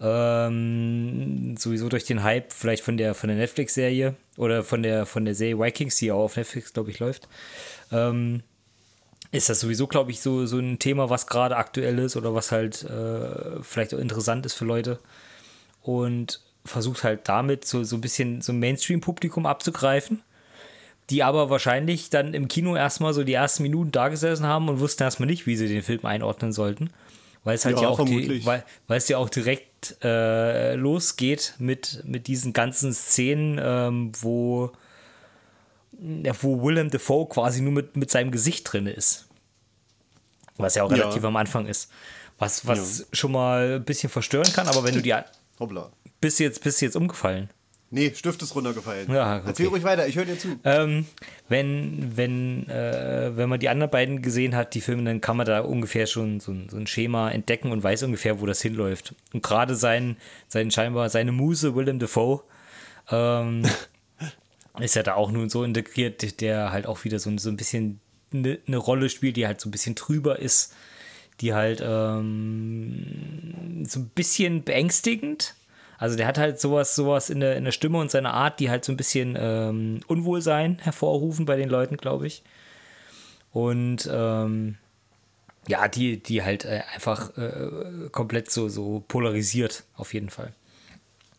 Ähm, 0.00 1.56
sowieso 1.58 1.88
durch 1.90 2.04
den 2.04 2.22
Hype 2.22 2.52
vielleicht 2.52 2.82
von 2.82 2.96
der 2.96 3.14
von 3.14 3.28
der 3.28 3.36
Netflix-Serie 3.36 4.14
oder 4.38 4.62
von 4.64 4.82
der 4.82 5.04
von 5.04 5.26
der 5.26 5.34
Serie 5.34 5.58
Vikings, 5.58 5.96
die 5.96 6.10
auch 6.10 6.24
auf 6.24 6.36
Netflix, 6.36 6.72
glaube 6.72 6.90
ich, 6.90 6.98
läuft. 7.00 7.28
Ähm, 7.92 8.42
ist 9.32 9.48
das 9.48 9.60
sowieso, 9.60 9.86
glaube 9.86 10.10
ich, 10.10 10.20
so, 10.20 10.46
so 10.46 10.58
ein 10.58 10.78
Thema, 10.78 11.10
was 11.10 11.26
gerade 11.26 11.56
aktuell 11.56 11.98
ist 12.00 12.16
oder 12.16 12.34
was 12.34 12.50
halt 12.50 12.82
äh, 12.84 13.62
vielleicht 13.62 13.94
auch 13.94 13.98
interessant 13.98 14.46
ist 14.46 14.54
für 14.54 14.64
Leute. 14.64 14.98
und 15.82 16.40
versucht 16.64 17.04
halt 17.04 17.28
damit 17.28 17.64
so, 17.64 17.84
so 17.84 17.96
ein 17.96 18.00
bisschen 18.00 18.42
so 18.42 18.52
ein 18.52 18.58
Mainstream-Publikum 18.58 19.46
abzugreifen, 19.46 20.22
die 21.10 21.22
aber 21.22 21.50
wahrscheinlich 21.50 22.10
dann 22.10 22.34
im 22.34 22.48
Kino 22.48 22.76
erstmal 22.76 23.12
so 23.12 23.24
die 23.24 23.34
ersten 23.34 23.62
Minuten 23.62 23.92
da 23.92 24.08
gesessen 24.08 24.46
haben 24.46 24.68
und 24.68 24.80
wussten 24.80 25.02
erstmal 25.02 25.26
nicht, 25.26 25.46
wie 25.46 25.56
sie 25.56 25.68
den 25.68 25.82
Film 25.82 26.04
einordnen 26.04 26.52
sollten. 26.52 26.90
Weil 27.42 27.54
es 27.54 27.64
halt 27.64 27.76
ja, 27.76 27.82
ja 27.82 27.88
auch 27.88 28.04
die, 28.04 28.44
weil, 28.44 28.64
weil 28.86 28.98
es 28.98 29.08
ja 29.08 29.16
auch 29.18 29.30
direkt 29.30 29.96
äh, 30.04 30.74
losgeht 30.74 31.54
mit, 31.58 32.02
mit 32.04 32.26
diesen 32.26 32.52
ganzen 32.52 32.92
Szenen, 32.92 33.58
ähm, 33.62 34.12
wo, 34.20 34.72
wo 35.92 36.62
Willem 36.62 36.90
Dafoe 36.90 37.26
quasi 37.28 37.62
nur 37.62 37.72
mit, 37.72 37.96
mit 37.96 38.10
seinem 38.10 38.30
Gesicht 38.30 38.70
drin 38.70 38.86
ist. 38.86 39.26
Was 40.58 40.74
ja 40.74 40.82
auch 40.82 40.90
relativ 40.90 41.22
ja. 41.22 41.28
am 41.28 41.36
Anfang 41.36 41.66
ist. 41.66 41.90
Was, 42.38 42.66
was 42.66 43.00
ja. 43.00 43.04
schon 43.12 43.32
mal 43.32 43.76
ein 43.76 43.84
bisschen 43.84 44.10
verstören 44.10 44.52
kann, 44.52 44.68
aber 44.68 44.84
wenn 44.84 44.94
du 44.94 45.02
die. 45.02 45.14
Hoppla. 45.58 45.90
Bist 46.20 46.38
du 46.38 46.44
jetzt, 46.44 46.62
bist 46.62 46.80
du 46.80 46.84
jetzt 46.84 46.96
umgefallen? 46.96 47.48
Nee, 47.92 48.12
Stift 48.14 48.40
ist 48.40 48.54
runtergefallen. 48.54 49.12
Ja, 49.12 49.38
okay. 49.38 49.48
Erzähl 49.48 49.66
ruhig 49.66 49.82
weiter, 49.82 50.06
ich 50.06 50.14
höre 50.14 50.24
dir 50.24 50.38
zu. 50.38 50.60
Ähm, 50.62 51.06
wenn, 51.48 52.16
wenn, 52.16 52.68
äh, 52.68 53.36
wenn 53.36 53.48
man 53.48 53.58
die 53.58 53.68
anderen 53.68 53.90
beiden 53.90 54.22
gesehen 54.22 54.54
hat, 54.54 54.74
die 54.74 54.80
Filme, 54.80 55.02
dann 55.02 55.20
kann 55.20 55.36
man 55.36 55.44
da 55.44 55.60
ungefähr 55.60 56.06
schon 56.06 56.38
so 56.38 56.52
ein, 56.52 56.68
so 56.68 56.76
ein 56.76 56.86
Schema 56.86 57.32
entdecken 57.32 57.72
und 57.72 57.82
weiß 57.82 58.04
ungefähr, 58.04 58.40
wo 58.40 58.46
das 58.46 58.62
hinläuft. 58.62 59.16
Und 59.32 59.42
gerade 59.42 59.74
sein, 59.74 60.16
sein 60.46 60.70
scheinbar 60.70 61.08
seine 61.08 61.32
Muse, 61.32 61.74
Willem 61.74 61.98
Dafoe, 61.98 62.44
ähm, 63.10 63.62
ist 64.78 64.94
ja 64.94 65.02
da 65.02 65.14
auch 65.14 65.32
nun 65.32 65.50
so 65.50 65.64
integriert, 65.64 66.40
der 66.40 66.70
halt 66.70 66.86
auch 66.86 67.02
wieder 67.02 67.18
so, 67.18 67.36
so 67.38 67.50
ein 67.50 67.56
bisschen 67.56 67.98
eine, 68.32 68.60
eine 68.68 68.76
Rolle 68.76 69.08
spielt, 69.08 69.36
die 69.36 69.48
halt 69.48 69.60
so 69.60 69.68
ein 69.68 69.72
bisschen 69.72 69.96
trüber 69.96 70.38
ist, 70.38 70.76
die 71.40 71.54
halt 71.54 71.82
ähm, 71.84 73.84
so 73.84 73.98
ein 73.98 74.10
bisschen 74.14 74.62
beängstigend 74.62 75.56
also 76.00 76.16
der 76.16 76.26
hat 76.26 76.38
halt 76.38 76.58
sowas, 76.58 76.94
sowas 76.96 77.28
in 77.28 77.40
der, 77.40 77.56
in 77.56 77.64
der 77.64 77.72
Stimme 77.72 77.98
und 77.98 78.10
seiner 78.10 78.32
Art, 78.32 78.58
die 78.58 78.70
halt 78.70 78.86
so 78.86 78.92
ein 78.92 78.96
bisschen 78.96 79.36
ähm, 79.38 80.00
Unwohlsein 80.06 80.78
hervorrufen 80.78 81.44
bei 81.44 81.56
den 81.56 81.68
Leuten, 81.68 81.98
glaube 81.98 82.26
ich. 82.26 82.42
Und 83.52 84.08
ähm, 84.10 84.78
ja, 85.68 85.88
die, 85.88 86.22
die 86.22 86.42
halt 86.42 86.64
äh, 86.64 86.80
einfach 86.94 87.36
äh, 87.36 88.08
komplett 88.12 88.50
so, 88.50 88.70
so 88.70 89.04
polarisiert, 89.08 89.84
auf 89.94 90.14
jeden 90.14 90.30
Fall. 90.30 90.54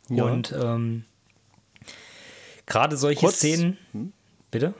Ja. 0.10 0.26
Und 0.26 0.52
ähm, 0.52 1.06
gerade 2.67 2.97
solche 2.97 3.21
Kurz. 3.21 3.38
Szenen. 3.38 3.80
Hm? 3.93 4.13
Bitte? 4.52 4.76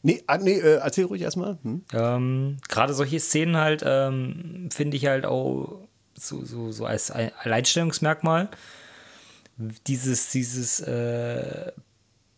Nee, 0.00 0.22
ah, 0.26 0.38
nee 0.38 0.60
äh, 0.60 0.76
erzähl 0.76 1.04
ruhig 1.04 1.20
erstmal. 1.20 1.58
Hm? 1.62 1.84
Ähm, 1.92 2.56
gerade 2.70 2.94
solche 2.94 3.20
Szenen 3.20 3.58
halt 3.58 3.82
ähm, 3.84 4.70
finde 4.72 4.96
ich 4.96 5.04
halt 5.04 5.26
auch 5.26 5.86
so, 6.18 6.44
so, 6.44 6.72
so 6.72 6.84
als 6.86 7.10
Alleinstellungsmerkmal 7.10 8.48
dieses, 9.58 10.30
dieses 10.30 10.80
äh, 10.80 11.72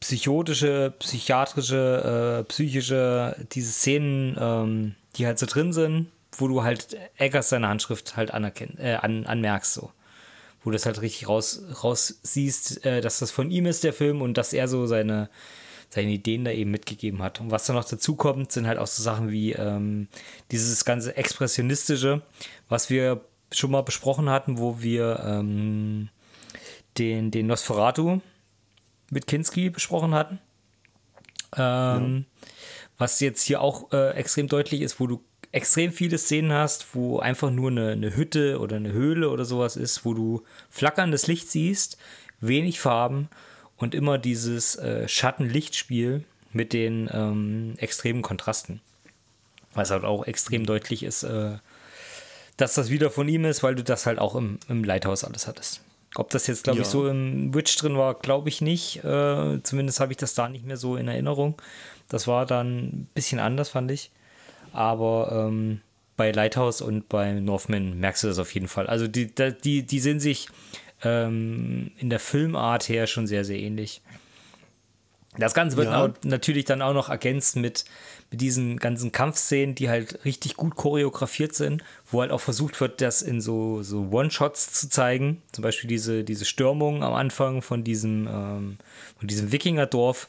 psychotische, 0.01 0.93
psychiatrische, 0.99 2.40
äh, 2.40 2.45
psychische, 2.45 3.37
diese 3.53 3.73
Szenen, 3.73 4.37
ähm, 4.40 4.95
die 5.16 5.27
halt 5.27 5.38
so 5.38 5.47
drin 5.47 5.73
sind, 5.73 6.09
wo 6.33 6.49
du 6.49 6.62
halt 6.62 6.97
Eggers 7.19 7.51
seine 7.51 7.69
Handschrift 7.69 8.16
halt 8.16 8.33
anerkenn, 8.33 8.79
äh, 8.79 8.95
an, 8.95 9.27
anmerkst, 9.27 9.75
so. 9.75 9.90
Wo 10.62 10.71
du 10.71 10.75
das 10.75 10.87
halt 10.87 11.01
richtig 11.01 11.29
raus, 11.29 11.62
raus 11.83 12.21
siehst, 12.23 12.85
äh, 12.85 13.01
dass 13.01 13.19
das 13.19 13.31
von 13.31 13.51
ihm 13.51 13.66
ist, 13.66 13.85
der 13.85 13.93
Film, 13.93 14.23
und 14.23 14.37
dass 14.37 14.53
er 14.53 14.69
so 14.69 14.87
seine, 14.87 15.29
seine 15.88 16.11
Ideen 16.11 16.45
da 16.45 16.51
eben 16.51 16.71
mitgegeben 16.71 17.23
hat. 17.23 17.40
Und 17.40 17.51
was 17.51 17.66
da 17.66 17.73
noch 17.73 17.85
dazu 17.85 18.14
kommt, 18.14 18.53
sind 18.53 18.66
halt 18.66 18.79
auch 18.79 18.87
so 18.87 19.03
Sachen 19.03 19.31
wie 19.31 19.53
ähm, 19.53 20.09
dieses 20.51 20.85
ganze 20.85 21.16
Expressionistische, 21.16 22.23
was 22.69 22.90
wir 22.90 23.23
schon 23.53 23.71
mal 23.71 23.83
besprochen 23.83 24.29
hatten, 24.31 24.59
wo 24.59 24.81
wir 24.83 25.23
ähm, 25.27 26.09
den, 26.99 27.31
den 27.31 27.47
Nosferatu 27.47 28.21
mit 29.11 29.27
Kinski 29.27 29.71
besprochen 29.71 30.15
hatten. 30.15 30.39
Ähm, 31.57 32.27
ja. 32.43 32.49
Was 32.99 33.21
jetzt 33.21 33.43
hier 33.43 33.61
auch 33.61 33.93
äh, 33.93 34.11
extrem 34.11 34.47
deutlich 34.47 34.83
ist, 34.83 35.01
wo 35.01 35.07
du 35.07 35.23
extrem 35.53 35.93
viele 35.93 36.19
Szenen 36.19 36.53
hast, 36.53 36.95
wo 36.95 37.19
einfach 37.19 37.51
nur 37.51 37.71
eine, 37.71 37.91
eine 37.91 38.15
Hütte 38.15 38.61
oder 38.61 38.77
eine 38.77 38.93
Höhle 38.93 39.31
oder 39.31 39.45
sowas 39.45 39.77
ist, 39.77 40.05
wo 40.05 40.15
du 40.15 40.45
flackerndes 40.69 41.27
Licht 41.27 41.51
siehst, 41.51 41.99
wenig 42.41 42.79
Farben 42.79 43.29
und 43.77 43.95
immer 43.95 44.19
dieses 44.19 44.77
äh, 44.77 45.09
Schatten-Lichtspiel 45.09 46.25
mit 46.53 46.73
den 46.73 47.09
ähm, 47.13 47.75
extremen 47.79 48.23
Kontrasten. 48.23 48.81
Was 49.73 49.91
halt 49.91 50.05
auch 50.05 50.27
extrem 50.27 50.67
deutlich 50.67 51.03
ist, 51.03 51.23
äh, 51.23 51.59
dass 52.61 52.75
das 52.75 52.90
wieder 52.90 53.11
von 53.11 53.29
ihm 53.29 53.44
ist, 53.44 53.62
weil 53.62 53.75
du 53.75 53.83
das 53.83 54.07
halt 54.07 54.18
auch 54.18 54.35
im, 54.35 54.59
im 54.68 54.85
Lighthouse 54.85 55.25
alles 55.25 55.46
hattest. 55.46 55.83
Ob 56.16 56.31
das 56.31 56.46
jetzt, 56.46 56.64
glaube 56.64 56.81
ja. 56.81 56.83
ich, 56.83 56.88
so 56.88 57.09
im 57.09 57.55
Witch 57.55 57.77
drin 57.77 57.96
war, 57.96 58.14
glaube 58.14 58.49
ich 58.49 58.61
nicht. 58.61 59.05
Äh, 59.05 59.62
zumindest 59.62 60.01
habe 60.01 60.12
ich 60.12 60.18
das 60.18 60.35
da 60.35 60.49
nicht 60.49 60.66
mehr 60.66 60.77
so 60.77 60.96
in 60.96 61.09
Erinnerung. 61.09 61.61
Das 62.09 62.27
war 62.27 62.46
dann 62.46 62.79
ein 62.79 63.09
bisschen 63.14 63.38
anders, 63.38 63.68
fand 63.68 63.90
ich. 63.92 64.11
Aber 64.73 65.46
ähm, 65.49 65.81
bei 66.16 66.33
Lighthouse 66.33 66.83
und 66.83 67.09
bei 67.09 67.33
Northman 67.33 67.99
merkst 67.99 68.25
du 68.25 68.29
das 68.29 68.38
auf 68.38 68.53
jeden 68.53 68.68
Fall. 68.68 68.88
Also 68.88 69.07
die, 69.07 69.33
die, 69.35 69.85
die 69.85 70.01
sind 70.01 70.20
sich 70.20 70.49
ähm, 71.03 71.92
in 71.96 72.11
der 72.11 72.20
Filmart 72.20 72.88
her 72.88 73.07
schon 73.07 73.27
sehr, 73.27 73.44
sehr 73.44 73.59
ähnlich. 73.59 74.03
Das 75.38 75.55
Ganze 75.55 75.77
wird 75.77 75.88
ja. 75.88 76.12
natürlich 76.25 76.64
dann 76.64 76.83
auch 76.83 76.92
noch 76.92 77.09
ergänzt 77.09 77.57
mit, 77.57 77.85
mit 78.31 78.40
diesen 78.40 78.77
ganzen 78.77 79.11
Kampfszenen, 79.11 79.75
die 79.75 79.88
halt 79.88 80.25
richtig 80.25 80.55
gut 80.55 80.77
choreografiert 80.77 81.55
sind, 81.55 81.83
wo 82.11 82.21
halt 82.21 82.31
auch 82.31 82.40
versucht 82.40 82.81
wird, 82.81 83.01
das 83.01 83.23
in 83.23 83.40
so, 83.40 83.83
so 83.83 84.09
One-Shots 84.11 84.73
zu 84.73 84.88
zeigen. 84.88 85.43
Zum 85.53 85.62
Beispiel 85.62 85.88
diese, 85.88 86.23
diese 86.23 86.45
Stürmung 86.45 87.03
am 87.03 87.12
Anfang 87.12 87.61
von 87.61 87.83
diesem, 87.83 88.29
ähm, 88.29 88.77
von 89.19 89.29
diesem 89.29 89.51
Wikingerdorf, 89.51 90.29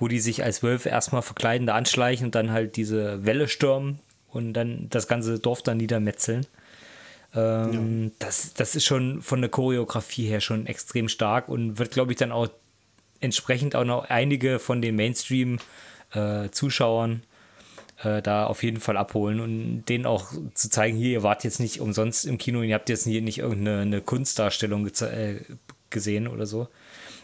wo 0.00 0.08
die 0.08 0.18
sich 0.18 0.42
als 0.42 0.64
Wölfe 0.64 0.88
erstmal 0.88 1.22
verkleiden, 1.22 1.68
da 1.68 1.74
anschleichen 1.74 2.26
und 2.26 2.34
dann 2.34 2.50
halt 2.50 2.74
diese 2.76 3.24
Welle 3.24 3.46
stürmen 3.46 4.00
und 4.30 4.52
dann 4.54 4.88
das 4.90 5.06
ganze 5.06 5.38
Dorf 5.38 5.62
dann 5.62 5.76
niedermetzeln. 5.76 6.44
Ähm, 7.34 8.04
ja. 8.04 8.10
das, 8.18 8.52
das 8.54 8.74
ist 8.74 8.84
schon 8.84 9.22
von 9.22 9.40
der 9.40 9.50
Choreografie 9.50 10.26
her 10.26 10.40
schon 10.40 10.66
extrem 10.66 11.08
stark 11.08 11.48
und 11.48 11.78
wird, 11.78 11.92
glaube 11.92 12.12
ich, 12.12 12.18
dann 12.18 12.32
auch 12.32 12.48
entsprechend 13.20 13.76
auch 13.76 13.84
noch 13.84 14.10
einige 14.10 14.58
von 14.58 14.82
den 14.82 14.96
Mainstream- 14.96 15.60
äh, 16.12 16.50
Zuschauern 16.50 17.22
äh, 18.02 18.22
da 18.22 18.46
auf 18.46 18.62
jeden 18.62 18.80
Fall 18.80 18.96
abholen 18.96 19.40
und 19.40 19.84
denen 19.86 20.06
auch 20.06 20.32
zu 20.54 20.70
zeigen, 20.70 20.96
hier, 20.96 21.10
ihr 21.10 21.22
wart 21.22 21.44
jetzt 21.44 21.60
nicht 21.60 21.80
umsonst 21.80 22.26
im 22.26 22.38
Kino, 22.38 22.62
ihr 22.62 22.74
habt 22.74 22.88
jetzt 22.88 23.04
hier 23.04 23.22
nicht 23.22 23.38
irgendeine 23.38 24.00
Kunstdarstellung 24.00 24.86
äh, 24.86 25.36
gesehen 25.90 26.28
oder 26.28 26.46
so. 26.46 26.68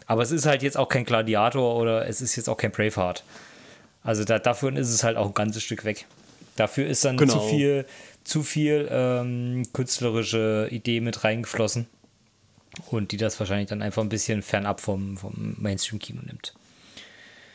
Aber 0.06 0.22
es 0.22 0.30
ist 0.30 0.46
halt 0.46 0.62
jetzt 0.62 0.76
auch 0.76 0.88
kein 0.88 1.04
Gladiator 1.04 1.76
oder 1.76 2.06
es 2.06 2.20
ist 2.20 2.36
jetzt 2.36 2.48
auch 2.48 2.56
kein 2.56 2.70
Braveheart. 2.72 3.24
Also 4.02 4.24
da, 4.24 4.38
dafür 4.38 4.74
ist 4.76 4.88
es 4.88 5.04
halt 5.04 5.16
auch 5.16 5.26
ein 5.26 5.34
ganzes 5.34 5.62
Stück 5.62 5.84
weg. 5.84 6.06
Dafür 6.56 6.86
ist 6.86 7.04
dann 7.04 7.16
genau. 7.16 7.34
zu 7.34 7.40
viel, 7.40 7.84
zu 8.24 8.42
viel 8.42 8.88
ähm, 8.90 9.64
künstlerische 9.72 10.68
Idee 10.70 11.00
mit 11.00 11.24
reingeflossen 11.24 11.86
und 12.90 13.12
die 13.12 13.16
das 13.16 13.38
wahrscheinlich 13.38 13.68
dann 13.68 13.82
einfach 13.82 14.02
ein 14.02 14.08
bisschen 14.08 14.42
fernab 14.42 14.80
vom, 14.80 15.16
vom 15.16 15.56
Mainstream-Kino 15.58 16.20
nimmt. 16.24 16.54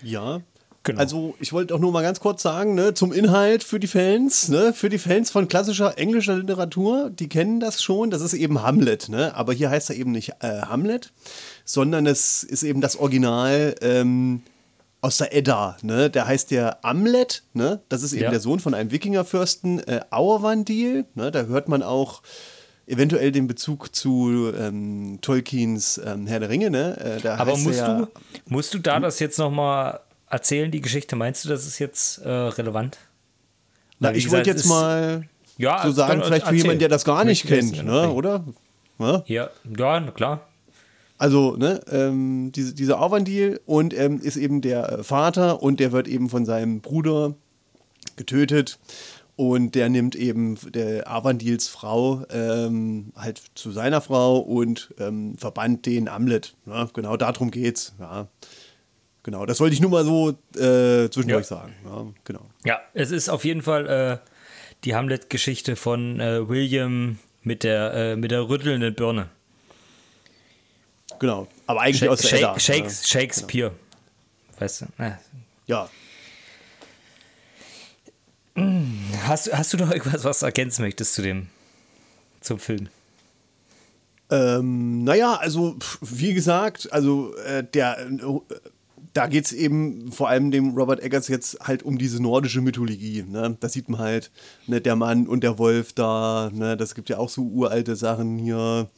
Ja, 0.02 0.42
Genau. 0.84 1.00
Also 1.00 1.36
ich 1.40 1.54
wollte 1.54 1.74
auch 1.74 1.80
nur 1.80 1.94
mal 1.94 2.02
ganz 2.02 2.20
kurz 2.20 2.42
sagen, 2.42 2.76
ne, 2.76 2.94
zum 2.94 3.14
Inhalt 3.14 3.64
für 3.64 3.80
die 3.80 3.88
Fans, 3.88 4.50
ne, 4.50 4.74
für 4.74 4.90
die 4.90 4.98
Fans 4.98 5.32
von 5.32 5.48
klassischer 5.48 5.98
englischer 5.98 6.36
Literatur, 6.36 7.10
die 7.10 7.30
kennen 7.30 7.62
das 7.62 7.82
schon, 7.82 8.10
das 8.10 8.22
ist 8.22 8.34
eben 8.34 8.62
Hamlet, 8.62 9.08
ne, 9.08 9.34
aber 9.34 9.54
hier 9.54 9.70
heißt 9.70 9.92
er 9.92 9.96
eben 9.96 10.12
nicht 10.12 10.34
äh, 10.42 10.62
Hamlet, 10.64 11.14
sondern 11.64 12.06
es 12.06 12.44
ist 12.44 12.64
eben 12.64 12.82
das 12.82 12.98
Original 12.98 13.76
ähm, 13.82 14.42
aus 15.00 15.20
der 15.20 15.34
Edda, 15.34 15.78
ne, 15.84 16.10
der 16.10 16.28
heißt 16.28 16.52
ja 16.52 16.76
Amlet, 16.82 17.44
ne, 17.54 17.80
das 17.88 18.04
ist 18.04 18.12
eben 18.12 18.24
ja. 18.24 18.30
der 18.32 18.42
Sohn 18.42 18.60
von 18.60 18.74
einem 18.74 18.92
Wikingerfürsten, 18.92 19.80
äh, 19.88 20.02
Auerwandil, 20.10 21.06
ne, 21.16 21.32
da 21.32 21.44
hört 21.44 21.70
man 21.70 21.82
auch 21.82 22.22
eventuell 22.88 23.32
den 23.32 23.48
Bezug 23.48 23.96
zu 23.96 24.52
ähm, 24.60 25.20
Tolkiens 25.22 26.02
ähm, 26.06 26.28
Herr 26.28 26.42
der 26.42 26.50
Ringe, 26.50 26.70
ne? 26.70 27.22
Äh, 27.24 27.28
Aber 27.30 27.56
musst, 27.56 27.80
ja, 27.80 28.00
du, 28.00 28.08
musst 28.48 28.74
du 28.74 28.80
da 28.80 28.98
hm? 28.98 29.04
das 29.04 29.20
jetzt 29.20 29.40
nochmal 29.40 30.02
erzählen, 30.34 30.72
die 30.72 30.82
Geschichte. 30.82 31.16
Meinst 31.16 31.46
du, 31.46 31.50
das 31.50 31.66
ist 31.66 31.80
jetzt 31.80 32.18
äh, 32.20 32.30
relevant? 32.30 32.98
Na, 34.00 34.14
ich 34.14 34.30
wollte 34.32 34.50
jetzt 34.50 34.66
mal 34.66 35.30
ja, 35.58 35.82
so 35.84 35.92
sagen, 35.92 36.22
vielleicht 36.24 36.48
für 36.48 36.56
jemanden, 36.56 36.80
der 36.80 36.90
das 36.90 37.06
gar 37.06 37.24
nicht 37.24 37.46
kennt, 37.46 37.84
ne, 37.86 38.10
oder? 38.10 38.44
Ja, 39.00 39.24
ja, 39.28 39.50
ja 39.78 40.00
na 40.00 40.12
klar. 40.12 40.48
Also, 41.18 41.56
ne, 41.56 41.80
ähm, 41.90 42.52
diese, 42.54 42.74
dieser 42.74 43.00
Auwandil 43.02 43.62
und 43.66 43.98
ähm, 43.98 44.20
ist 44.20 44.36
eben 44.36 44.62
der 44.62 44.92
äh, 44.92 45.04
Vater 45.04 45.62
und 45.62 45.80
der 45.80 45.92
wird 45.92 46.08
eben 46.08 46.30
von 46.30 46.46
seinem 46.46 46.82
Bruder 46.82 47.36
getötet 48.16 48.80
und 49.36 49.76
der 49.76 49.90
nimmt 49.90 50.16
eben 50.16 50.58
der 50.72 51.10
Avandils 51.10 51.68
Frau 51.68 52.24
ähm, 52.30 53.14
halt 53.16 53.42
zu 53.56 53.72
seiner 53.72 54.02
Frau 54.02 54.40
und 54.40 54.94
ähm, 55.00 55.38
verbannt 55.38 55.86
den 55.86 56.10
Amlet. 56.10 56.56
Ja, 56.66 56.90
genau 56.92 57.16
darum 57.16 57.52
geht's. 57.52 57.94
Ja. 58.00 58.28
Genau, 59.24 59.46
das 59.46 59.60
wollte 59.60 59.74
ich 59.74 59.82
nur 59.82 59.90
mal 59.90 60.04
so 60.04 60.30
äh, 60.30 61.10
zwischendurch 61.10 61.50
ja. 61.50 61.58
sagen. 61.58 61.74
Ja, 61.86 62.06
genau. 62.26 62.46
Ja, 62.66 62.82
es 62.94 63.12
ist 63.12 63.30
auf 63.30 63.46
jeden 63.46 63.62
Fall 63.62 63.88
äh, 63.88 64.30
die 64.84 64.96
Hamlet-Geschichte 64.96 65.76
von 65.76 66.20
äh, 66.20 66.48
William 66.48 67.20
mit 67.42 67.64
der, 67.64 67.94
äh, 67.94 68.16
mit 68.16 68.32
der 68.32 68.50
rüttelnden 68.50 68.94
Birne. 68.96 69.30
Genau, 71.20 71.48
aber 71.68 71.82
eigentlich 71.82 72.00
Sha 72.00 72.08
aus 72.08 72.22
der 72.22 72.28
Sha 72.28 72.38
Edda. 72.38 72.60
Shakes, 72.60 73.02
ja. 73.02 73.08
Shakespeare. 73.20 73.72
Weißt 74.60 74.82
du? 74.82 74.86
Na, 74.98 75.20
Ja, 75.68 75.90
Hast, 78.56 79.52
hast 79.52 79.74
du 79.74 79.78
noch 79.78 79.92
irgendwas, 79.92 80.24
was 80.24 80.40
du 80.40 80.46
ergänzen 80.46 80.84
möchtest 80.84 81.16
zu 81.16 81.24
dem, 81.24 81.48
zum 82.40 82.60
Film? 82.60 82.88
Ähm, 84.30 85.04
naja, 85.04 85.36
also 85.36 85.76
wie 86.02 86.34
gesagt, 86.34 86.92
also 86.92 87.36
äh, 87.38 87.64
der, 87.64 88.00
äh, 88.00 88.40
da 89.14 89.28
geht 89.28 89.46
es 89.46 89.54
eben 89.54 90.12
vor 90.12 90.30
allem 90.30 90.52
dem 90.52 90.76
Robert 90.76 91.02
Eggers 91.02 91.28
jetzt 91.28 91.60
halt 91.62 91.84
um 91.84 91.98
diese 91.98 92.22
nordische 92.22 92.62
Mythologie. 92.62 93.24
Ne? 93.28 93.58
Da 93.60 93.70
sieht 93.70 93.88
man 93.88 94.00
halt 94.00 94.32
ne, 94.68 94.82
der 94.82 94.96
Mann 94.96 95.28
und 95.28 95.44
der 95.44 95.60
Wolf 95.60 95.94
da. 95.94 96.50
Ne? 96.52 96.76
Das 96.76 96.96
gibt 96.96 97.10
ja 97.10 97.20
auch 97.20 97.30
so 97.30 97.44
uralte 97.44 97.96
Sachen 97.96 98.38
hier. 98.40 98.90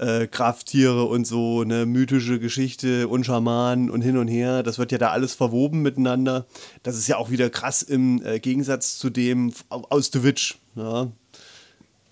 Äh, 0.00 0.28
Krafttiere 0.28 1.06
und 1.06 1.26
so, 1.26 1.64
ne, 1.64 1.84
mythische 1.84 2.38
Geschichte 2.38 3.08
und 3.08 3.26
Schamanen 3.26 3.90
und 3.90 4.00
hin 4.00 4.16
und 4.16 4.28
her. 4.28 4.62
Das 4.62 4.78
wird 4.78 4.92
ja 4.92 4.98
da 4.98 5.10
alles 5.10 5.34
verwoben 5.34 5.82
miteinander. 5.82 6.46
Das 6.84 6.96
ist 6.96 7.08
ja 7.08 7.16
auch 7.16 7.30
wieder 7.30 7.50
krass 7.50 7.82
im 7.82 8.24
äh, 8.24 8.38
Gegensatz 8.38 8.96
zu 8.96 9.10
dem 9.10 9.52
aus 9.70 10.10
The 10.12 10.22
Witch. 10.22 10.60
Ja? 10.76 11.10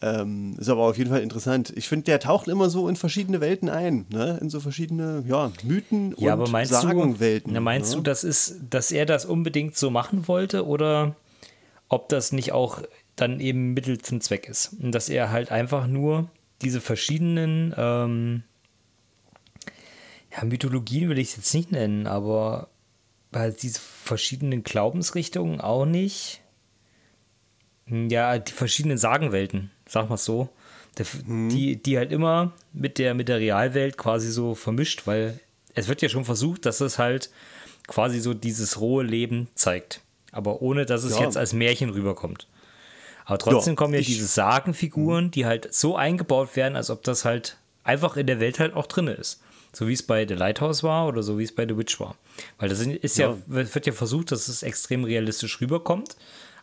Ähm, 0.03 0.57
ist 0.59 0.69
aber 0.69 0.83
auf 0.83 0.99
jeden 0.99 1.11
Fall 1.11 1.23
interessant. 1.23 1.73
Ich 1.75 1.89
finde, 1.89 2.05
der 2.05 2.21
taucht 2.21 2.49
immer 2.49 2.69
so 2.69 2.89
in 2.89 2.97
verschiedene 2.97 3.41
Welten 3.41 3.71
ein, 3.71 4.05
ne? 4.11 4.39
in 4.43 4.51
so 4.51 4.61
verschiedene 4.61 5.25
ja, 5.27 5.51
Mythen 5.63 6.15
Ja, 6.19 6.35
und 6.35 6.41
aber 6.41 6.51
meinst 6.51 6.73
Sagenwelten. 6.73 7.49
du, 7.51 7.55
na, 7.55 7.61
meinst 7.61 7.91
ne? 7.93 7.97
du, 7.97 8.03
das 8.03 8.23
ist, 8.23 8.57
dass 8.69 8.93
er 8.93 9.07
das 9.07 9.25
unbedingt 9.25 9.77
so 9.77 9.91
machen 9.91 10.29
wollte 10.29 10.67
oder 10.67 11.17
ob 11.89 12.11
das 12.11 12.33
nicht 12.33 12.53
auch 12.53 12.83
dann 13.17 13.41
eben 13.41 13.73
Mittel 13.73 13.99
zum 13.99 14.21
Zweck 14.21 14.49
ist? 14.49 14.75
Und 14.83 14.93
dass 14.93 15.09
er 15.09 15.31
halt 15.31 15.51
einfach 15.51 15.87
nur 15.87 16.29
diese 16.61 16.83
verschiedenen 16.83 17.75
ähm, 17.77 18.43
ja, 20.31 20.45
Mythologien 20.45 21.09
will 21.09 21.19
ich 21.19 21.31
es 21.31 21.37
jetzt 21.37 21.55
nicht 21.55 21.73
nennen, 21.73 22.07
aber 22.07 22.69
halt 23.35 23.63
diese 23.63 23.81
verschiedenen 23.81 24.63
Glaubensrichtungen 24.63 25.61
auch 25.61 25.87
nicht. 25.87 26.43
Ja, 27.89 28.39
die 28.39 28.53
verschiedenen 28.53 28.99
Sagenwelten, 28.99 29.71
sag 29.89 30.09
mal 30.11 30.17
so. 30.17 30.49
Der, 30.99 31.07
die, 31.27 31.77
die 31.77 31.99
halt 31.99 32.11
immer 32.11 32.53
mit 32.73 32.99
der, 32.99 33.13
mit 33.15 33.29
der 33.29 33.39
Realwelt 33.39 33.97
quasi 33.99 34.31
so 34.31 34.55
vermischt, 34.55 35.07
weil 35.07 35.39
es 35.75 35.89
wird 35.89 36.01
ja 36.01 36.09
schon 36.09 36.25
versucht, 36.25 36.65
dass 36.65 36.81
es 36.81 36.99
halt 36.99 37.31
quasi 37.87 38.19
so 38.19 38.33
dieses 38.35 38.81
rohe 38.81 39.05
Leben 39.05 39.49
zeigt. 39.55 40.01
Aber 40.33 40.63
ohne, 40.63 40.87
dass 40.87 41.05
es 41.05 41.17
Ja. 41.19 41.25
jetzt 41.25 41.37
als 41.37 41.53
Märchen 41.53 41.91
rüberkommt. 41.91 42.47
Aber 43.27 43.39
trotzdem 43.39 43.73
Ja, 43.73 43.77
kommen 43.77 43.95
ja 43.95 44.01
diese 44.01 44.27
Sagenfiguren, 44.27 45.31
die 45.31 45.45
halt 45.47 45.73
so 45.75 45.97
eingebaut 45.97 46.57
werden, 46.57 46.77
als 46.77 46.91
ob 46.91 47.03
das 47.03 47.25
halt 47.25 47.57
einfach 47.85 48.17
in 48.17 48.27
der 48.27 48.41
Welt 48.41 48.59
halt 48.59 48.75
auch 48.75 48.87
drin 48.87 49.09
ist. 49.09 49.43
So 49.73 49.89
wie 49.89 49.93
es 49.93 50.03
bei 50.03 50.27
The 50.27 50.35
Lighthouse 50.35 50.83
war 50.83 51.07
oder 51.07 51.23
so 51.23 51.39
wie 51.39 51.45
es 51.45 51.55
bei 51.55 51.67
The 51.69 51.77
Witch 51.77 52.01
war. 52.01 52.17
Weil 52.59 52.71
das 52.71 52.81
ist 52.81 53.19
ja, 53.19 53.31
Ja. 53.31 53.37
wird 53.47 53.87
ja 53.87 53.93
versucht, 53.93 54.33
dass 54.33 54.49
es 54.49 54.63
extrem 54.63 55.05
realistisch 55.05 55.61
rüberkommt. 55.61 56.17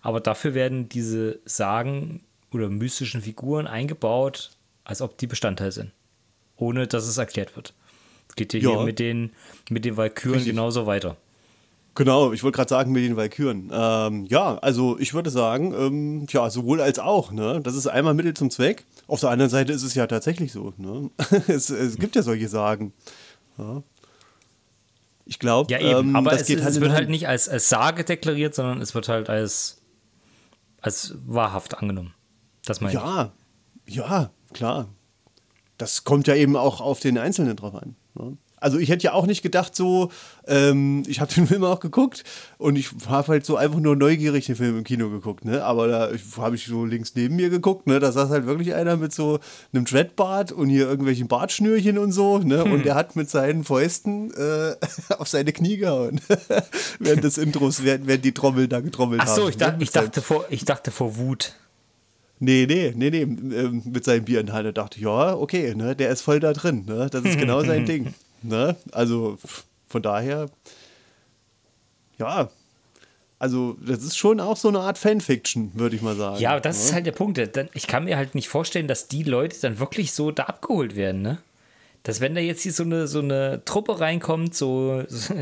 Aber 0.04 0.20
dafür 0.20 0.54
werden 0.54 0.88
diese 0.90 1.40
Sagen 1.46 2.22
oder 2.52 2.70
mystischen 2.70 3.22
Figuren 3.22 3.66
eingebaut, 3.66 4.52
als 4.84 5.02
ob 5.02 5.18
die 5.18 5.28
Bestandteil 5.28 5.72
sind. 5.72 5.92
Ohne 6.58 6.86
dass 6.86 7.08
es 7.08 7.18
erklärt 7.18 7.56
wird. 7.56 7.74
Es 8.30 8.36
geht 8.36 8.54
ja, 8.54 8.60
Ja. 8.60 8.70
hier 8.76 8.84
mit 8.86 9.00
den, 9.00 9.32
mit 9.70 9.86
den 9.86 9.98
Valkyren 9.98 10.36
Richtig. 10.36 10.52
genauso 10.52 10.86
weiter. 10.86 11.18
Genau, 11.96 12.34
ich 12.34 12.44
wollte 12.44 12.56
gerade 12.56 12.70
sagen 12.70 12.92
mit 12.92 13.04
den 13.04 13.16
Valkyren. 13.16 13.70
Ähm, 13.72 14.26
ja, 14.26 14.58
also 14.58 14.98
ich 15.00 15.14
würde 15.14 15.30
sagen, 15.30 15.74
ähm, 15.74 16.26
ja, 16.30 16.50
sowohl 16.50 16.82
als 16.82 16.98
auch. 17.00 17.32
Ne? 17.32 17.62
Das 17.64 17.76
ist 17.76 17.86
einmal 17.88 18.14
Mittel 18.16 18.34
zum 18.34 18.50
Zweck. 18.50 18.84
Auf 19.08 19.20
der 19.20 19.30
anderen 19.30 19.52
Seite 19.52 19.74
ist 19.74 19.84
es 19.84 19.94
ja 19.94 20.08
tatsächlich 20.08 20.52
so. 20.52 20.74
Ne? 20.78 21.12
es, 21.48 21.70
es 21.70 21.98
gibt 21.98 22.16
ja 22.16 22.24
solche 22.24 22.50
Sagen. 22.50 22.94
Ja. 23.58 23.84
Ich 25.26 25.40
glaube, 25.40 25.72
Ja, 25.72 25.80
eben. 25.80 26.10
ähm, 26.10 26.16
aber 26.16 26.34
es, 26.34 26.50
es 26.50 26.64
Hand 26.64 26.76
in 26.76 26.82
wird 26.82 26.92
halt 26.92 27.10
nicht 27.10 27.28
als, 27.28 27.48
als 27.48 27.70
Sage 27.70 28.04
deklariert, 28.04 28.56
sondern 28.56 28.82
es 28.82 28.94
wird 28.96 29.08
halt 29.08 29.30
als, 29.30 29.78
als 30.84 31.16
wahrhaft 31.26 31.78
angenommen. 31.80 32.14
Das 32.66 32.82
meine 32.82 32.94
ich. 32.94 33.00
Ja, 33.00 33.32
ja, 33.88 34.32
klar. 34.54 34.90
Das 35.78 36.04
kommt 36.04 36.28
ja 36.28 36.36
eben 36.36 36.56
auch 36.56 36.82
auf 36.82 37.00
den 37.00 37.18
Einzelnen 37.18 37.56
drauf 37.56 37.74
an. 37.74 37.96
Ne? 38.14 38.38
Also 38.64 38.80
ich 38.80 38.90
hätte 38.90 39.04
ja 39.04 39.14
auch 39.14 39.26
nicht 39.26 39.42
gedacht, 39.42 39.76
so, 39.76 40.10
ähm, 40.48 41.04
ich 41.08 41.20
habe 41.20 41.34
den 41.36 41.48
Film 41.48 41.64
auch 41.64 41.80
geguckt 41.80 42.24
und 42.58 42.78
ich 42.78 42.90
habe 43.08 43.28
halt 43.28 43.46
so 43.46 43.58
einfach 43.58 43.80
nur 43.80 43.96
neugierig 43.96 44.46
den 44.46 44.56
Film 44.56 44.78
im 44.78 44.84
Kino 44.84 45.10
geguckt, 45.10 45.46
ne? 45.46 45.64
Aber 45.64 45.88
da 45.88 46.12
habe 46.38 46.56
ich 46.56 46.66
so 46.66 46.86
links 46.86 47.14
neben 47.16 47.36
mir 47.36 47.50
geguckt, 47.50 47.88
ne? 47.88 48.00
Da 48.00 48.12
saß 48.12 48.30
halt 48.30 48.46
wirklich 48.46 48.74
einer 48.74 48.96
mit 48.96 49.14
so 49.14 49.40
einem 49.74 49.86
Dreadbart 49.86 50.52
und 50.52 50.70
hier 50.70 50.88
irgendwelchen 50.88 51.28
Bartschnürchen 51.28 51.98
und 51.98 52.12
so, 52.14 52.38
ne? 52.40 52.64
Hm. 52.64 52.72
Und 52.72 52.86
der 52.86 52.96
hat 52.96 53.16
mit 53.16 53.30
seinen 53.30 53.64
Fäusten 53.64 54.32
äh, 54.34 54.76
auf 55.18 55.28
seine 55.28 55.52
Knie 55.52 55.78
gehauen. 55.78 56.22
während 57.00 57.24
des 57.24 57.38
Intros, 57.38 57.84
während, 57.84 58.08
während 58.08 58.26
die 58.26 58.34
Trommel 58.34 58.68
da 58.68 58.80
getrommelt 58.80 59.22
Ach 59.24 59.28
so, 59.28 59.44
haben. 59.44 59.50
ich, 59.50 59.60
ne? 59.60 59.78
ich, 59.80 59.92
dachte 59.92 60.22
vor, 60.22 60.46
ich 60.50 60.66
dachte 60.66 60.92
vor 60.92 61.18
Wut. 61.18 61.54
Nee, 62.40 62.66
nee, 62.68 62.94
nee, 62.96 63.10
nee, 63.10 63.22
ähm, 63.22 63.84
mit 63.86 64.04
seinem 64.04 64.26
Bier 64.26 64.42
in 64.42 64.48
der 64.48 64.56
Hand. 64.56 64.68
Da 64.68 64.72
dachte 64.74 64.98
ich, 64.98 65.04
ja, 65.04 65.34
okay, 65.34 65.74
ne, 65.76 65.96
der 65.96 66.10
ist 66.10 66.22
voll 66.22 66.40
da 66.40 66.52
drin. 66.52 66.84
Ne? 66.86 67.08
Das 67.10 67.24
ist 67.24 67.38
genau 67.38 67.64
sein 67.64 67.86
Ding. 67.86 68.14
Ne? 68.44 68.76
Also 68.92 69.38
von 69.88 70.02
daher, 70.02 70.50
ja, 72.18 72.50
also 73.40 73.76
das 73.86 74.04
ist 74.04 74.18
schon 74.18 74.40
auch 74.40 74.56
so 74.56 74.70
eine 74.70 74.80
Art 74.80 74.98
Fanfiction, 74.98 75.72
würde 75.74 75.96
ich 75.96 76.02
mal 76.02 76.16
sagen. 76.16 76.40
Ja, 76.40 76.52
aber 76.52 76.62
das 76.62 76.78
ne? 76.78 76.84
ist 76.86 76.94
halt 76.94 77.06
der 77.06 77.12
Punkt. 77.12 77.38
Ich 77.74 77.88
kann 77.88 78.06
mir 78.06 78.16
halt 78.16 78.36
nicht 78.36 78.48
vorstellen, 78.48 78.88
dass 78.88 79.08
die 79.08 79.24
Leute 79.24 79.60
dann 79.60 79.80
wirklich 79.80 80.14
so 80.14 80.32
da 80.32 80.44
abgeholt 80.44 80.96
werden, 80.96 81.22
ne? 81.22 81.40
Dass 82.04 82.20
wenn 82.20 82.36
da 82.36 82.42
jetzt 82.42 82.62
hier 82.64 82.74
so 82.74 82.84
eine, 82.84 83.08
so 83.08 83.20
eine 83.20 83.64
Truppe 83.66 84.00
reinkommt, 84.00 84.56
so, 84.56 85.04
so 85.10 85.34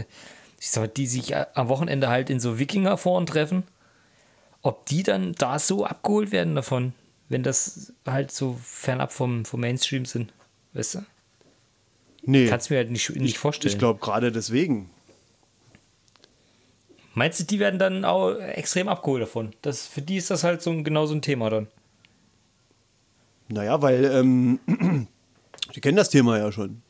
sag 0.59 0.95
die 0.95 1.07
sich 1.07 1.35
am 1.35 1.69
Wochenende 1.69 2.09
halt 2.09 2.29
in 2.29 2.39
so 2.39 2.59
Wikingerforen 2.59 3.25
treffen, 3.25 3.63
ob 4.61 4.85
die 4.85 5.03
dann 5.03 5.33
da 5.33 5.59
so 5.59 5.85
abgeholt 5.85 6.31
werden 6.31 6.55
davon, 6.55 6.93
wenn 7.29 7.43
das 7.43 7.93
halt 8.05 8.31
so 8.31 8.59
fernab 8.63 9.11
vom, 9.11 9.45
vom 9.45 9.59
Mainstream 9.59 10.05
sind, 10.05 10.33
weißt 10.73 10.95
du? 10.95 11.05
Nee, 12.23 12.47
Kannst 12.47 12.69
du 12.69 12.73
mir 12.73 12.79
halt 12.79 12.91
nicht, 12.91 13.09
nicht 13.15 13.37
vorstellen. 13.37 13.71
ich 13.73 13.79
glaube 13.79 13.99
gerade 13.99 14.31
deswegen. 14.31 14.89
Meinst 17.13 17.39
du, 17.39 17.43
die 17.43 17.59
werden 17.59 17.77
dann 17.77 18.05
auch 18.05 18.35
extrem 18.35 18.87
abgeholt 18.87 19.23
davon? 19.23 19.51
Das, 19.61 19.85
für 19.85 20.01
die 20.01 20.15
ist 20.17 20.31
das 20.31 20.43
halt 20.43 20.61
so 20.61 20.71
ein, 20.71 20.83
genau 20.83 21.05
so 21.05 21.13
ein 21.13 21.21
Thema 21.21 21.49
dann. 21.49 21.67
Naja, 23.49 23.81
weil 23.81 24.05
ähm, 24.05 24.59
die 25.75 25.81
kennen 25.81 25.97
das 25.97 26.09
Thema 26.09 26.37
ja 26.37 26.51
schon. 26.51 26.81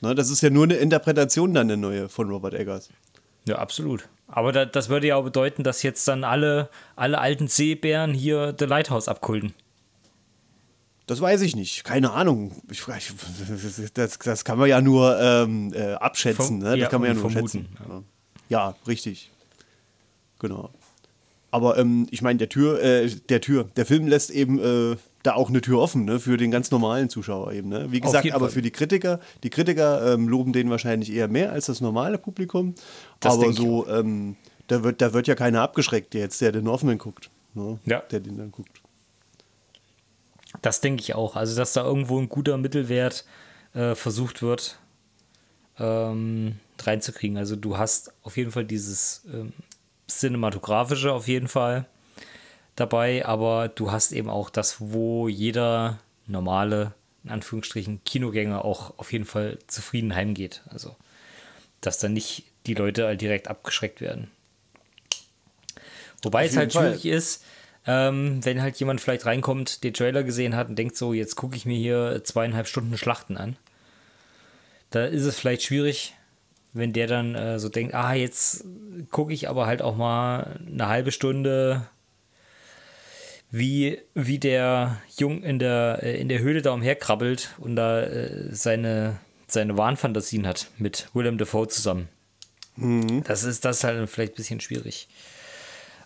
Ne, 0.00 0.14
das 0.14 0.30
ist 0.30 0.42
ja 0.42 0.50
nur 0.50 0.64
eine 0.64 0.74
Interpretation 0.74 1.54
dann 1.54 1.68
eine 1.68 1.76
neue 1.76 2.08
von 2.08 2.28
Robert 2.28 2.54
Eggers. 2.54 2.90
Ja, 3.46 3.56
absolut. 3.56 4.08
Aber 4.28 4.52
da, 4.52 4.66
das 4.66 4.90
würde 4.90 5.06
ja 5.06 5.16
auch 5.16 5.24
bedeuten, 5.24 5.64
dass 5.64 5.82
jetzt 5.82 6.06
dann 6.06 6.22
alle, 6.22 6.68
alle 6.94 7.18
alten 7.18 7.48
Seebären 7.48 8.12
hier 8.12 8.54
The 8.58 8.66
Lighthouse 8.66 9.08
abkulten. 9.08 9.54
Das 11.08 11.22
weiß 11.22 11.40
ich 11.40 11.56
nicht. 11.56 11.84
Keine 11.84 12.12
Ahnung. 12.12 12.52
Ich, 12.70 12.86
ich, 12.86 13.92
das, 13.94 14.18
das 14.18 14.44
kann 14.44 14.58
man 14.58 14.68
ja 14.68 14.82
nur 14.82 15.18
ähm, 15.18 15.72
äh, 15.74 15.94
abschätzen. 15.94 16.46
Vom- 16.46 16.58
ne? 16.58 16.70
Das 16.72 16.78
ja, 16.78 16.88
kann 16.88 17.00
man 17.00 17.08
ja 17.08 17.14
nur 17.14 17.30
vermuten, 17.30 17.66
schätzen. 17.66 18.04
Ja. 18.50 18.68
ja, 18.68 18.74
richtig. 18.86 19.30
Genau. 20.38 20.70
Aber 21.50 21.78
ähm, 21.78 22.06
ich 22.10 22.20
meine, 22.20 22.36
der 22.36 22.50
Tür, 22.50 22.82
äh, 22.82 23.08
der 23.08 23.40
Tür, 23.40 23.64
der 23.76 23.86
Film 23.86 24.06
lässt 24.06 24.30
eben 24.30 24.58
äh, 24.58 24.96
da 25.22 25.32
auch 25.32 25.48
eine 25.48 25.62
Tür 25.62 25.78
offen, 25.78 26.04
ne, 26.04 26.20
für 26.20 26.36
den 26.36 26.50
ganz 26.50 26.70
normalen 26.70 27.08
Zuschauer 27.08 27.52
eben. 27.52 27.70
Ne? 27.70 27.90
Wie 27.90 28.00
gesagt, 28.00 28.30
aber 28.30 28.46
Fall. 28.46 28.50
für 28.50 28.62
die 28.62 28.70
Kritiker, 28.70 29.18
die 29.42 29.48
Kritiker 29.48 30.12
ähm, 30.12 30.28
loben 30.28 30.52
den 30.52 30.68
wahrscheinlich 30.68 31.10
eher 31.10 31.28
mehr 31.28 31.52
als 31.52 31.66
das 31.66 31.80
normale 31.80 32.18
Publikum. 32.18 32.74
Das 33.20 33.32
aber 33.32 33.54
so, 33.54 33.88
ähm, 33.88 34.36
da 34.66 34.84
wird, 34.84 35.00
da 35.00 35.14
wird 35.14 35.26
ja 35.26 35.34
keiner 35.34 35.62
abgeschreckt, 35.62 36.12
der 36.12 36.20
jetzt, 36.20 36.38
der 36.42 36.52
den 36.52 36.68
offenen 36.68 36.98
guckt. 36.98 37.30
Ne? 37.54 37.78
Ja. 37.86 38.00
Der 38.10 38.20
den 38.20 38.36
dann 38.36 38.52
guckt. 38.52 38.82
Das 40.62 40.80
denke 40.80 41.02
ich 41.02 41.14
auch. 41.14 41.36
Also, 41.36 41.56
dass 41.56 41.72
da 41.72 41.84
irgendwo 41.84 42.18
ein 42.18 42.28
guter 42.28 42.56
Mittelwert 42.56 43.24
äh, 43.74 43.94
versucht 43.94 44.42
wird, 44.42 44.78
ähm, 45.78 46.58
reinzukriegen. 46.80 47.36
Also, 47.36 47.56
du 47.56 47.78
hast 47.78 48.12
auf 48.22 48.36
jeden 48.36 48.50
Fall 48.50 48.64
dieses 48.64 49.22
ähm, 49.32 49.52
Cinematografische 50.08 51.12
auf 51.12 51.28
jeden 51.28 51.48
Fall 51.48 51.86
dabei, 52.76 53.26
aber 53.26 53.68
du 53.68 53.92
hast 53.92 54.12
eben 54.12 54.30
auch 54.30 54.50
das, 54.50 54.76
wo 54.80 55.28
jeder 55.28 55.98
normale, 56.26 56.94
in 57.24 57.30
Anführungsstrichen, 57.30 58.02
Kinogänger 58.04 58.64
auch 58.64 58.98
auf 58.98 59.12
jeden 59.12 59.24
Fall 59.24 59.58
zufrieden 59.66 60.14
heimgeht. 60.14 60.62
Also, 60.70 60.96
dass 61.80 61.98
dann 61.98 62.14
nicht 62.14 62.44
die 62.66 62.74
Leute 62.74 63.06
halt 63.06 63.20
direkt 63.20 63.48
abgeschreckt 63.48 64.00
werden. 64.00 64.30
Wobei 66.22 66.44
Auf 66.44 66.50
es 66.50 66.56
halt 66.56 66.72
schwierig 66.72 67.06
ist, 67.06 67.44
ähm, 67.88 68.44
wenn 68.44 68.60
halt 68.60 68.76
jemand 68.76 69.00
vielleicht 69.00 69.24
reinkommt, 69.24 69.82
den 69.82 69.94
Trailer 69.94 70.22
gesehen 70.22 70.54
hat 70.54 70.68
und 70.68 70.76
denkt 70.76 70.94
so, 70.94 71.14
jetzt 71.14 71.36
gucke 71.36 71.56
ich 71.56 71.64
mir 71.64 71.78
hier 71.78 72.20
zweieinhalb 72.22 72.68
Stunden 72.68 72.98
Schlachten 72.98 73.38
an. 73.38 73.56
Da 74.90 75.06
ist 75.06 75.24
es 75.24 75.38
vielleicht 75.38 75.62
schwierig, 75.62 76.14
wenn 76.74 76.92
der 76.92 77.06
dann 77.06 77.34
äh, 77.34 77.58
so 77.58 77.70
denkt, 77.70 77.94
ah, 77.94 78.12
jetzt 78.12 78.64
gucke 79.10 79.32
ich 79.32 79.48
aber 79.48 79.66
halt 79.66 79.80
auch 79.80 79.96
mal 79.96 80.60
eine 80.66 80.88
halbe 80.88 81.12
Stunde, 81.12 81.86
wie, 83.50 83.98
wie 84.14 84.38
der 84.38 84.98
Jung 85.16 85.42
in 85.42 85.58
der, 85.58 86.00
äh, 86.02 86.20
in 86.20 86.28
der 86.28 86.40
Höhle 86.40 86.60
da 86.60 86.72
umherkrabbelt 86.72 87.54
und 87.56 87.74
da 87.74 88.02
äh, 88.02 88.54
seine 88.54 89.18
seine 89.50 89.78
Wahnfantasien 89.78 90.46
hat 90.46 90.68
mit 90.76 91.08
Willem 91.14 91.38
Dafoe 91.38 91.68
zusammen. 91.68 92.08
Mhm. 92.76 93.24
Das 93.24 93.44
ist 93.44 93.64
das 93.64 93.82
halt 93.82 94.08
vielleicht 94.10 94.34
ein 94.34 94.36
bisschen 94.36 94.60
schwierig. 94.60 95.08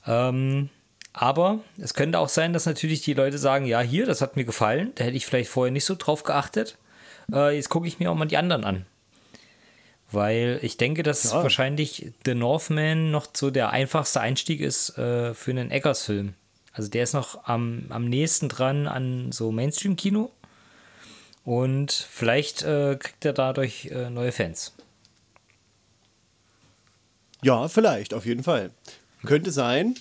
Ähm, 0.06 0.70
aber 1.12 1.60
es 1.78 1.94
könnte 1.94 2.18
auch 2.18 2.28
sein, 2.28 2.52
dass 2.52 2.66
natürlich 2.66 3.02
die 3.02 3.14
Leute 3.14 3.38
sagen, 3.38 3.66
ja, 3.66 3.80
hier, 3.80 4.06
das 4.06 4.20
hat 4.20 4.36
mir 4.36 4.44
gefallen, 4.44 4.92
da 4.94 5.04
hätte 5.04 5.16
ich 5.16 5.26
vielleicht 5.26 5.50
vorher 5.50 5.72
nicht 5.72 5.84
so 5.84 5.94
drauf 5.94 6.22
geachtet. 6.22 6.78
Äh, 7.32 7.56
jetzt 7.56 7.68
gucke 7.68 7.86
ich 7.86 7.98
mir 7.98 8.10
auch 8.10 8.14
mal 8.14 8.26
die 8.26 8.36
anderen 8.36 8.64
an. 8.64 8.86
Weil 10.10 10.58
ich 10.62 10.76
denke, 10.76 11.02
dass 11.02 11.24
ja. 11.24 11.42
wahrscheinlich 11.42 12.12
The 12.24 12.34
Northman 12.34 13.10
noch 13.10 13.26
so 13.32 13.50
der 13.50 13.70
einfachste 13.70 14.20
Einstieg 14.20 14.60
ist 14.60 14.96
äh, 14.98 15.34
für 15.34 15.50
einen 15.50 15.70
Eggers-Film. 15.70 16.34
Also 16.74 16.88
der 16.88 17.02
ist 17.02 17.12
noch 17.12 17.44
am, 17.44 17.86
am 17.90 18.06
nächsten 18.08 18.48
dran 18.48 18.86
an 18.86 19.32
so 19.32 19.52
Mainstream-Kino. 19.52 20.30
Und 21.44 21.92
vielleicht 21.92 22.62
äh, 22.62 22.96
kriegt 22.98 23.24
er 23.24 23.32
dadurch 23.32 23.86
äh, 23.86 24.10
neue 24.10 24.32
Fans. 24.32 24.74
Ja, 27.42 27.66
vielleicht, 27.68 28.14
auf 28.14 28.24
jeden 28.24 28.44
Fall. 28.44 28.70
Könnte 29.24 29.50
sein. 29.50 29.96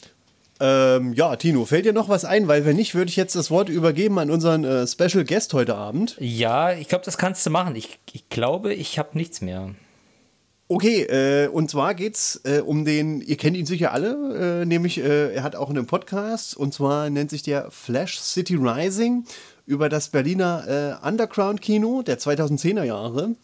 Ähm, 0.63 1.13
ja, 1.13 1.35
Tino, 1.37 1.65
fällt 1.65 1.85
dir 1.85 1.93
noch 1.93 2.07
was 2.07 2.23
ein? 2.23 2.47
Weil 2.47 2.65
wenn 2.65 2.75
nicht, 2.75 2.93
würde 2.93 3.09
ich 3.09 3.15
jetzt 3.15 3.35
das 3.35 3.49
Wort 3.49 3.67
übergeben 3.67 4.19
an 4.19 4.29
unseren 4.29 4.63
äh, 4.63 4.85
Special 4.85 5.25
Guest 5.25 5.55
heute 5.55 5.75
Abend. 5.75 6.15
Ja, 6.19 6.71
ich 6.71 6.87
glaube, 6.87 7.03
das 7.03 7.17
kannst 7.17 7.43
du 7.47 7.49
machen. 7.49 7.75
Ich, 7.75 7.97
ich 8.13 8.29
glaube, 8.29 8.71
ich 8.75 8.99
habe 8.99 9.17
nichts 9.17 9.41
mehr. 9.41 9.71
Okay, 10.67 11.01
äh, 11.01 11.47
und 11.47 11.71
zwar 11.71 11.95
geht's 11.95 12.41
äh, 12.43 12.59
um 12.59 12.85
den, 12.85 13.21
ihr 13.21 13.37
kennt 13.37 13.57
ihn 13.57 13.65
sicher 13.65 13.91
alle, 13.91 14.61
äh, 14.61 14.65
nämlich 14.65 14.99
äh, 14.99 15.33
er 15.33 15.43
hat 15.43 15.55
auch 15.55 15.69
einen 15.69 15.85
Podcast 15.85 16.55
und 16.55 16.73
zwar 16.73 17.09
nennt 17.09 17.29
sich 17.29 17.41
der 17.41 17.69
Flash 17.71 18.19
City 18.19 18.55
Rising 18.55 19.25
über 19.65 19.89
das 19.89 20.09
Berliner 20.09 20.99
äh, 21.03 21.07
Underground-Kino 21.07 22.03
der 22.03 22.19
2010er 22.19 22.83
Jahre. 22.83 23.35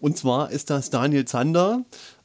Und 0.00 0.18
zwar 0.18 0.50
ist 0.50 0.68
das 0.68 0.90
Daniel 0.90 1.24
Zander. 1.24 1.84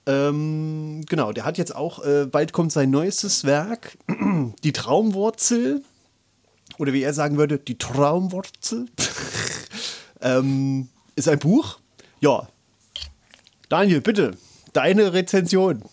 Ähm, 0.09 1.05
genau, 1.07 1.31
der 1.33 1.45
hat 1.45 1.59
jetzt 1.59 1.75
auch, 1.75 2.03
äh, 2.03 2.25
bald 2.25 2.51
kommt 2.51 2.71
sein 2.71 2.89
neuestes 2.89 3.43
Werk, 3.43 3.95
Die 4.63 4.73
Traumwurzel. 4.73 5.83
Oder 6.79 6.93
wie 6.93 7.03
er 7.03 7.13
sagen 7.13 7.37
würde, 7.37 7.59
die 7.59 7.77
Traumwurzel. 7.77 8.87
ähm, 10.21 10.87
ist 11.15 11.27
ein 11.27 11.37
Buch. 11.37 11.79
Ja. 12.21 12.47
Daniel, 13.67 14.01
bitte. 14.01 14.31
Deine 14.73 15.13
Rezension. 15.13 15.83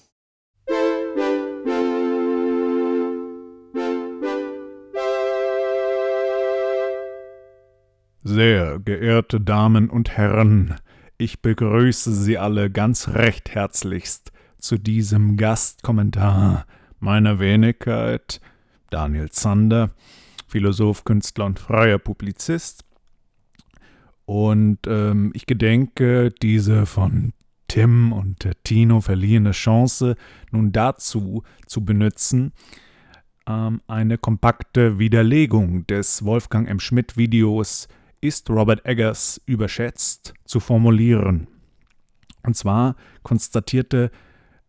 Sehr 8.23 8.79
geehrte 8.79 9.41
Damen 9.41 9.91
und 9.91 10.11
Herren, 10.17 10.77
ich 11.19 11.41
begrüße 11.41 12.13
Sie 12.15 12.39
alle 12.39 12.71
ganz 12.71 13.09
recht 13.09 13.51
herzlichst 13.51 14.33
zu 14.59 14.79
diesem 14.79 15.37
Gastkommentar 15.37 16.67
meiner 16.99 17.39
Wenigkeit, 17.39 18.41
Daniel 18.91 19.31
Zander, 19.31 19.91
Philosoph, 20.47 21.05
Künstler 21.05 21.47
und 21.47 21.59
freier 21.59 21.99
Publizist. 21.99 22.85
Und 24.25 24.79
ähm, 24.87 25.31
ich 25.35 25.47
gedenke, 25.47 26.33
diese 26.43 26.87
von 26.87 27.33
Tim 27.69 28.13
und 28.13 28.45
äh, 28.45 28.55
Tino 28.65 29.01
verliehene 29.01 29.53
Chance 29.53 30.17
nun 30.51 30.73
dazu 30.73 31.43
zu 31.67 31.85
benutzen, 31.85 32.53
ähm, 33.47 33.81
eine 33.87 34.19
kompakte 34.19 34.99
Widerlegung 34.99 35.87
des 35.87 36.25
Wolfgang 36.25 36.69
M. 36.69 36.81
Schmidt-Videos 36.81 37.89
Ist 38.27 38.51
Robert 38.51 38.85
Eggers 38.85 39.41
überschätzt 39.47 40.35
zu 40.47 40.59
formulieren. 40.59 41.47
Und 42.43 42.57
zwar 42.57 42.97
konstatierte 43.23 44.11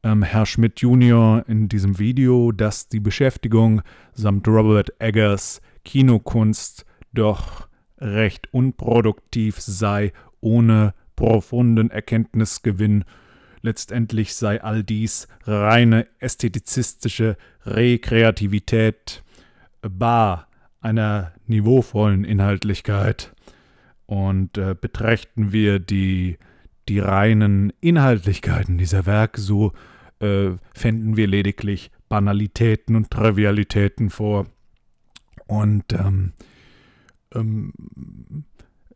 ähm, 0.03 0.21
Herr 0.21 0.45
Schmidt 0.45 0.79
Jr. 0.79 1.43
in 1.47 1.67
diesem 1.67 1.97
Video, 1.97 2.51
dass 2.51 2.87
die 2.87 2.99
Beschäftigung 2.99 3.81
samt 4.13 4.47
Robert 4.47 4.91
Eggers 4.99 5.59
Kinokunst 5.83 6.85
doch 7.13 7.67
recht 7.97 8.53
unproduktiv 8.53 9.59
sei, 9.59 10.13
ohne 10.39 10.93
profunden 11.15 11.89
Erkenntnisgewinn. 11.89 13.05
Letztendlich 13.63 14.35
sei 14.35 14.61
all 14.61 14.83
dies 14.83 15.27
reine 15.45 16.05
ästhetizistische 16.19 17.37
Rekreativität, 17.65 19.23
bar 19.81 20.47
einer 20.79 21.31
niveauvollen 21.47 22.23
Inhaltlichkeit. 22.23 23.33
Und 24.07 24.57
äh, 24.57 24.75
betrachten 24.79 25.51
wir 25.51 25.79
die, 25.79 26.37
die 26.89 26.99
reinen 26.99 27.71
Inhaltlichkeiten 27.81 28.77
dieser 28.77 29.05
Werke, 29.05 29.39
so 29.39 29.73
äh, 30.19 30.51
fänden 30.73 31.17
wir 31.17 31.27
lediglich 31.27 31.91
Banalitäten 32.09 32.95
und 32.95 33.11
Trivialitäten 33.11 34.09
vor. 34.09 34.47
Und 35.45 35.93
ähm, 35.93 36.33
ähm, 37.35 37.73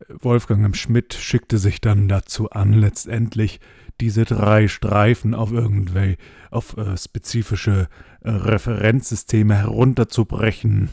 Wolfgang 0.08 0.64
M. 0.64 0.74
Schmidt 0.74 1.14
schickte 1.14 1.58
sich 1.58 1.80
dann 1.80 2.08
dazu 2.08 2.50
an, 2.50 2.72
letztendlich 2.72 3.60
diese 4.00 4.24
drei 4.24 4.68
Streifen 4.68 5.34
auf 5.34 5.52
irgendwelche, 5.52 6.16
auf 6.50 6.76
äh, 6.76 6.96
spezifische 6.96 7.88
äh, 8.22 8.30
Referenzsysteme 8.30 9.54
herunterzubrechen. 9.54 10.90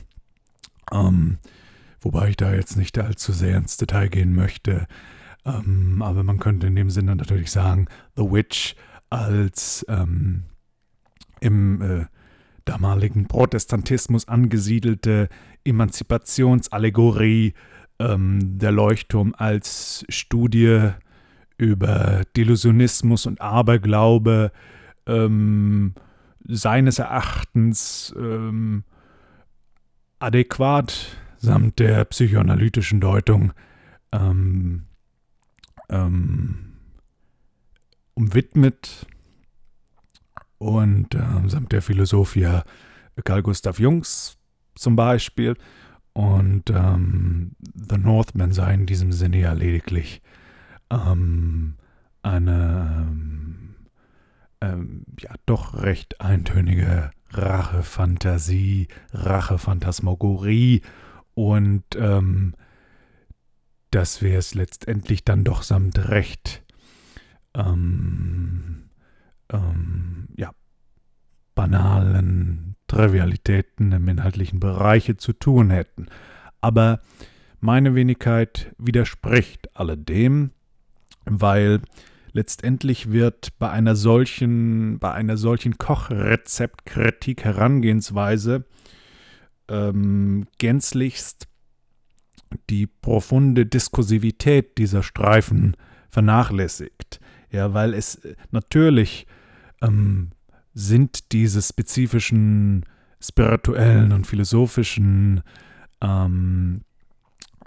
Ähm, 0.91 1.39
wobei 2.01 2.29
ich 2.29 2.37
da 2.37 2.53
jetzt 2.53 2.77
nicht 2.77 2.97
allzu 2.97 3.31
sehr 3.31 3.57
ins 3.57 3.77
Detail 3.77 4.09
gehen 4.09 4.35
möchte. 4.35 4.87
Ähm, 5.45 6.01
aber 6.01 6.23
man 6.23 6.39
könnte 6.39 6.67
in 6.67 6.75
dem 6.75 6.89
Sinne 6.89 7.15
natürlich 7.15 7.51
sagen, 7.51 7.87
The 8.15 8.23
Witch 8.23 8.75
als 9.09 9.85
ähm, 9.89 10.43
im 11.39 11.81
äh, 11.81 12.05
damaligen 12.65 13.27
Protestantismus 13.27 14.27
angesiedelte 14.27 15.29
Emanzipationsallegorie 15.63 17.53
ähm, 17.99 18.57
der 18.59 18.71
Leuchtturm 18.71 19.33
als 19.37 20.05
Studie 20.09 20.91
über 21.57 22.21
Delusionismus 22.37 23.25
und 23.25 23.41
Aberglaube 23.41 24.51
ähm, 25.05 25.93
seines 26.47 26.99
Erachtens 26.99 28.13
ähm, 28.17 28.83
adäquat 30.19 31.17
samt 31.39 31.79
der 31.79 32.05
psychoanalytischen 32.05 32.99
Deutung 32.99 33.53
ähm, 34.11 34.85
ähm, 35.89 36.73
umwidmet 38.13 39.07
und 40.57 41.15
äh, 41.15 41.47
samt 41.47 41.71
der 41.71 41.81
Philosophia 41.81 42.63
Carl 43.23 43.41
Gustav 43.41 43.79
Jungs 43.79 44.37
zum 44.75 44.95
Beispiel 44.95 45.55
und 46.13 46.69
ähm, 46.69 47.51
The 47.73 47.97
Northman 47.97 48.51
sei 48.51 48.73
in 48.73 48.85
diesem 48.85 49.11
Sinne 49.11 49.39
ja 49.39 49.53
lediglich 49.53 50.21
ähm, 50.89 51.75
eine 52.21 53.07
ähm, 53.09 53.75
ähm, 54.61 55.05
ja 55.19 55.31
doch 55.45 55.81
recht 55.81 56.19
eintönige 56.19 57.11
Rachefantasie, 57.31 58.87
Rachephantasmagorie 59.13 60.81
und 61.39 61.83
ähm, 61.95 62.53
dass 63.91 64.21
wir 64.21 64.37
es 64.37 64.55
letztendlich 64.55 65.23
dann 65.23 65.45
doch 65.45 65.63
samt 65.63 66.09
Recht 66.09 66.63
ähm, 67.55 68.89
ähm, 69.49 70.27
ja, 70.35 70.51
banalen 71.55 72.75
Trivialitäten 72.87 73.93
im 73.93 74.09
inhaltlichen 74.09 74.59
Bereiche 74.59 75.15
zu 75.15 75.31
tun 75.31 75.69
hätten. 75.69 76.07
Aber 76.59 76.99
meine 77.61 77.95
Wenigkeit 77.95 78.75
widerspricht 78.77 79.73
alledem, 79.77 80.51
weil 81.23 81.79
letztendlich 82.33 83.13
wird 83.13 83.57
bei 83.59 83.69
einer 83.69 83.95
solchen, 83.95 84.99
bei 84.99 85.13
einer 85.13 85.37
solchen 85.37 85.77
Kochrezeptkritik 85.77 87.45
Herangehensweise 87.45 88.65
ähm, 89.69 90.47
gänzlichst 90.57 91.47
die 92.69 92.87
profunde 92.87 93.65
Diskursivität 93.65 94.77
dieser 94.77 95.03
Streifen 95.03 95.75
vernachlässigt. 96.09 97.19
Ja, 97.51 97.73
weil 97.73 97.93
es 97.93 98.21
natürlich 98.51 99.27
ähm, 99.81 100.31
sind 100.73 101.31
diese 101.31 101.61
spezifischen 101.61 102.85
spirituellen 103.21 104.11
und 104.11 104.27
philosophischen 104.27 105.41
ähm, 106.01 106.81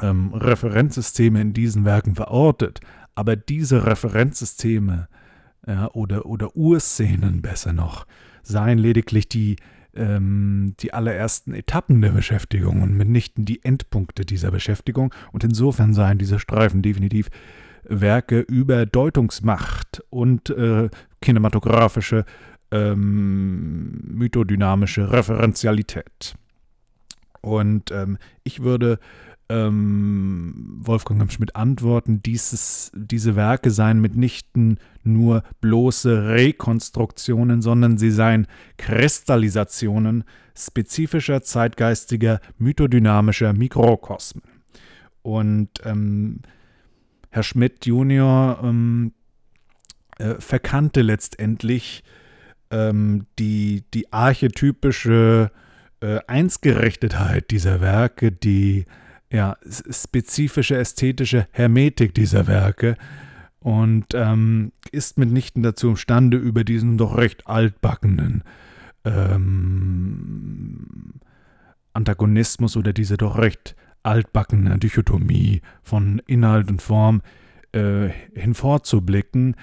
ähm, 0.01 0.33
Referenzsysteme 0.33 1.41
in 1.41 1.53
diesen 1.53 1.85
Werken 1.85 2.15
verortet. 2.15 2.81
Aber 3.15 3.37
diese 3.37 3.87
Referenzsysteme 3.87 5.09
ja, 5.67 5.91
oder, 5.93 6.27
oder 6.27 6.57
Urszenen 6.57 7.43
besser 7.43 7.73
noch 7.73 8.07
seien 8.43 8.79
lediglich 8.79 9.29
die, 9.29 9.57
ähm, 9.95 10.75
die 10.81 10.93
allerersten 10.95 11.55
Etappen 11.55 12.01
der 12.01 12.11
Beschäftigung 12.11 12.83
und 12.83 12.97
mitnichten 12.97 13.45
die 13.45 13.65
Endpunkte 13.65 14.25
dieser 14.25 14.51
Beschäftigung. 14.51 15.15
Und 15.33 15.45
insofern 15.45 15.95
seien 15.95 16.19
diese 16.19 16.39
Streifen 16.39 16.83
definitiv 16.83 17.29
Werke 17.85 18.41
über 18.41 18.87
Deutungsmacht 18.87 20.03
und 20.11 20.51
äh, 20.51 20.89
kinematografische 21.21 22.25
ähm, 22.71 24.01
mythodynamische 24.05 25.13
Referenzialität. 25.13 26.37
Und 27.41 27.91
ähm, 27.91 28.19
ich 28.45 28.63
würde 28.63 28.99
ähm, 29.53 30.79
Wolfgang 30.79 31.31
Schmidt 31.31 31.55
antworten, 31.55 32.23
dieses, 32.23 32.91
diese 32.95 33.37
Werke 33.37 33.71
seien 33.71 34.01
mitnichten 34.01 34.79
nur 35.05 35.43
bloße 35.61 36.29
Rekonstruktionen, 36.29 37.61
sondern 37.61 37.99
sie 37.99 38.11
seien 38.11 38.47
Kristallisationen 38.79 40.25
spezifischer 40.57 41.43
zeitgeistiger 41.43 42.41
mythodynamischer 42.59 43.53
Mikrokosmen. 43.53 44.45
Und 45.21 45.69
ähm, 45.85 46.41
Herr 47.31 47.43
Schmidt 47.43 47.85
Junior 47.85 48.59
ähm, 48.63 49.13
äh, 50.19 50.35
verkannte 50.39 51.03
letztendlich 51.03 52.05
ähm, 52.71 53.27
die, 53.39 53.85
die 53.93 54.13
archetypische 54.13 55.51
äh, 56.01 56.21
Einsgerichtetheit 56.27 57.51
dieser 57.51 57.81
Werke, 57.81 58.33
die 58.33 58.87
ja, 59.33 59.57
spezifische 59.91 60.77
ästhetische 60.77 61.49
Hermetik 61.51 62.15
dieser 62.15 62.47
Werke 62.47 62.97
und 63.61 64.07
ähm, 64.15 64.73
ist 64.91 65.19
mitnichten 65.19 65.63
dazu 65.63 65.89
imstande, 65.89 66.37
über 66.37 66.65
diesen 66.65 66.99
doch 66.99 67.17
recht 67.17 67.47
altbackenen 67.47 68.45
ähm, 69.05 71.15
Antagonismus 71.95 72.77
oder 72.77 72.93
diese 72.93 73.17
doch 73.17 73.39
recht 73.39 73.75
altbackene 74.03 74.79
Dichotomie 74.79 75.63
von 75.83 76.21
Inhalt 76.27 76.71
und 76.71 76.83
Form 76.83 77.23
äh, 77.73 78.09
hinvorzublicken. 78.35 79.57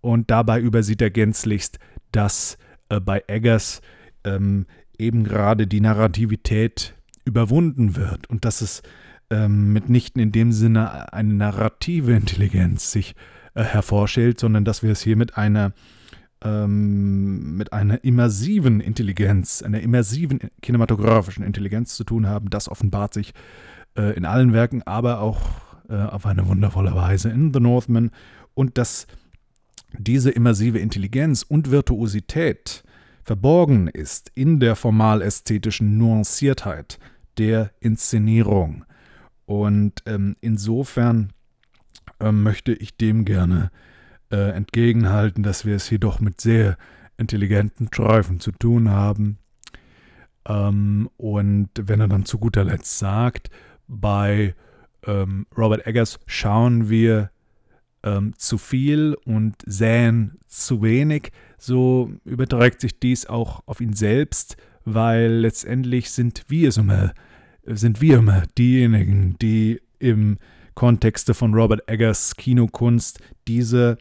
Und 0.00 0.30
dabei 0.30 0.60
übersieht 0.60 1.00
er 1.00 1.10
gänzlichst, 1.10 1.78
dass 2.12 2.58
äh, 2.88 3.00
bei 3.00 3.22
Eggers 3.26 3.80
ähm, 4.24 4.66
eben 4.98 5.24
gerade 5.24 5.66
die 5.66 5.80
Narrativität 5.80 6.94
überwunden 7.24 7.96
wird 7.96 8.28
und 8.28 8.44
dass 8.44 8.60
es 8.60 8.82
ähm, 9.30 9.72
mitnichten 9.72 10.20
in 10.20 10.32
dem 10.32 10.52
Sinne 10.52 11.12
eine 11.12 11.34
narrative 11.34 12.12
Intelligenz 12.12 12.90
sich 12.90 13.14
äh, 13.54 13.62
hervorstellt, 13.62 14.40
sondern 14.40 14.64
dass 14.64 14.82
wir 14.82 14.92
es 14.92 15.02
hier 15.02 15.16
mit 15.16 15.36
einer 15.36 15.72
ähm, 16.42 17.56
mit 17.56 17.72
einer 17.72 18.04
immersiven 18.04 18.80
Intelligenz, 18.80 19.62
einer 19.62 19.80
immersiven 19.80 20.40
kinematografischen 20.62 21.44
Intelligenz 21.44 21.96
zu 21.96 22.04
tun 22.04 22.28
haben. 22.28 22.50
Das 22.50 22.68
offenbart 22.68 23.14
sich 23.14 23.32
äh, 23.96 24.14
in 24.16 24.24
allen 24.24 24.52
Werken, 24.52 24.82
aber 24.82 25.20
auch 25.20 25.40
äh, 25.88 25.94
auf 25.94 26.26
eine 26.26 26.46
wundervolle 26.46 26.94
Weise 26.94 27.30
in 27.30 27.52
The 27.52 27.60
Northman 27.60 28.10
und 28.54 28.78
dass 28.78 29.06
diese 29.98 30.30
immersive 30.30 30.78
Intelligenz 30.78 31.42
und 31.42 31.70
Virtuosität 31.70 32.84
verborgen 33.22 33.88
ist 33.88 34.30
in 34.34 34.60
der 34.60 34.76
formal-ästhetischen 34.76 35.96
Nuanciertheit 35.96 36.98
der 37.38 37.70
Inszenierung. 37.80 38.84
Und 39.46 40.02
ähm, 40.06 40.36
insofern 40.40 41.32
äh, 42.20 42.32
möchte 42.32 42.72
ich 42.72 42.96
dem 42.96 43.24
gerne 43.24 43.70
äh, 44.30 44.50
entgegenhalten, 44.50 45.42
dass 45.42 45.64
wir 45.64 45.76
es 45.76 45.88
hier 45.88 45.98
doch 45.98 46.20
mit 46.20 46.40
sehr 46.40 46.76
intelligenten 47.16 47.88
Streifen 47.88 48.40
zu 48.40 48.52
tun 48.52 48.90
haben. 48.90 49.38
Ähm, 50.46 51.08
und 51.16 51.70
wenn 51.76 52.00
er 52.00 52.08
dann 52.08 52.24
zu 52.24 52.38
guter 52.38 52.64
Letzt 52.64 52.98
sagt, 52.98 53.50
bei 53.86 54.54
ähm, 55.06 55.46
Robert 55.56 55.86
Eggers 55.86 56.18
schauen 56.26 56.88
wir 56.88 57.30
ähm, 58.02 58.34
zu 58.36 58.58
viel 58.58 59.16
und 59.24 59.56
säen 59.66 60.38
zu 60.46 60.82
wenig, 60.82 61.32
so 61.58 62.12
überträgt 62.24 62.80
sich 62.80 62.98
dies 62.98 63.26
auch 63.26 63.62
auf 63.66 63.80
ihn 63.80 63.94
selbst, 63.94 64.56
weil 64.84 65.32
letztendlich 65.32 66.10
sind 66.10 66.44
wir 66.48 66.68
es 66.68 66.76
immer, 66.76 67.12
sind 67.66 68.00
wir 68.00 68.18
immer 68.18 68.42
diejenigen, 68.58 69.36
die 69.40 69.80
im 69.98 70.38
Kontexte 70.74 71.34
von 71.34 71.54
Robert 71.54 71.88
Eggers 71.88 72.36
Kinokunst 72.36 73.20
diese 73.46 73.98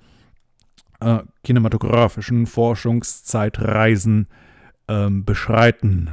äh, 0.99 1.19
kinematografischen 1.43 2.47
Forschungszeitreisen 2.47 4.27
ähm, 4.87 5.25
beschreiten. 5.25 6.11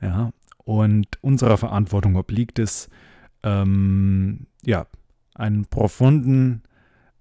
Ja, 0.00 0.30
und 0.64 1.06
unserer 1.22 1.56
Verantwortung 1.56 2.16
obliegt 2.16 2.58
es, 2.58 2.88
ähm, 3.42 4.46
ja, 4.64 4.86
einen 5.34 5.66
profunden 5.66 6.62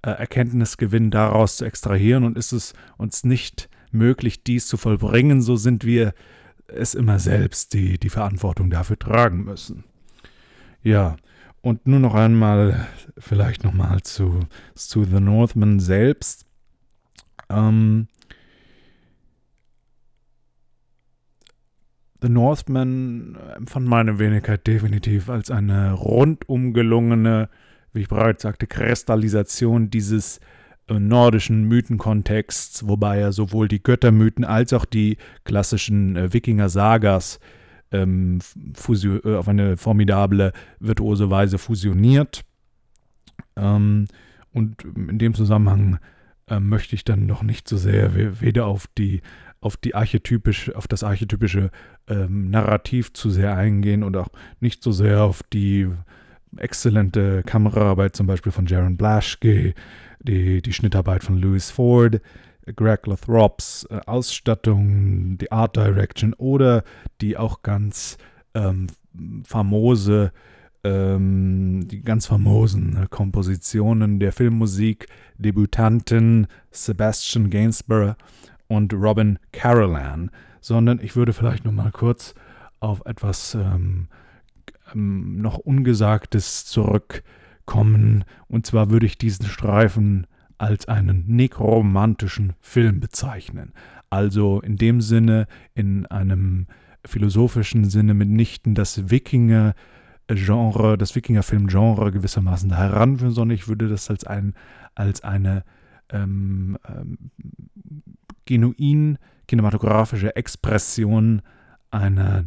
äh, 0.02 0.12
Erkenntnisgewinn 0.12 1.12
daraus 1.12 1.58
zu 1.58 1.66
extrahieren 1.66 2.24
und 2.24 2.38
ist 2.38 2.52
es 2.52 2.74
uns 2.98 3.24
nicht 3.24 3.70
möglich, 3.92 4.44
dies 4.44 4.68
zu 4.68 4.78
vollbringen, 4.78 5.42
so 5.42 5.56
sind 5.56 5.86
wir 5.86 6.14
es 6.68 6.96
immer 6.96 7.20
selbst, 7.20 7.74
die 7.74 7.98
die 7.98 8.10
Verantwortung 8.10 8.70
dafür 8.70 8.98
tragen 9.00 9.44
müssen. 9.44 9.84
Ja, 10.84 11.18
und 11.62 11.88
nur 11.88 12.00
noch 12.00 12.14
einmal, 12.14 12.88
vielleicht 13.18 13.64
nochmal 13.64 14.02
zu, 14.02 14.42
zu 14.76 15.04
The 15.04 15.20
Northman 15.20 15.80
selbst. 15.80 16.46
Ähm, 17.50 18.08
The 22.22 22.30
Northman 22.30 23.38
empfand 23.56 23.86
meine 23.86 24.18
Wenigkeit 24.18 24.66
definitiv 24.66 25.30
als 25.30 25.52
eine 25.52 25.94
rundum 25.94 26.74
gelungene, 26.74 27.50
wie 27.94 28.02
ich 28.02 28.08
bereits 28.08 28.44
sagte, 28.44 28.66
Kristallisation 28.66 29.90
dieses 29.90 30.40
nordischen 30.90 31.64
Mythenkontexts, 31.64 32.88
wobei 32.88 33.20
er 33.20 33.34
sowohl 33.34 33.68
die 33.68 33.84
Göttermythen 33.84 34.46
als 34.46 34.74
auch 34.74 34.86
die 34.86 35.18
klassischen 35.44 36.16
äh, 36.16 36.34
Wikinger-Sagas 36.34 37.40
ähm, 37.92 38.40
äh, 38.88 39.36
auf 39.36 39.48
eine 39.48 39.78
formidable, 39.78 40.54
virtuose 40.80 41.30
Weise 41.30 41.58
fusioniert. 41.58 42.44
Ähm, 43.56 44.08
und 44.54 44.84
in 44.84 45.20
dem 45.20 45.34
Zusammenhang 45.34 46.00
äh, 46.48 46.60
möchte 46.60 46.96
ich 46.96 47.04
dann 47.04 47.26
noch 47.26 47.44
nicht 47.44 47.68
so 47.68 47.78
sehr 47.78 48.42
weder 48.42 48.66
auf 48.66 48.88
die 48.98 49.22
auf 49.60 49.76
die 49.76 49.96
archetypisch, 49.96 50.74
auf 50.76 50.88
das 50.88 51.04
archetypische 51.04 51.72
ähm, 52.08 52.52
Narrativ 52.52 53.14
zu 53.14 53.30
sehr 53.32 53.58
eingehen 53.58 54.04
und 54.04 54.16
auch 54.16 54.30
nicht 54.60 54.84
so 54.84 54.92
sehr 54.92 55.24
auf 55.24 55.42
die 55.52 55.90
exzellente 56.56 57.44
Kameraarbeit 57.44 58.16
zum 58.16 58.28
Beispiel 58.28 58.52
von 58.52 58.68
Jaron 58.68 58.98
Blaschke, 58.98 59.74
die, 60.28 60.62
die 60.62 60.74
Schnittarbeit 60.74 61.24
von 61.24 61.38
Louis 61.38 61.72
Ford, 61.72 62.22
Greg 62.76 63.08
Lathrops 63.08 63.88
äh, 63.90 64.00
Ausstattung, 64.06 65.38
die 65.38 65.52
Art 65.52 65.76
Direction 65.76 66.34
oder 66.34 66.84
die 67.22 67.38
auch 67.38 67.64
ganz 67.64 68.18
ähm, 68.54 68.88
famose, 69.44 70.32
ähm, 70.84 71.88
die 71.88 72.02
ganz 72.02 72.28
famosen 72.28 73.04
äh, 73.04 73.08
Kompositionen 73.10 74.20
der 74.20 74.34
Filmmusik 74.34 75.08
Debütanten 75.38 76.48
Sebastian 76.72 77.50
Gainsborough 77.50 78.16
und 78.68 78.94
Robin 78.94 79.40
Carolan, 79.54 80.30
sondern 80.60 81.00
ich 81.02 81.16
würde 81.16 81.34
vielleicht 81.34 81.64
noch 81.64 81.72
mal 81.72 81.92
kurz 81.92 82.36
auf 82.80 83.02
etwas 83.06 83.56
ähm, 83.56 84.10
ähm, 84.94 85.42
noch 85.42 85.58
Ungesagtes 85.58 86.66
zurückkommen. 87.68 88.24
Und 88.48 88.66
zwar 88.66 88.90
würde 88.90 89.06
ich 89.06 89.18
diesen 89.18 89.46
Streifen 89.46 90.28
als 90.58 90.88
einen 90.88 91.26
nekromantischen 91.28 92.54
Film 92.62 93.00
bezeichnen. 93.00 93.74
Also 94.10 94.62
in 94.62 94.78
dem 94.78 95.02
Sinne, 95.02 95.48
in 95.76 96.06
einem 96.08 96.68
philosophischen 97.06 97.86
Sinne 97.86 98.14
mitnichten 98.14 98.74
das 98.74 99.10
Wikinger 99.10 99.76
Genre, 100.30 100.98
das 100.98 101.16
Wikinger-Film-Genre 101.16 102.12
gewissermaßen 102.12 102.76
heranführen, 102.76 103.34
sondern 103.34 103.56
ich 103.56 103.70
würde 103.70 103.88
das 103.88 104.10
als, 104.10 104.26
ein, 104.26 104.56
als 104.94 105.24
eine 105.24 105.64
ähm, 106.10 106.78
ähm, 106.86 107.18
genuin 108.46 109.20
kinematografische 109.48 110.36
Expression 110.36 111.42
einer 111.92 112.44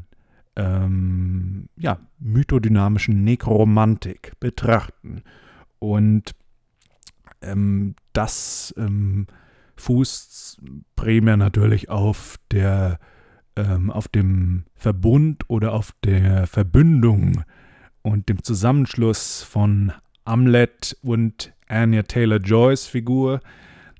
ähm, 0.56 1.68
ja, 1.76 1.98
mythodynamischen 2.18 3.24
Nekromantik 3.24 4.32
betrachten. 4.40 5.22
Und 5.78 6.34
ähm, 7.42 7.94
das 8.12 8.74
ähm, 8.76 9.26
fußt 9.76 10.60
primär 10.96 11.36
natürlich 11.36 11.88
auf 11.88 12.36
der 12.50 12.98
ähm, 13.56 13.90
auf 13.90 14.08
dem 14.08 14.64
Verbund 14.74 15.44
oder 15.48 15.72
auf 15.72 15.92
der 16.04 16.46
Verbündung 16.46 17.44
und 18.02 18.28
dem 18.28 18.42
Zusammenschluss 18.42 19.42
von 19.42 19.92
Amlet 20.24 20.96
und 21.02 21.52
Anya 21.68 22.02
Taylor 22.02 22.38
Joyce 22.38 22.86
Figur. 22.86 23.40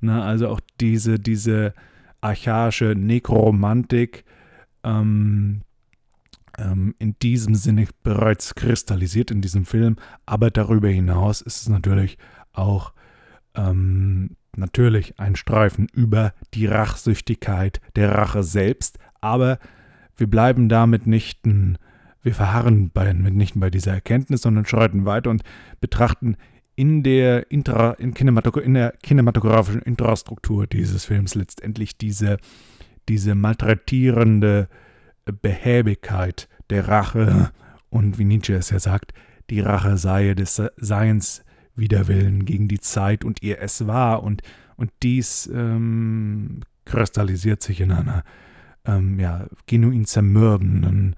Na, 0.01 0.23
also 0.23 0.49
auch 0.49 0.59
diese, 0.79 1.19
diese 1.19 1.73
archaische 2.21 2.95
Nekromantik 2.95 4.23
ähm, 4.83 5.61
ähm, 6.61 6.95
in 6.99 7.15
diesem 7.21 7.55
Sinne 7.55 7.87
bereits 8.03 8.55
kristallisiert 8.55 9.31
in 9.31 9.41
diesem 9.41 9.65
Film. 9.65 9.97
Aber 10.25 10.51
darüber 10.51 10.89
hinaus 10.89 11.41
ist 11.41 11.61
es 11.61 11.69
natürlich 11.69 12.17
auch 12.53 12.93
ähm, 13.55 14.35
natürlich 14.55 15.19
ein 15.19 15.35
Streifen 15.35 15.87
über 15.93 16.33
die 16.53 16.65
Rachsüchtigkeit 16.65 17.79
der 17.95 18.11
Rache 18.13 18.43
selbst, 18.43 18.99
aber 19.21 19.59
wir 20.17 20.27
bleiben 20.27 20.69
damit 20.69 21.07
nicht, 21.07 21.39
wir 21.43 22.35
verharren 22.35 22.91
bei, 22.91 23.13
nicht 23.13 23.59
bei 23.59 23.69
dieser 23.69 23.93
Erkenntnis, 23.93 24.41
sondern 24.41 24.65
schreiten 24.65 25.05
weiter 25.05 25.29
und 25.29 25.43
betrachten 25.79 26.35
in 26.75 27.03
der, 27.03 27.51
Intra, 27.51 27.91
in, 27.93 28.13
Kinematogra 28.13 28.61
in 28.61 28.73
der 28.73 28.93
kinematografischen 29.03 29.81
Infrastruktur 29.81 30.67
dieses 30.67 31.05
Films 31.05 31.35
letztendlich 31.35 31.97
diese, 31.97 32.37
diese 33.09 33.35
malträtierende 33.35 34.67
Behäbigkeit 35.41 36.47
der 36.71 36.87
Rache 36.87 37.51
und 37.89 38.17
wie 38.17 38.25
Nietzsche 38.25 38.55
es 38.55 38.69
ja 38.69 38.79
sagt, 38.79 39.13
die 39.49 39.59
Rache 39.59 39.97
sei 39.97 40.33
des 40.33 40.61
Seiens 40.77 41.43
Widerwillen 41.75 42.45
gegen 42.45 42.67
die 42.67 42.79
Zeit 42.79 43.23
und 43.23 43.41
ihr 43.43 43.61
Es 43.61 43.87
war 43.87 44.23
und, 44.23 44.41
und 44.75 44.91
dies 45.03 45.49
ähm, 45.53 46.61
kristallisiert 46.85 47.61
sich 47.61 47.81
in 47.81 47.91
einer 47.91 48.23
ähm, 48.85 49.19
ja, 49.19 49.47
genuin 49.67 50.05
zermürbenden, 50.05 51.15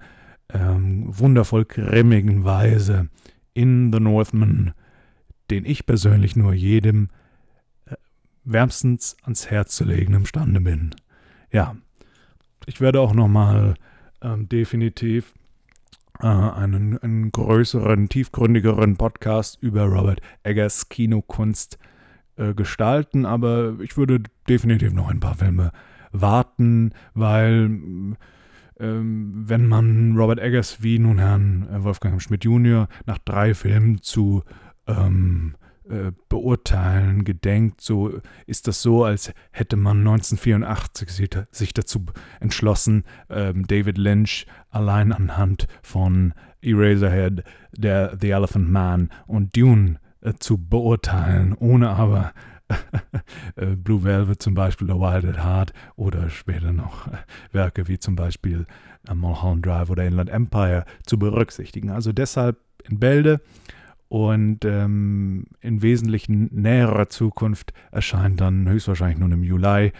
ähm, 0.52 1.04
wundervoll 1.06 1.64
grimmigen 1.64 2.44
Weise 2.44 3.08
in 3.52 3.92
The 3.92 4.00
Northman, 4.00 4.74
den 5.50 5.64
ich 5.64 5.86
persönlich 5.86 6.36
nur 6.36 6.52
jedem 6.52 7.08
äh, 7.86 7.94
wärmstens 8.44 9.16
ans 9.22 9.50
Herz 9.50 9.76
zu 9.76 9.84
legen 9.84 10.14
imstande 10.14 10.60
bin. 10.60 10.94
Ja, 11.52 11.76
ich 12.66 12.80
werde 12.80 13.00
auch 13.00 13.14
nochmal 13.14 13.74
ähm, 14.22 14.48
definitiv 14.48 15.34
einen, 16.20 16.98
einen 16.98 17.32
größeren, 17.32 18.08
tiefgründigeren 18.08 18.96
Podcast 18.96 19.58
über 19.60 19.84
Robert 19.84 20.20
Eggers 20.42 20.88
Kinokunst 20.88 21.78
äh, 22.36 22.54
gestalten, 22.54 23.26
aber 23.26 23.76
ich 23.80 23.96
würde 23.96 24.22
definitiv 24.48 24.92
noch 24.92 25.08
ein 25.08 25.20
paar 25.20 25.34
Filme 25.34 25.72
warten, 26.12 26.92
weil 27.14 27.80
ähm, 28.80 29.44
wenn 29.46 29.66
man 29.66 30.16
Robert 30.16 30.40
Eggers 30.40 30.82
wie 30.82 30.98
nun 30.98 31.18
Herrn 31.18 31.68
äh, 31.72 31.84
Wolfgang 31.84 32.20
Schmidt 32.20 32.44
Jr. 32.44 32.88
nach 33.06 33.18
drei 33.18 33.54
Filmen 33.54 34.02
zu 34.02 34.42
ähm, 34.86 35.54
äh, 35.88 36.12
beurteilen 36.28 37.24
gedenkt, 37.24 37.80
so 37.80 38.20
ist 38.46 38.68
das 38.68 38.80
so, 38.80 39.04
als 39.04 39.32
hätte 39.50 39.76
man 39.76 39.98
1984 39.98 41.10
sich 41.50 41.74
dazu 41.74 42.06
entschlossen, 42.40 43.04
ähm, 43.28 43.66
David 43.66 43.98
Lynch 43.98 44.46
allein 44.70 45.12
anhand 45.12 45.66
von 45.82 46.32
Eraserhead, 46.62 47.44
der 47.76 48.16
The 48.18 48.30
Elephant 48.30 48.70
Man 48.70 49.10
und 49.26 49.56
Dune 49.56 50.00
äh, 50.22 50.32
zu 50.38 50.56
beurteilen, 50.56 51.54
ohne 51.58 51.90
aber 51.90 52.32
äh, 53.56 53.76
Blue 53.76 54.04
Velvet 54.04 54.42
zum 54.42 54.54
Beispiel, 54.54 54.86
The 54.86 54.94
Wild 54.94 55.26
at 55.26 55.44
Heart 55.44 55.72
oder 55.96 56.30
später 56.30 56.72
noch 56.72 57.08
Werke 57.52 57.88
wie 57.88 57.98
zum 57.98 58.16
Beispiel 58.16 58.64
Mulholland 59.12 59.66
Drive 59.66 59.90
oder 59.90 60.04
Inland 60.04 60.30
Empire 60.30 60.86
zu 61.04 61.18
berücksichtigen. 61.18 61.90
Also 61.90 62.12
deshalb 62.12 62.58
in 62.88 62.98
Bälde 62.98 63.40
und 64.14 64.64
ähm, 64.64 65.46
in 65.60 65.82
wesentlichen 65.82 66.48
näherer 66.52 67.08
Zukunft 67.08 67.72
erscheint 67.90 68.40
dann 68.40 68.68
höchstwahrscheinlich 68.68 69.18
nun 69.18 69.32
im 69.32 69.42
Juli 69.42 69.92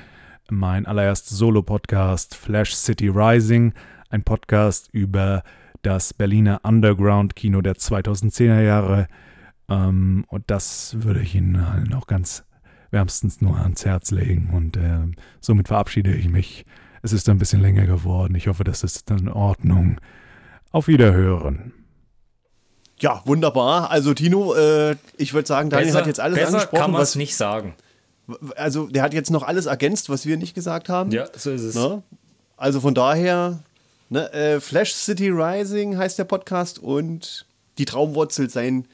mein 0.48 0.86
allererster 0.86 1.34
Solo-Podcast 1.34 2.36
Flash 2.36 2.76
City 2.76 3.08
Rising, 3.08 3.72
ein 4.10 4.22
Podcast 4.22 4.88
über 4.92 5.42
das 5.82 6.14
Berliner 6.14 6.60
Underground-Kino 6.62 7.60
der 7.60 7.74
2010er 7.74 8.60
Jahre. 8.60 9.08
Ähm, 9.68 10.24
und 10.28 10.44
das 10.46 10.94
würde 11.02 11.18
ich 11.18 11.34
Ihnen 11.34 11.68
halt 11.68 11.90
noch 11.90 12.06
ganz 12.06 12.44
wärmstens 12.92 13.40
nur 13.40 13.58
ans 13.58 13.84
Herz 13.84 14.12
legen. 14.12 14.50
Und 14.52 14.76
äh, 14.76 15.08
somit 15.40 15.66
verabschiede 15.66 16.14
ich 16.14 16.28
mich. 16.28 16.66
Es 17.02 17.12
ist 17.12 17.28
ein 17.28 17.38
bisschen 17.38 17.62
länger 17.62 17.86
geworden. 17.86 18.36
Ich 18.36 18.46
hoffe, 18.46 18.62
das 18.62 18.84
ist 18.84 19.10
in 19.10 19.28
Ordnung. 19.28 20.00
Auf 20.70 20.86
Wiederhören. 20.86 21.72
Ja, 23.00 23.22
wunderbar. 23.24 23.90
Also 23.90 24.14
Tino, 24.14 24.54
äh, 24.54 24.96
ich 25.16 25.34
würde 25.34 25.48
sagen, 25.48 25.70
Daniel 25.70 25.88
besser, 25.88 25.98
hat 26.00 26.06
jetzt 26.06 26.20
alles 26.20 26.38
besser 26.38 26.48
angesprochen. 26.48 26.80
kann 26.80 26.90
man 26.92 27.00
was 27.00 27.10
es 27.10 27.16
nicht 27.16 27.36
sagen. 27.36 27.74
Also 28.56 28.86
der 28.86 29.02
hat 29.02 29.12
jetzt 29.12 29.30
noch 29.30 29.42
alles 29.42 29.66
ergänzt, 29.66 30.08
was 30.08 30.24
wir 30.26 30.36
nicht 30.36 30.54
gesagt 30.54 30.88
haben. 30.88 31.10
Ja, 31.10 31.26
so 31.36 31.50
ist 31.50 31.62
es. 31.62 31.74
Ne? 31.74 32.02
Also 32.56 32.80
von 32.80 32.94
daher, 32.94 33.58
ne, 34.08 34.32
äh, 34.32 34.60
Flash 34.60 34.94
City 34.94 35.28
Rising 35.28 35.98
heißt 35.98 36.18
der 36.18 36.24
Podcast 36.24 36.78
und 36.78 37.46
die 37.78 37.84
Traumwurzel 37.84 38.48
sein 38.48 38.86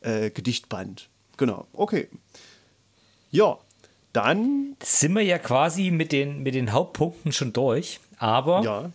äh, 0.00 0.30
Gedichtband. 0.30 1.08
Genau, 1.36 1.66
okay. 1.74 2.08
Ja, 3.30 3.58
dann. 4.12 4.76
Sind 4.82 5.14
wir 5.14 5.22
ja 5.22 5.38
quasi 5.38 5.90
mit 5.90 6.10
den, 6.10 6.42
mit 6.42 6.54
den 6.54 6.72
Hauptpunkten 6.72 7.32
schon 7.32 7.52
durch, 7.52 8.00
aber 8.18 8.62
Ja, 8.62 8.90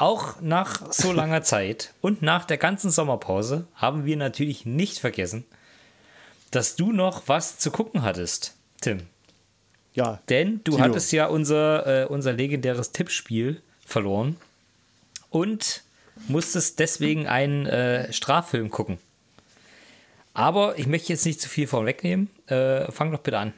auch 0.00 0.40
nach 0.40 0.92
so 0.92 1.12
langer 1.12 1.42
Zeit 1.42 1.92
und 2.00 2.22
nach 2.22 2.44
der 2.44 2.56
ganzen 2.56 2.90
Sommerpause 2.90 3.66
haben 3.74 4.04
wir 4.04 4.16
natürlich 4.16 4.64
nicht 4.64 4.98
vergessen, 4.98 5.44
dass 6.50 6.76
du 6.76 6.92
noch 6.92 7.22
was 7.26 7.58
zu 7.58 7.70
gucken 7.70 8.02
hattest, 8.02 8.54
Tim. 8.80 9.00
ja. 9.94 10.20
Denn 10.28 10.60
du 10.64 10.72
Tino. 10.72 10.84
hattest 10.84 11.12
ja 11.12 11.26
unser, 11.26 12.04
äh, 12.04 12.06
unser 12.06 12.32
legendäres 12.32 12.92
Tippspiel 12.92 13.60
verloren 13.84 14.36
und 15.30 15.82
musstest 16.28 16.78
deswegen 16.78 17.26
einen 17.26 17.66
äh, 17.66 18.12
Straffilm 18.12 18.70
gucken. 18.70 18.98
Aber 20.34 20.78
ich 20.78 20.86
möchte 20.86 21.12
jetzt 21.12 21.26
nicht 21.26 21.40
zu 21.40 21.48
viel 21.48 21.66
vorwegnehmen. 21.66 22.30
Äh, 22.46 22.90
fang 22.92 23.10
doch 23.10 23.20
bitte 23.20 23.38
an. 23.38 23.52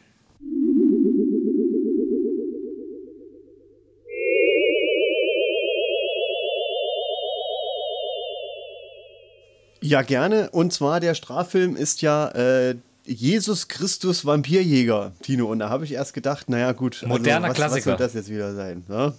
Ja, 9.91 10.03
gerne. 10.03 10.51
Und 10.51 10.73
zwar 10.73 11.01
der 11.01 11.17
Straffilm 11.17 11.75
ist 11.75 12.01
ja 12.01 12.29
äh, 12.29 12.77
Jesus 13.05 13.67
Christus 13.67 14.25
Vampirjäger, 14.25 15.11
Tino. 15.21 15.47
Und 15.47 15.59
da 15.59 15.69
habe 15.69 15.85
ich 15.85 15.95
erst 15.95 16.15
gedacht, 16.15 16.49
naja, 16.49 16.71
gut. 16.71 17.03
Moderner 17.05 17.49
was, 17.49 17.57
Klassiker. 17.57 17.77
Was 17.79 17.99
soll 17.99 18.07
das 18.07 18.15
jetzt 18.15 18.31
wieder 18.31 18.55
sein? 18.55 18.85
Ne? 18.87 19.15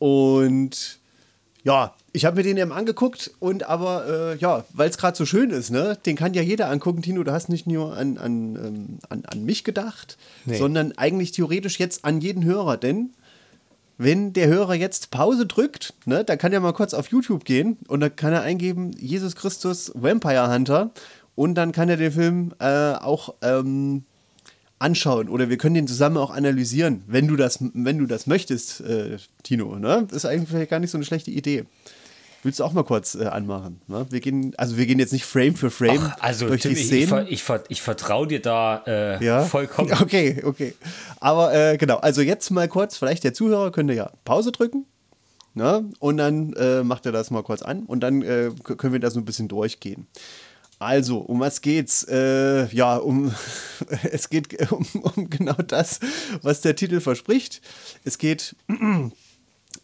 Und 0.00 0.98
ja, 1.62 1.94
ich 2.12 2.24
habe 2.24 2.34
mir 2.34 2.42
den 2.42 2.56
eben 2.56 2.72
angeguckt 2.72 3.30
und 3.38 3.68
aber, 3.68 4.32
äh, 4.32 4.36
ja, 4.38 4.64
weil 4.72 4.90
es 4.90 4.98
gerade 4.98 5.16
so 5.16 5.24
schön 5.24 5.50
ist, 5.50 5.70
ne, 5.70 5.96
den 6.04 6.16
kann 6.16 6.34
ja 6.34 6.42
jeder 6.42 6.68
angucken. 6.68 7.02
Tino, 7.02 7.22
du 7.22 7.30
hast 7.30 7.48
nicht 7.48 7.68
nur 7.68 7.96
an, 7.96 8.18
an, 8.18 8.56
ähm, 8.56 8.98
an, 9.08 9.22
an 9.24 9.44
mich 9.44 9.62
gedacht, 9.62 10.18
Nee. 10.46 10.58
sondern 10.58 10.98
eigentlich 10.98 11.30
theoretisch 11.30 11.78
jetzt 11.78 12.04
an 12.04 12.20
jeden 12.20 12.42
Hörer, 12.42 12.76
denn 12.76 13.10
wenn 13.98 14.32
der 14.32 14.48
Hörer 14.48 14.74
jetzt 14.74 15.10
Pause 15.10 15.46
drückt, 15.46 15.94
ne, 16.04 16.24
dann 16.24 16.38
kann 16.38 16.52
er 16.52 16.60
mal 16.60 16.72
kurz 16.72 16.94
auf 16.94 17.08
YouTube 17.08 17.44
gehen 17.44 17.78
und 17.88 18.00
dann 18.00 18.14
kann 18.14 18.32
er 18.32 18.42
eingeben 18.42 18.92
Jesus 18.92 19.36
Christus 19.36 19.92
Vampire 19.94 20.52
Hunter 20.52 20.90
und 21.34 21.54
dann 21.54 21.72
kann 21.72 21.88
er 21.88 21.96
den 21.96 22.12
Film 22.12 22.54
äh, 22.58 22.92
auch 22.94 23.34
ähm, 23.42 24.04
anschauen 24.78 25.28
oder 25.28 25.48
wir 25.48 25.56
können 25.56 25.74
den 25.74 25.88
zusammen 25.88 26.18
auch 26.18 26.30
analysieren, 26.30 27.02
wenn 27.06 27.26
du 27.26 27.36
das, 27.36 27.58
wenn 27.60 27.98
du 27.98 28.06
das 28.06 28.26
möchtest, 28.26 28.80
äh, 28.82 29.16
Tino. 29.42 29.78
Ne? 29.78 30.06
Das 30.08 30.18
ist 30.18 30.26
eigentlich 30.26 30.68
gar 30.68 30.80
nicht 30.80 30.90
so 30.90 30.98
eine 30.98 31.04
schlechte 31.04 31.30
Idee. 31.30 31.64
Willst 32.46 32.60
du 32.60 32.64
auch 32.64 32.72
mal 32.72 32.84
kurz 32.84 33.16
äh, 33.16 33.24
anmachen? 33.24 33.80
Ne? 33.88 34.06
Wir 34.08 34.20
gehen, 34.20 34.54
also 34.56 34.76
wir 34.76 34.86
gehen 34.86 35.00
jetzt 35.00 35.12
nicht 35.12 35.24
Frame 35.24 35.56
für 35.56 35.68
Frame 35.68 35.98
Ach, 36.14 36.16
also 36.20 36.46
durch 36.46 36.62
Tim, 36.62 36.74
die 36.74 36.76
ich, 36.76 36.82
ich, 36.82 36.86
Szenen. 36.86 37.08
ver- 37.08 37.26
ich, 37.28 37.42
ver- 37.42 37.64
ich 37.68 37.82
vertraue 37.82 38.28
dir 38.28 38.40
da 38.40 38.84
äh, 38.86 39.24
Ja, 39.24 39.42
vollkommen. 39.42 39.90
Okay, 40.00 40.42
okay. 40.44 40.72
Aber 41.18 41.52
äh, 41.52 41.76
genau, 41.76 41.96
also 41.96 42.22
jetzt 42.22 42.48
mal 42.50 42.68
kurz, 42.68 42.96
vielleicht 42.98 43.24
der 43.24 43.34
Zuhörer 43.34 43.72
könnte 43.72 43.94
ja 43.94 44.12
Pause 44.24 44.52
drücken. 44.52 44.86
Ne? 45.54 45.90
Und 45.98 46.18
dann 46.18 46.52
äh, 46.52 46.84
macht 46.84 47.04
er 47.06 47.10
das 47.10 47.32
mal 47.32 47.42
kurz 47.42 47.62
an 47.62 47.82
und 47.84 47.98
dann 48.00 48.22
äh, 48.22 48.50
können 48.62 48.92
wir 48.92 49.00
da 49.00 49.10
so 49.10 49.18
ein 49.18 49.24
bisschen 49.24 49.48
durchgehen. 49.48 50.06
Also, 50.78 51.18
um 51.18 51.40
was 51.40 51.62
geht's? 51.62 52.04
Äh, 52.04 52.66
ja, 52.72 52.96
um 52.96 53.34
es 54.12 54.28
geht 54.30 54.70
um, 54.70 54.86
um 55.02 55.28
genau 55.30 55.54
das, 55.66 55.98
was 56.42 56.60
der 56.60 56.76
Titel 56.76 57.00
verspricht. 57.00 57.60
Es 58.04 58.18
geht 58.18 58.54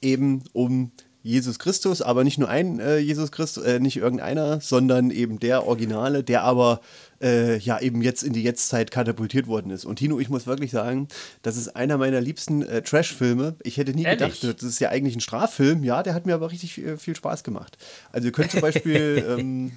eben 0.00 0.44
um 0.52 0.92
Jesus 1.22 1.58
Christus, 1.58 2.02
aber 2.02 2.24
nicht 2.24 2.38
nur 2.38 2.48
ein 2.48 2.80
äh, 2.80 2.98
Jesus 2.98 3.30
Christus, 3.30 3.64
äh, 3.64 3.78
nicht 3.78 3.96
irgendeiner, 3.96 4.60
sondern 4.60 5.10
eben 5.10 5.38
der 5.38 5.66
Originale, 5.66 6.24
der 6.24 6.42
aber 6.42 6.80
äh, 7.20 7.58
ja 7.58 7.80
eben 7.80 8.02
jetzt 8.02 8.22
in 8.22 8.32
die 8.32 8.42
Jetztzeit 8.42 8.90
katapultiert 8.90 9.46
worden 9.46 9.70
ist. 9.70 9.84
Und 9.84 9.96
Tino, 9.96 10.18
ich 10.18 10.28
muss 10.28 10.46
wirklich 10.46 10.72
sagen, 10.72 11.08
das 11.42 11.56
ist 11.56 11.76
einer 11.76 11.96
meiner 11.96 12.20
liebsten 12.20 12.62
äh, 12.62 12.82
Trash-Filme. 12.82 13.54
Ich 13.62 13.76
hätte 13.76 13.94
nie 13.94 14.02
Ehrlich? 14.02 14.40
gedacht, 14.40 14.62
das 14.62 14.68
ist 14.68 14.80
ja 14.80 14.88
eigentlich 14.88 15.16
ein 15.16 15.20
Straffilm. 15.20 15.84
Ja, 15.84 16.02
der 16.02 16.14
hat 16.14 16.26
mir 16.26 16.34
aber 16.34 16.50
richtig 16.50 16.78
äh, 16.78 16.96
viel 16.96 17.14
Spaß 17.14 17.44
gemacht. 17.44 17.78
Also 18.10 18.26
ihr 18.26 18.32
könnt 18.32 18.50
zum 18.50 18.60
Beispiel, 18.60 19.24
ähm, 19.38 19.72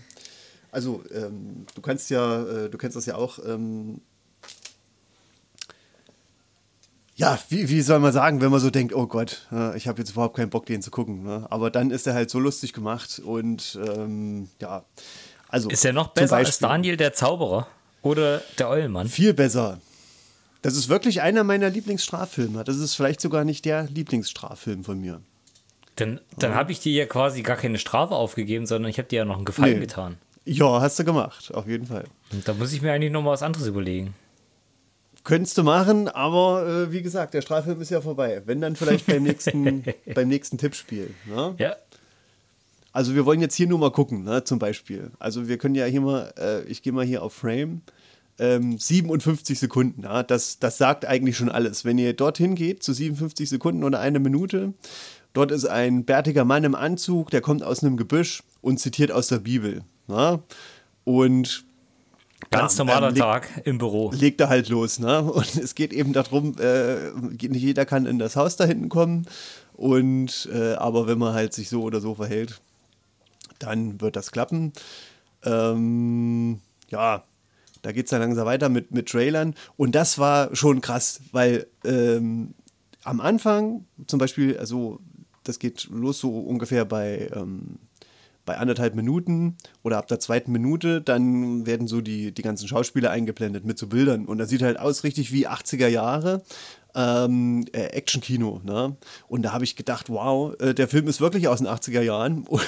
also 0.72 1.04
ähm, 1.14 1.66
du 1.76 1.82
kannst 1.82 2.10
ja, 2.10 2.66
äh, 2.66 2.70
du 2.70 2.78
kennst 2.78 2.98
das 2.98 3.06
ja 3.06 3.16
auch. 3.16 3.40
Ähm, 3.46 4.02
ja, 7.16 7.40
wie, 7.50 7.70
wie 7.70 7.82
soll 7.82 8.00
man 8.00 8.12
sagen, 8.12 8.42
wenn 8.42 8.52
man 8.52 8.60
so 8.60 8.70
denkt, 8.70 8.94
oh 8.94 9.08
Gott, 9.08 9.48
äh, 9.52 9.78
ich 9.78 9.88
habe 9.88 10.00
jetzt 10.00 10.12
überhaupt 10.12 10.36
keinen 10.36 10.50
Bock, 10.50 10.66
den 10.66 10.82
zu 10.82 10.92
gucken. 10.92 11.24
Ne? 11.24 11.48
Aber 11.50 11.72
dann 11.72 11.92
ist 11.92 12.06
er 12.08 12.14
halt 12.14 12.30
so 12.30 12.40
lustig 12.40 12.74
gemacht 12.74 13.22
und 13.24 13.80
ähm, 13.88 14.50
ja, 14.62 14.84
also. 15.48 15.70
Ist 15.70 15.86
er 15.86 15.94
noch 15.94 16.10
besser 16.10 16.36
als 16.38 16.60
Daniel 16.60 16.98
der 16.98 17.14
Zauberer? 17.14 17.68
Oder 18.02 18.42
der 18.60 18.70
Eulenmann. 18.70 19.08
Viel 19.08 19.34
besser. 19.34 19.80
Das 20.62 20.76
ist 20.76 20.90
wirklich 20.90 21.22
einer 21.22 21.44
meiner 21.44 21.70
Lieblingsstraffilme. 21.70 22.64
Das 22.64 22.78
ist 22.78 22.96
vielleicht 22.96 23.22
sogar 23.22 23.46
nicht 23.46 23.66
der 23.66 23.84
Lieblingsstraffilm 23.84 24.84
von 24.84 25.00
mir. 25.00 25.22
Dann, 25.96 26.20
dann 26.38 26.54
habe 26.56 26.72
ich 26.72 26.82
dir 26.82 26.92
ja 26.92 27.06
quasi 27.06 27.42
gar 27.42 27.56
keine 27.56 27.78
Strafe 27.80 28.14
aufgegeben, 28.16 28.66
sondern 28.66 28.90
ich 28.90 28.98
habe 28.98 29.08
dir 29.08 29.18
ja 29.20 29.26
noch 29.26 29.38
einen 29.38 29.46
Gefallen 29.46 29.76
Nee. 29.76 29.80
getan. 29.86 30.18
Ja, 30.44 30.82
hast 30.82 31.00
du 31.00 31.06
gemacht, 31.06 31.54
auf 31.54 31.68
jeden 31.68 31.88
Fall. 31.88 32.04
Und 32.32 32.48
da 32.48 32.54
muss 32.54 32.74
ich 32.74 32.82
mir 32.82 32.92
eigentlich 32.92 33.12
noch 33.12 33.22
mal 33.24 33.32
was 33.32 33.42
anderes 33.42 33.66
überlegen. 33.66 34.14
Könntest 35.26 35.58
du 35.58 35.64
machen, 35.64 36.08
aber 36.08 36.68
äh, 36.68 36.92
wie 36.92 37.02
gesagt, 37.02 37.34
der 37.34 37.42
Straffilm 37.42 37.82
ist 37.82 37.90
ja 37.90 38.00
vorbei. 38.00 38.44
Wenn 38.46 38.62
dann 38.62 38.76
vielleicht 38.76 39.08
beim 39.08 39.24
nächsten, 39.24 39.84
beim 40.14 40.28
nächsten 40.28 40.60
Tippspiel. 40.60 41.10
Ne? 41.26 41.56
Ja, 41.58 41.76
Also 42.94 43.16
wir 43.16 43.26
wollen 43.26 43.42
jetzt 43.42 43.56
hier 43.56 43.68
nur 43.68 43.80
mal 43.80 43.92
gucken, 43.92 44.24
ne, 44.24 44.44
zum 44.44 44.60
Beispiel. 44.60 45.10
Also 45.18 45.48
wir 45.48 45.58
können 45.58 45.74
ja 45.74 45.86
hier 45.86 46.02
mal, 46.02 46.32
äh, 46.38 46.64
ich 46.66 46.84
gehe 46.84 46.94
mal 46.94 47.04
hier 47.04 47.24
auf 47.24 47.34
Frame, 47.34 47.82
ähm, 48.38 48.78
57 48.78 49.58
Sekunden. 49.58 50.04
Ja, 50.04 50.22
das, 50.22 50.60
das 50.60 50.78
sagt 50.78 51.06
eigentlich 51.06 51.38
schon 51.38 51.50
alles. 51.50 51.86
Wenn 51.86 51.98
ihr 51.98 52.14
dorthin 52.14 52.54
geht, 52.54 52.84
zu 52.84 52.94
57 52.94 53.50
Sekunden 53.50 53.84
oder 53.84 54.00
eine 54.00 54.20
Minute, 54.20 54.74
dort 55.34 55.50
ist 55.50 55.66
ein 55.66 56.06
bärtiger 56.06 56.46
Mann 56.46 56.64
im 56.64 56.76
Anzug, 56.76 57.32
der 57.32 57.42
kommt 57.42 57.64
aus 57.64 57.84
einem 57.84 57.98
Gebüsch 57.98 58.44
und 58.62 58.80
zitiert 58.80 59.12
aus 59.12 59.30
der 59.30 59.40
Bibel. 59.40 59.82
Ja? 60.08 60.44
Und 61.04 61.66
ganz 62.52 62.78
Ja, 62.78 62.84
normaler 62.86 63.10
ähm, 63.10 63.16
Tag 63.16 63.50
im 63.66 63.78
Büro. 63.78 64.12
legt 64.12 64.42
er 64.42 64.50
halt 64.50 64.70
los. 64.70 65.00
Ne? 65.00 65.22
Und 65.32 65.56
es 65.56 65.76
geht 65.76 65.94
eben 65.94 66.14
darum, 66.14 66.56
äh, 66.60 67.12
nicht 67.12 67.62
jeder 67.62 67.86
kann 67.86 68.06
in 68.06 68.20
das 68.20 68.36
Haus 68.36 68.56
da 68.56 68.66
hinten 68.66 68.90
kommen. 68.90 69.26
Und 69.74 70.50
äh, 70.54 70.74
aber 70.74 71.08
wenn 71.08 71.18
man 71.18 71.34
halt 71.34 71.54
sich 71.54 71.70
so 71.70 71.84
oder 71.84 72.00
so 72.02 72.16
verhält, 72.16 72.62
dann 73.60 74.00
wird 74.02 74.16
das 74.16 74.32
klappen. 74.32 74.74
Ähm, 75.44 76.60
ja, 76.90 77.24
da 77.82 77.92
geht 77.92 78.06
es 78.06 78.10
dann 78.12 78.22
langsam 78.22 78.46
weiter 78.46 78.70
mit, 78.70 78.92
mit 78.92 79.10
Trailern. 79.10 79.54
Und 79.78 79.94
das 79.96 80.18
war 80.18 80.56
schon 80.56 80.82
krass, 80.82 81.22
weil 81.32 81.68
ähm, 81.84 82.54
am 83.04 83.22
Anfang 83.22 83.86
zum 84.08 84.18
Beispiel, 84.20 84.58
also 84.58 85.00
das 85.44 85.60
geht 85.60 85.88
los 85.92 86.20
so 86.20 86.40
ungefähr 86.40 86.86
bei, 86.86 87.30
ähm, 87.36 87.78
bei 88.46 88.58
anderthalb 88.58 88.96
Minuten 88.96 89.58
oder 89.84 89.98
ab 89.98 90.08
der 90.08 90.20
zweiten 90.20 90.52
Minute, 90.52 91.02
dann 91.02 91.66
werden 91.66 91.88
so 91.88 92.02
die, 92.02 92.32
die 92.32 92.42
ganzen 92.42 92.68
Schauspieler 92.68 93.12
eingeblendet 93.12 93.66
mit 93.66 93.78
so 93.78 93.88
Bildern. 93.88 94.26
Und 94.26 94.38
das 94.38 94.50
sieht 94.50 94.62
halt 94.62 94.80
aus 94.80 95.04
richtig 95.04 95.32
wie 95.32 95.48
80er 95.48 95.88
Jahre. 95.88 96.44
Ähm, 96.98 97.66
äh, 97.74 97.88
Actionkino, 97.88 98.62
ne? 98.64 98.96
Und 99.28 99.42
da 99.42 99.52
habe 99.52 99.66
ich 99.66 99.76
gedacht, 99.76 100.08
wow, 100.08 100.56
äh, 100.62 100.74
der 100.74 100.88
Film 100.88 101.08
ist 101.10 101.20
wirklich 101.20 101.50
aus 101.50 101.58
den 101.58 101.68
80er 101.68 102.02
Jahren. 102.02 102.44
Und 102.48 102.64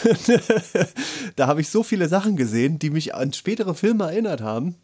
da 1.38 1.48
habe 1.48 1.62
ich 1.62 1.70
so 1.70 1.82
viele 1.82 2.10
Sachen 2.10 2.36
gesehen, 2.36 2.78
die 2.78 2.90
mich 2.90 3.16
an 3.16 3.32
spätere 3.32 3.74
Filme 3.74 4.04
erinnert 4.04 4.42
haben. 4.42 4.76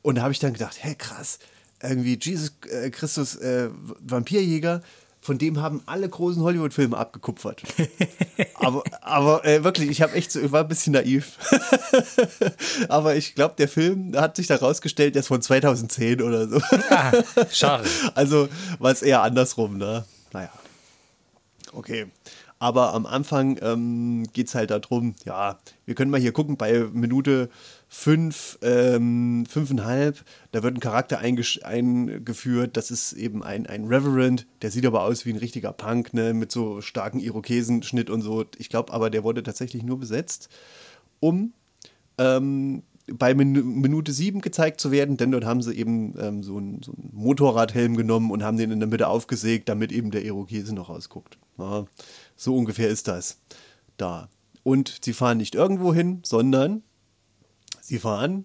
Und 0.00 0.14
da 0.14 0.22
habe 0.22 0.32
ich 0.32 0.38
dann 0.38 0.54
gedacht, 0.54 0.78
hä, 0.80 0.94
krass, 0.96 1.40
irgendwie 1.82 2.18
Jesus 2.20 2.54
äh, 2.70 2.88
Christus 2.88 3.36
äh, 3.36 3.68
Vampirjäger, 4.00 4.80
von 5.28 5.36
dem 5.36 5.60
haben 5.60 5.82
alle 5.84 6.08
großen 6.08 6.42
Hollywood-Filme 6.42 6.96
abgekupfert. 6.96 7.62
aber 8.54 8.82
aber 9.02 9.44
äh, 9.44 9.62
wirklich, 9.62 9.90
ich 9.90 10.00
habe 10.00 10.14
echt 10.14 10.32
so, 10.32 10.40
ich 10.40 10.50
war 10.52 10.62
ein 10.62 10.68
bisschen 10.68 10.94
naiv. 10.94 11.36
aber 12.88 13.14
ich 13.14 13.34
glaube, 13.34 13.54
der 13.58 13.68
Film 13.68 14.16
hat 14.16 14.36
sich 14.36 14.46
da 14.46 14.56
rausgestellt, 14.56 15.16
der 15.16 15.20
ist 15.20 15.28
von 15.28 15.42
2010 15.42 16.22
oder 16.22 16.48
so. 16.48 16.62
Ah, 16.88 17.12
schade. 17.52 17.86
Also 18.14 18.48
war 18.78 18.90
es 18.90 19.02
eher 19.02 19.20
andersrum, 19.20 19.76
ne? 19.76 20.06
Naja. 20.32 20.50
Okay. 21.74 22.06
Aber 22.58 22.94
am 22.94 23.04
Anfang 23.04 23.58
ähm, 23.60 24.24
geht 24.32 24.48
es 24.48 24.54
halt 24.54 24.70
darum, 24.70 25.14
ja, 25.26 25.58
wir 25.84 25.94
können 25.94 26.10
mal 26.10 26.20
hier 26.20 26.32
gucken, 26.32 26.56
bei 26.56 26.86
Minute 26.90 27.50
fünf, 27.88 28.58
ähm, 28.62 29.46
fünfeinhalb, 29.46 30.22
da 30.52 30.62
wird 30.62 30.76
ein 30.76 30.80
Charakter 30.80 31.18
eingeführt, 31.18 32.76
das 32.76 32.90
ist 32.90 33.14
eben 33.14 33.42
ein, 33.42 33.66
ein 33.66 33.86
Reverend, 33.86 34.46
der 34.60 34.70
sieht 34.70 34.84
aber 34.84 35.02
aus 35.02 35.24
wie 35.24 35.32
ein 35.32 35.38
richtiger 35.38 35.72
Punk, 35.72 36.12
ne, 36.12 36.34
mit 36.34 36.52
so 36.52 36.82
starken 36.82 37.18
Irokesenschnitt 37.18 38.10
und 38.10 38.20
so. 38.20 38.44
Ich 38.58 38.68
glaube 38.68 38.92
aber, 38.92 39.08
der 39.08 39.24
wurde 39.24 39.42
tatsächlich 39.42 39.82
nur 39.82 39.98
besetzt, 39.98 40.50
um 41.20 41.54
ähm, 42.18 42.82
bei 43.10 43.32
Minu 43.34 43.62
Minute 43.62 44.12
7 44.12 44.42
gezeigt 44.42 44.80
zu 44.80 44.90
werden, 44.90 45.16
denn 45.16 45.30
dort 45.30 45.46
haben 45.46 45.62
sie 45.62 45.72
eben 45.72 46.12
ähm, 46.20 46.42
so, 46.42 46.58
einen, 46.58 46.82
so 46.82 46.92
Motorradhelm 47.12 47.96
genommen 47.96 48.30
und 48.30 48.42
haben 48.42 48.58
den 48.58 48.70
in 48.70 48.80
der 48.80 48.88
Mitte 48.88 49.08
aufgesägt, 49.08 49.68
damit 49.70 49.92
eben 49.92 50.10
der 50.10 50.24
Irokese 50.24 50.74
noch 50.74 50.90
rausguckt. 50.90 51.38
Ja, 51.56 51.86
so 52.36 52.54
ungefähr 52.54 52.88
ist 52.88 53.08
das 53.08 53.38
da. 53.96 54.28
Und 54.62 54.98
sie 55.02 55.14
fahren 55.14 55.38
nicht 55.38 55.54
irgendwo 55.54 55.94
hin, 55.94 56.20
sondern 56.22 56.82
sie 57.88 57.98
fahren 57.98 58.44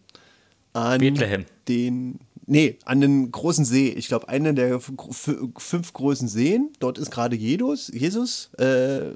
an 0.74 1.00
Bethlehem. 1.00 1.46
den, 1.68 2.20
nee, 2.46 2.78
an 2.86 3.02
den 3.02 3.32
großen 3.32 3.66
See. 3.66 3.90
Ich 3.90 4.08
glaube, 4.08 4.30
einer 4.30 4.54
der 4.54 4.80
fünf 4.80 5.94
großen 5.94 6.28
Seen. 6.28 6.72
Dort 6.80 6.98
ist 6.98 7.12
gerade 7.12 7.36
Jesus, 7.36 7.90
Jesus 7.94 8.50
äh, 8.56 9.12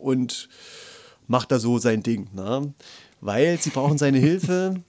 und 0.00 0.48
macht 1.26 1.52
da 1.52 1.58
so 1.58 1.78
sein 1.78 2.02
Ding. 2.02 2.28
Ne? 2.34 2.72
Weil 3.20 3.60
sie 3.60 3.70
brauchen 3.70 3.98
seine 3.98 4.18
Hilfe. 4.18 4.76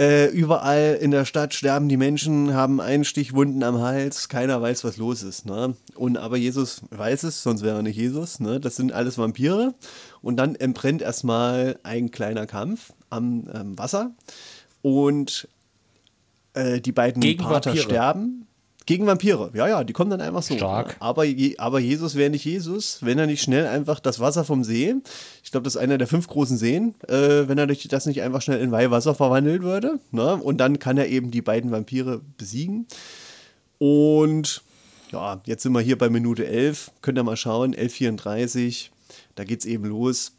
Äh, 0.00 0.26
überall 0.26 0.96
in 1.00 1.10
der 1.10 1.24
Stadt 1.24 1.54
sterben 1.54 1.88
die 1.88 1.96
Menschen, 1.96 2.54
haben 2.54 2.80
Einstichwunden 2.80 3.64
am 3.64 3.80
Hals, 3.80 4.28
keiner 4.28 4.62
weiß, 4.62 4.84
was 4.84 4.96
los 4.96 5.24
ist. 5.24 5.44
Ne? 5.44 5.74
Und 5.96 6.18
aber 6.18 6.36
Jesus 6.36 6.82
weiß 6.90 7.24
es, 7.24 7.42
sonst 7.42 7.62
wäre 7.62 7.78
er 7.78 7.82
nicht 7.82 7.96
Jesus. 7.96 8.38
Ne? 8.38 8.60
Das 8.60 8.76
sind 8.76 8.92
alles 8.92 9.18
Vampire. 9.18 9.74
Und 10.22 10.36
dann 10.36 10.54
entbrennt 10.54 11.02
erstmal 11.02 11.80
ein 11.82 12.12
kleiner 12.12 12.46
Kampf 12.46 12.92
am 13.10 13.48
ähm, 13.52 13.78
Wasser. 13.78 14.12
Und 14.82 15.48
äh, 16.54 16.80
die 16.80 16.92
beiden 16.92 17.20
Gegen 17.20 17.42
Pater 17.42 17.70
Vampire. 17.70 17.84
sterben. 17.84 18.44
Gegen 18.88 19.06
Vampire, 19.06 19.50
ja, 19.52 19.68
ja, 19.68 19.84
die 19.84 19.92
kommen 19.92 20.10
dann 20.10 20.22
einfach 20.22 20.42
so. 20.42 20.56
Stark. 20.56 20.88
Ne? 20.88 20.96
Aber, 21.00 21.26
aber 21.58 21.78
Jesus 21.78 22.14
wäre 22.14 22.30
nicht 22.30 22.46
Jesus, 22.46 23.00
wenn 23.02 23.18
er 23.18 23.26
nicht 23.26 23.42
schnell 23.42 23.66
einfach 23.66 24.00
das 24.00 24.18
Wasser 24.18 24.46
vom 24.46 24.64
See, 24.64 24.94
ich 25.44 25.50
glaube, 25.50 25.64
das 25.64 25.74
ist 25.74 25.80
einer 25.80 25.98
der 25.98 26.06
fünf 26.06 26.26
großen 26.26 26.56
Seen, 26.56 26.94
äh, 27.06 27.46
wenn 27.46 27.58
er 27.58 27.66
durch 27.66 27.86
das 27.86 28.06
nicht 28.06 28.22
einfach 28.22 28.40
schnell 28.40 28.60
in 28.60 28.72
Weihwasser 28.72 29.14
verwandelt 29.14 29.60
würde. 29.60 30.00
Ne? 30.10 30.36
Und 30.36 30.56
dann 30.56 30.78
kann 30.78 30.96
er 30.96 31.06
eben 31.08 31.30
die 31.30 31.42
beiden 31.42 31.70
Vampire 31.70 32.22
besiegen. 32.38 32.86
Und 33.76 34.62
ja, 35.12 35.42
jetzt 35.44 35.64
sind 35.64 35.72
wir 35.72 35.80
hier 35.80 35.98
bei 35.98 36.08
Minute 36.08 36.46
11. 36.46 36.90
Könnt 37.02 37.18
ihr 37.18 37.24
mal 37.24 37.36
schauen, 37.36 37.74
11.34. 37.74 38.88
Da 39.34 39.44
geht 39.44 39.60
es 39.60 39.66
eben 39.66 39.84
los. 39.84 40.32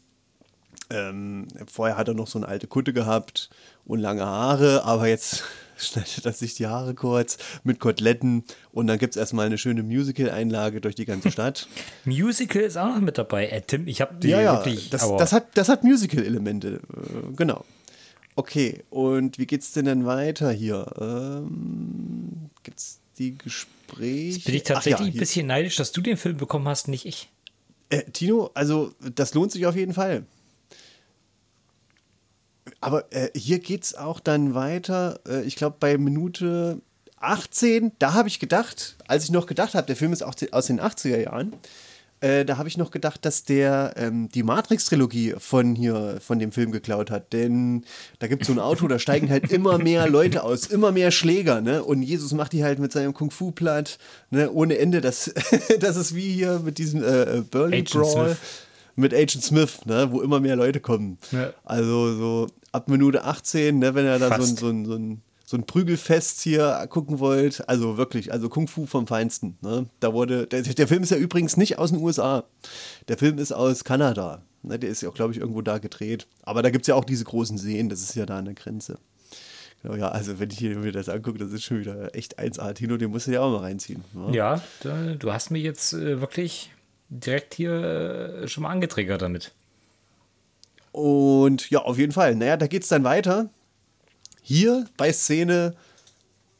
Ähm, 0.90 1.46
vorher 1.70 1.96
hat 1.96 2.08
er 2.08 2.14
noch 2.14 2.26
so 2.26 2.38
eine 2.38 2.48
alte 2.48 2.66
Kutte 2.66 2.92
gehabt 2.92 3.48
und 3.84 4.00
lange 4.00 4.24
Haare, 4.24 4.84
aber 4.84 5.06
jetzt 5.08 5.44
schneidet 5.76 6.26
er 6.26 6.32
sich 6.32 6.54
die 6.54 6.66
Haare 6.66 6.94
kurz 6.94 7.38
mit 7.62 7.78
Koteletten 7.78 8.44
und 8.72 8.88
dann 8.88 8.98
gibt 8.98 9.14
es 9.14 9.20
erstmal 9.20 9.46
eine 9.46 9.56
schöne 9.56 9.82
Musical-Einlage 9.82 10.80
durch 10.80 10.96
die 10.96 11.04
ganze 11.04 11.30
Stadt. 11.30 11.68
Musical 12.04 12.62
ist 12.62 12.76
auch 12.76 12.94
noch 12.94 13.00
mit 13.00 13.18
dabei. 13.18 13.46
Äh, 13.46 13.62
Tim, 13.62 13.86
ich 13.86 14.00
habe 14.00 14.16
die 14.16 14.28
ja, 14.28 14.40
ja, 14.40 14.52
wirklich. 14.56 14.90
das, 14.90 15.08
das 15.16 15.32
hat, 15.32 15.56
das 15.56 15.68
hat 15.68 15.84
Musical-Elemente, 15.84 16.80
äh, 16.92 17.36
genau. 17.36 17.64
Okay, 18.34 18.82
und 18.90 19.38
wie 19.38 19.46
geht's 19.46 19.72
denn 19.72 19.84
dann 19.84 20.06
weiter 20.06 20.50
hier? 20.50 20.86
Ähm, 21.00 22.50
gibt's 22.62 23.00
die 23.18 23.36
Gespräche? 23.36 24.40
bin 24.44 24.54
ich 24.54 24.62
Ach 24.64 24.68
ja, 24.68 24.74
tatsächlich 24.74 25.14
ein 25.14 25.18
bisschen 25.18 25.46
neidisch, 25.46 25.76
dass 25.76 25.92
du 25.92 26.00
den 26.00 26.16
Film 26.16 26.36
bekommen 26.36 26.66
hast, 26.66 26.88
nicht 26.88 27.06
ich. 27.06 27.28
Äh, 27.90 28.04
Tino, 28.04 28.50
also 28.54 28.92
das 29.14 29.34
lohnt 29.34 29.52
sich 29.52 29.66
auf 29.66 29.76
jeden 29.76 29.94
Fall. 29.94 30.24
Aber 32.80 33.12
äh, 33.12 33.30
hier 33.34 33.58
geht 33.58 33.84
es 33.84 33.94
auch 33.94 34.20
dann 34.20 34.54
weiter. 34.54 35.20
Äh, 35.28 35.42
ich 35.42 35.56
glaube, 35.56 35.76
bei 35.78 35.98
Minute 35.98 36.80
18, 37.18 37.92
da 37.98 38.14
habe 38.14 38.28
ich 38.28 38.38
gedacht, 38.38 38.96
als 39.06 39.24
ich 39.24 39.30
noch 39.30 39.46
gedacht 39.46 39.74
habe, 39.74 39.86
der 39.86 39.96
Film 39.96 40.12
ist 40.12 40.22
auch 40.22 40.34
aus 40.52 40.66
den 40.66 40.80
80er 40.80 41.18
Jahren, 41.18 41.54
äh, 42.22 42.44
da 42.44 42.58
habe 42.58 42.68
ich 42.68 42.76
noch 42.76 42.90
gedacht, 42.90 43.24
dass 43.24 43.44
der 43.44 43.94
ähm, 43.96 44.28
die 44.28 44.42
Matrix-Trilogie 44.42 45.36
von 45.38 45.74
hier, 45.74 46.18
von 46.20 46.38
dem 46.38 46.52
Film 46.52 46.70
geklaut 46.70 47.10
hat. 47.10 47.32
Denn 47.32 47.84
da 48.18 48.26
gibt 48.26 48.42
es 48.42 48.48
so 48.48 48.52
ein 48.52 48.58
Auto, 48.58 48.86
da 48.88 48.98
steigen 48.98 49.30
halt 49.30 49.50
immer 49.52 49.78
mehr 49.78 50.06
Leute 50.08 50.42
aus, 50.42 50.66
immer 50.66 50.92
mehr 50.92 51.10
Schläger, 51.12 51.62
ne? 51.62 51.82
Und 51.82 52.02
Jesus 52.02 52.32
macht 52.32 52.52
die 52.52 52.62
halt 52.62 52.78
mit 52.78 52.92
seinem 52.92 53.14
Kung-Fu 53.14 53.52
platt, 53.52 53.98
ne? 54.30 54.52
Ohne 54.52 54.76
Ende. 54.76 55.00
Das, 55.00 55.32
das 55.80 55.96
ist 55.96 56.14
wie 56.14 56.30
hier 56.30 56.60
mit 56.62 56.76
diesem 56.76 57.02
äh, 57.02 57.22
äh, 57.22 57.44
Agent 57.54 57.90
Brawl 57.90 58.26
Smith. 58.26 58.38
Mit 59.00 59.12
Agent 59.12 59.42
Smith, 59.42 59.84
ne? 59.86 60.08
Wo 60.10 60.20
immer 60.20 60.40
mehr 60.40 60.56
Leute 60.56 60.80
kommen. 60.80 61.18
Ja. 61.32 61.52
Also 61.64 62.16
so 62.16 62.46
ab 62.72 62.88
Minute 62.88 63.24
18, 63.24 63.78
ne? 63.78 63.94
Wenn 63.94 64.04
ihr 64.04 64.18
da 64.18 64.40
so 64.40 64.42
ein, 64.42 64.56
so 64.56 64.68
ein, 64.68 64.84
so 64.84 64.94
ein 64.94 65.22
so 65.50 65.56
ein 65.56 65.66
Prügelfest 65.66 66.42
hier 66.42 66.86
gucken 66.90 67.18
wollt, 67.18 67.68
also 67.68 67.96
wirklich, 67.96 68.32
also 68.32 68.48
Kung 68.48 68.68
Fu 68.68 68.86
vom 68.86 69.08
Feinsten. 69.08 69.58
Ne? 69.62 69.86
Da 69.98 70.12
wurde, 70.12 70.46
der, 70.46 70.62
der 70.62 70.86
Film 70.86 71.02
ist 71.02 71.10
ja 71.10 71.16
übrigens 71.16 71.56
nicht 71.56 71.76
aus 71.76 71.90
den 71.90 72.00
USA. 72.00 72.44
Der 73.08 73.18
Film 73.18 73.36
ist 73.38 73.50
aus 73.50 73.82
Kanada. 73.82 74.42
Ne? 74.62 74.78
Der 74.78 74.88
ist 74.88 75.02
ja 75.02 75.08
auch, 75.08 75.14
glaube 75.14 75.32
ich, 75.32 75.40
irgendwo 75.40 75.60
da 75.60 75.78
gedreht. 75.78 76.28
Aber 76.42 76.62
da 76.62 76.70
gibt 76.70 76.84
es 76.84 76.86
ja 76.86 76.94
auch 76.94 77.04
diese 77.04 77.24
großen 77.24 77.58
Seen, 77.58 77.88
das 77.88 78.00
ist 78.00 78.14
ja 78.14 78.26
da 78.26 78.38
an 78.38 78.44
der 78.44 78.54
Grenze. 78.54 78.98
Genau, 79.82 79.96
ja, 79.96 80.10
also 80.10 80.38
wenn 80.38 80.50
ich 80.50 80.58
hier 80.58 80.78
mir 80.78 80.92
das 80.92 81.08
angucke, 81.08 81.38
das 81.38 81.50
ist 81.50 81.64
schon 81.64 81.80
wieder 81.80 82.14
echt 82.14 82.38
1A. 82.38 82.72
Tino, 82.74 82.96
den 82.96 83.10
musst 83.10 83.26
du 83.26 83.32
ja 83.32 83.40
auch 83.40 83.50
mal 83.50 83.58
reinziehen. 83.58 84.04
Ne? 84.12 84.36
Ja, 84.36 84.62
du 85.18 85.32
hast 85.32 85.50
mich 85.50 85.64
jetzt 85.64 85.94
äh, 85.94 86.20
wirklich 86.20 86.70
direkt 87.10 87.54
hier 87.54 87.72
äh, 88.42 88.48
schon 88.48 88.62
mal 88.62 88.70
angetriggert 88.70 89.20
damit. 89.20 89.52
Und 90.92 91.70
ja, 91.70 91.80
auf 91.80 91.98
jeden 91.98 92.12
Fall. 92.12 92.34
Naja, 92.34 92.56
da 92.56 92.66
geht 92.66 92.82
es 92.82 92.88
dann 92.88 93.04
weiter. 93.04 93.50
hier 94.42 94.86
bei 94.96 95.12
Szene, 95.12 95.74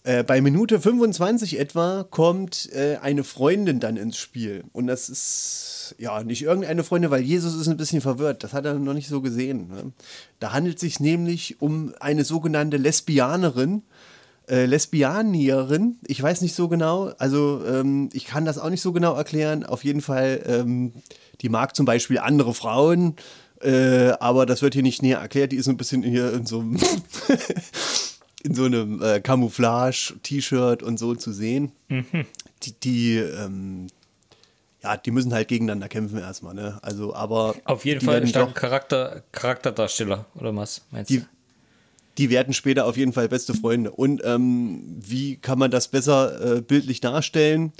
äh, 0.04 0.22
bei 0.22 0.40
Minute 0.40 0.80
25 0.80 1.58
etwa, 1.58 2.04
kommt 2.08 2.70
äh, 2.72 2.98
eine 3.00 3.24
Freundin 3.24 3.80
dann 3.80 3.96
ins 3.96 4.18
Spiel. 4.18 4.64
Und 4.72 4.86
das 4.86 5.08
ist 5.08 5.94
ja 5.98 6.22
nicht 6.22 6.42
irgendeine 6.42 6.84
Freundin, 6.84 7.10
weil 7.10 7.22
Jesus 7.22 7.54
ist 7.54 7.68
ein 7.68 7.76
bisschen 7.76 8.00
verwirrt. 8.00 8.44
Das 8.44 8.52
hat 8.52 8.64
er 8.66 8.74
noch 8.74 8.94
nicht 8.94 9.08
so 9.08 9.20
gesehen. 9.20 9.68
Ne? 9.68 9.92
Da 10.38 10.52
handelt 10.52 10.76
es 10.76 10.82
sich 10.82 11.00
nämlich 11.00 11.60
um 11.60 11.94
eine 11.98 12.24
sogenannte 12.24 12.76
Lesbianerin. 12.76 13.82
Äh, 14.50 14.66
Lesbianierin, 14.66 15.98
ich 16.06 16.20
weiß 16.20 16.40
nicht 16.40 16.56
so 16.56 16.66
genau, 16.68 17.12
also 17.18 17.62
ähm, 17.64 18.08
ich 18.12 18.24
kann 18.24 18.44
das 18.44 18.58
auch 18.58 18.68
nicht 18.70 18.80
so 18.82 18.92
genau 18.92 19.14
erklären. 19.14 19.64
Auf 19.64 19.84
jeden 19.84 20.00
Fall, 20.00 20.42
ähm, 20.44 20.92
die 21.40 21.48
mag 21.48 21.76
zum 21.76 21.86
Beispiel 21.86 22.18
andere 22.18 22.52
Frauen, 22.52 23.14
äh, 23.62 24.08
aber 24.18 24.46
das 24.46 24.60
wird 24.62 24.74
hier 24.74 24.82
nicht 24.82 25.02
näher 25.02 25.18
erklärt. 25.18 25.52
Die 25.52 25.56
ist 25.56 25.66
so 25.66 25.70
ein 25.70 25.76
bisschen 25.76 26.02
hier 26.02 26.32
in 26.32 26.46
so 26.46 26.60
einem, 26.60 26.78
in 28.42 28.54
so 28.54 28.64
einem 28.64 29.00
äh, 29.02 29.20
Camouflage-T-Shirt 29.20 30.82
und 30.82 30.98
so 30.98 31.14
zu 31.14 31.32
sehen. 31.32 31.72
Mhm. 31.88 32.26
Die, 32.64 32.72
die 32.72 33.16
ähm, 33.18 33.86
ja, 34.82 34.96
die 34.96 35.10
müssen 35.10 35.32
halt 35.34 35.48
gegeneinander 35.48 35.88
kämpfen 35.88 36.18
erstmal, 36.18 36.54
ne? 36.54 36.78
Also, 36.82 37.14
aber. 37.14 37.54
Auf 37.64 37.84
jeden 37.84 38.00
Fall 38.00 38.14
werden 38.14 38.28
starke 38.28 38.52
doch- 38.52 38.60
Charakter, 38.60 39.22
Charakterdarsteller, 39.30 40.24
oder 40.34 40.56
was 40.56 40.82
meinst 40.90 41.10
Die, 41.10 41.18
du? 41.20 41.26
Die 42.18 42.30
werden 42.30 42.54
später 42.54 42.86
auf 42.86 42.96
jeden 42.96 43.12
Fall 43.12 43.28
beste 43.28 43.54
Freunde. 43.54 43.90
Und 43.90 44.22
ähm, 44.24 44.98
wie 45.00 45.36
kann 45.36 45.58
man 45.58 45.70
das 45.70 45.88
besser 45.88 46.56
äh, 46.56 46.60
bildlich 46.60 47.00
darstellen? 47.00 47.72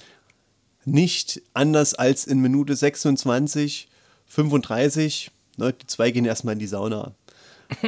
Nicht 0.85 1.43
anders 1.53 1.95
als 1.95 2.27
in 2.27 2.41
Minute 2.41 2.75
26, 2.75 3.89
35. 4.27 5.31
Ne, 5.57 5.73
die 5.73 5.87
zwei 5.87 6.11
gehen 6.11 6.25
erstmal 6.25 6.55
in 6.55 6.59
die 6.59 6.67
Sauna. 6.67 7.15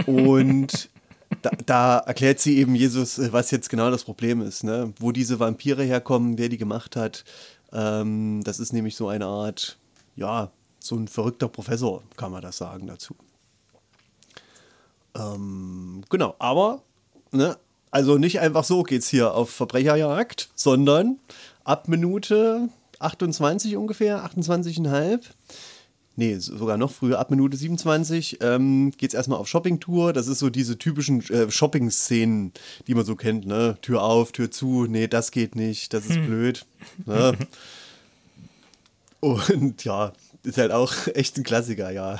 Und 0.06 0.90
da, 1.40 1.50
da 1.64 1.98
erklärt 1.98 2.40
sie 2.40 2.58
eben 2.58 2.74
Jesus, 2.74 3.18
äh, 3.18 3.32
was 3.32 3.50
jetzt 3.50 3.70
genau 3.70 3.90
das 3.90 4.04
Problem 4.04 4.42
ist. 4.42 4.64
Ne? 4.64 4.92
Wo 4.98 5.12
diese 5.12 5.40
Vampire 5.40 5.82
herkommen, 5.82 6.38
wer 6.38 6.48
die 6.48 6.58
gemacht 6.58 6.96
hat. 6.96 7.24
Ähm, 7.72 8.42
das 8.44 8.60
ist 8.60 8.72
nämlich 8.72 8.96
so 8.96 9.08
eine 9.08 9.26
Art, 9.26 9.78
ja, 10.16 10.50
so 10.78 10.96
ein 10.96 11.08
verrückter 11.08 11.48
Professor, 11.48 12.02
kann 12.16 12.32
man 12.32 12.42
das 12.42 12.58
sagen 12.58 12.86
dazu. 12.86 13.14
Ähm, 15.14 16.02
genau, 16.10 16.34
aber, 16.38 16.82
ne, 17.32 17.56
also 17.90 18.16
nicht 18.18 18.40
einfach 18.40 18.64
so 18.64 18.82
geht's 18.82 19.08
hier 19.08 19.34
auf 19.34 19.50
Verbrecherjagd, 19.50 20.50
sondern 20.54 21.18
ab 21.64 21.88
Minute 21.88 22.68
28 22.98 23.76
ungefähr, 23.76 24.24
28,5. 24.24 25.20
Nee, 26.14 26.36
so- 26.36 26.56
sogar 26.58 26.76
noch 26.76 26.90
früher, 26.92 27.18
ab 27.18 27.30
Minute 27.30 27.56
27 27.56 28.38
ähm, 28.42 28.92
geht's 28.98 29.14
erstmal 29.14 29.38
auf 29.38 29.48
Shoppingtour. 29.48 30.12
Das 30.12 30.28
ist 30.28 30.38
so 30.40 30.50
diese 30.50 30.76
typischen 30.78 31.22
äh, 31.30 31.50
Shopping-Szenen, 31.50 32.52
die 32.86 32.94
man 32.94 33.04
so 33.06 33.16
kennt, 33.16 33.46
ne? 33.46 33.78
Tür 33.80 34.02
auf, 34.02 34.32
Tür 34.32 34.50
zu, 34.50 34.84
nee, 34.84 35.08
das 35.08 35.30
geht 35.30 35.56
nicht, 35.56 35.92
das 35.94 36.04
ist 36.06 36.20
blöd. 36.22 36.66
Ne? 37.06 37.32
Und 39.20 39.84
ja, 39.84 40.12
ist 40.44 40.58
halt 40.58 40.72
auch 40.72 40.92
echt 41.14 41.36
ein 41.38 41.44
Klassiker, 41.44 41.90
ja. 41.90 42.18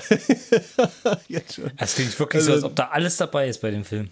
Jetzt 1.29 1.55
schon. 1.55 1.71
Es 1.77 1.95
klingt 1.95 2.19
wirklich 2.19 2.43
so, 2.43 2.53
Also- 2.53 2.67
als 2.67 2.71
ob 2.73 2.77
da 2.77 2.89
alles 2.89 3.17
dabei 3.17 3.49
ist 3.49 3.61
bei 3.61 3.71
dem 3.71 3.85
Film. 3.85 4.09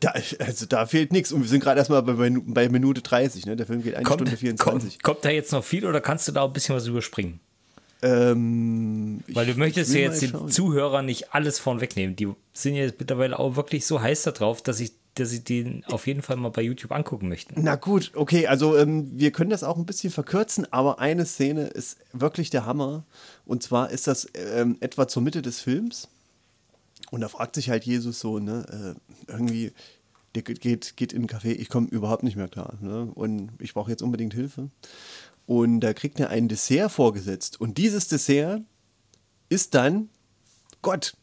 Da, 0.00 0.14
also 0.38 0.64
da 0.66 0.86
fehlt 0.86 1.12
nichts. 1.12 1.30
Und 1.30 1.42
wir 1.42 1.48
sind 1.48 1.62
gerade 1.62 1.78
erstmal 1.78 2.02
bei, 2.02 2.30
bei 2.30 2.68
Minute 2.70 3.02
30, 3.02 3.44
ne? 3.44 3.54
Der 3.54 3.66
Film 3.66 3.82
geht 3.82 3.94
eine 3.94 4.04
Kommt, 4.04 4.20
Stunde 4.22 4.36
24. 4.38 4.94
kommt, 4.94 5.02
kommt 5.02 5.24
da 5.26 5.28
jetzt 5.30 5.52
noch 5.52 5.62
viel 5.62 5.84
oder 5.84 6.00
kannst 6.00 6.26
du 6.26 6.32
da 6.32 6.44
ein 6.44 6.52
bisschen 6.54 6.74
was 6.74 6.86
überspringen? 6.86 7.38
Ähm, 8.02 9.22
Weil 9.28 9.44
du 9.46 9.52
ich 9.52 9.56
möchtest 9.58 9.92
ja 9.94 10.00
jetzt 10.00 10.22
den. 10.22 10.48
Zuhörern 10.48 11.06
nicht 11.06 11.34
alles 11.34 11.58
vorn 11.58 11.80
wegnehmen. 11.80 12.16
Die 12.16 12.28
sind 12.52 12.74
ja 12.76 12.86
mittlerweile 12.98 13.38
auch 13.38 13.56
wirklich 13.56 13.86
so 13.86 14.00
heiß 14.00 14.22
darauf, 14.24 14.62
dass 14.62 14.80
ich, 14.80 14.92
dass 15.14 15.32
ich 15.32 15.44
den 15.44 15.84
auf 15.86 16.06
jeden 16.06 16.22
Fall 16.22 16.36
mal 16.36 16.50
bei 16.50 16.62
YouTube 16.62 16.92
angucken 16.92 17.28
möchte. 17.28 17.54
Na 17.56 17.76
gut, 17.76 18.12
okay, 18.14 18.46
also 18.46 18.76
ähm, 18.76 19.10
wir 19.14 19.30
können 19.30 19.50
das 19.50 19.62
auch 19.62 19.76
ein 19.76 19.86
bisschen 19.86 20.10
verkürzen, 20.10 20.70
aber 20.72 20.98
eine 20.98 21.24
Szene 21.24 21.66
ist 21.66 21.98
wirklich 22.12 22.50
der 22.50 22.66
Hammer. 22.66 23.04
Und 23.44 23.62
zwar 23.62 23.90
ist 23.90 24.06
das 24.06 24.28
ähm, 24.34 24.76
etwa 24.80 25.06
zur 25.06 25.22
Mitte 25.22 25.42
des 25.42 25.60
Films. 25.60 26.08
Und 27.10 27.20
da 27.20 27.28
fragt 27.28 27.54
sich 27.54 27.70
halt 27.70 27.84
Jesus 27.84 28.18
so, 28.18 28.38
ne, 28.38 28.96
äh, 29.28 29.30
irgendwie, 29.30 29.72
der 30.34 30.42
geht, 30.42 30.96
geht 30.96 31.12
in 31.12 31.22
ein 31.22 31.28
Café, 31.28 31.52
ich 31.52 31.68
komme 31.68 31.86
überhaupt 31.88 32.24
nicht 32.24 32.36
mehr 32.36 32.48
klar. 32.48 32.74
Ne? 32.80 33.10
Und 33.14 33.50
ich 33.60 33.74
brauche 33.74 33.90
jetzt 33.90 34.02
unbedingt 34.02 34.34
Hilfe. 34.34 34.70
Und 35.46 35.80
da 35.80 35.92
kriegt 35.92 36.18
er 36.18 36.30
ein 36.30 36.48
Dessert 36.48 36.90
vorgesetzt. 36.90 37.60
Und 37.60 37.78
dieses 37.78 38.08
Dessert 38.08 38.62
ist 39.48 39.74
dann 39.74 40.08
Gott. 40.82 41.14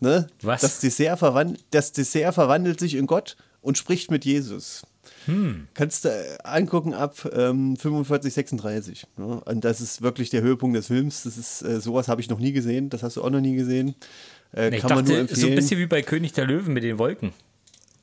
Ne? 0.00 0.26
Was? 0.42 0.60
Das 0.60 0.80
Dessert, 0.80 1.18
verwand 1.18 1.58
das 1.70 1.92
Dessert 1.92 2.34
verwandelt 2.34 2.78
sich 2.80 2.94
in 2.94 3.06
Gott 3.06 3.36
und 3.60 3.76
spricht 3.78 4.10
mit 4.10 4.24
Jesus. 4.24 4.82
Kannst 5.74 6.06
du 6.06 6.08
äh, 6.08 6.38
angucken 6.42 6.94
ab 6.94 7.14
ähm, 7.34 7.76
45, 7.76 8.32
36. 8.32 9.06
Ne? 9.18 9.40
Und 9.44 9.62
das 9.64 9.82
ist 9.82 10.00
wirklich 10.00 10.30
der 10.30 10.40
Höhepunkt 10.40 10.74
des 10.76 10.86
Films. 10.86 11.24
Das 11.24 11.36
ist, 11.36 11.60
äh, 11.62 11.80
sowas 11.80 12.08
habe 12.08 12.22
ich 12.22 12.30
noch 12.30 12.38
nie 12.38 12.52
gesehen. 12.52 12.88
Das 12.88 13.02
hast 13.02 13.16
du 13.18 13.22
auch 13.22 13.28
noch 13.28 13.40
nie 13.40 13.54
gesehen. 13.54 13.94
Äh, 14.56 14.74
Ich 14.74 14.80
kann 14.80 14.94
man 14.94 15.04
nur 15.04 15.16
dachte, 15.16 15.20
empfehlen. 15.20 15.40
so 15.40 15.46
ein 15.48 15.54
bisschen 15.54 15.78
wie 15.80 15.86
bei 15.86 16.00
König 16.00 16.32
der 16.32 16.46
Löwen 16.46 16.72
mit 16.72 16.82
den 16.82 16.98
Wolken. 16.98 17.32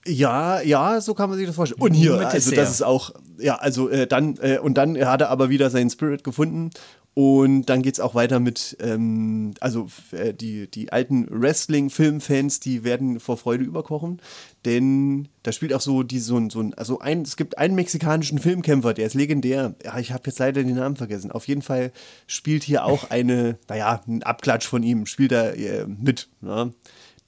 Ja, 0.08 0.62
ja, 0.62 1.02
so 1.02 1.16
kann 1.16 1.30
man 1.30 1.38
sich 1.40 1.48
das 1.48 1.56
vorstellen. 1.56 1.82
Und 1.82 1.94
hier, 1.96 2.16
also 2.28 2.52
das 2.52 2.70
ist 2.70 2.84
auch, 2.84 3.12
ja, 3.40 3.56
also 3.56 3.90
äh, 3.90 4.06
dann, 4.06 4.38
äh, 4.38 4.60
und 4.60 4.76
dann 4.76 4.96
hat 5.04 5.22
er 5.22 5.30
aber 5.32 5.50
wieder 5.50 5.72
seinen 5.72 5.90
Spirit 5.90 6.24
gefunden. 6.24 6.70
Und 7.18 7.68
dann 7.68 7.82
geht 7.82 7.94
es 7.94 8.02
auch 8.02 8.14
weiter 8.14 8.42
mit, 8.42 8.76
ähm, 8.82 9.54
also 9.62 9.88
äh, 10.12 10.34
die, 10.34 10.70
die 10.70 10.92
alten 10.92 11.26
Wrestling-Film-Fans, 11.30 12.60
die 12.60 12.84
werden 12.84 13.22
vor 13.22 13.38
Freude 13.38 13.64
überkochen. 13.64 14.22
Denn 14.66 15.30
da 15.44 15.54
spielt 15.54 15.74
auch 15.74 15.80
so, 15.80 16.04
die, 16.04 16.20
so, 16.20 16.36
ein- 16.36 16.50
so 16.50 16.60
ein, 16.60 16.74
also 16.74 17.00
ein, 17.00 17.22
es 17.22 17.38
gibt 17.38 17.58
einen 17.58 17.74
mexikanischen 17.76 18.38
Filmkämpfer, 18.38 18.94
der 18.94 19.06
ist 19.08 19.14
legendär. 19.14 19.76
Ja, 19.86 19.98
ich 19.98 20.12
habe 20.12 20.24
jetzt 20.26 20.40
leider 20.40 20.62
den 20.62 20.76
Namen 20.76 20.98
vergessen. 20.98 21.32
Auf 21.32 21.48
jeden 21.48 21.62
Fall 21.62 21.94
spielt 22.28 22.64
hier 22.64 22.84
auch 22.84 23.10
eine, 23.10 23.58
naja, 23.70 24.02
ein 24.08 24.22
Abklatsch 24.24 24.68
von 24.68 24.84
ihm, 24.84 25.06
spielt 25.06 25.32
er 25.32 25.56
äh, 25.58 25.88
mit. 25.88 26.28
Ne? 26.42 26.74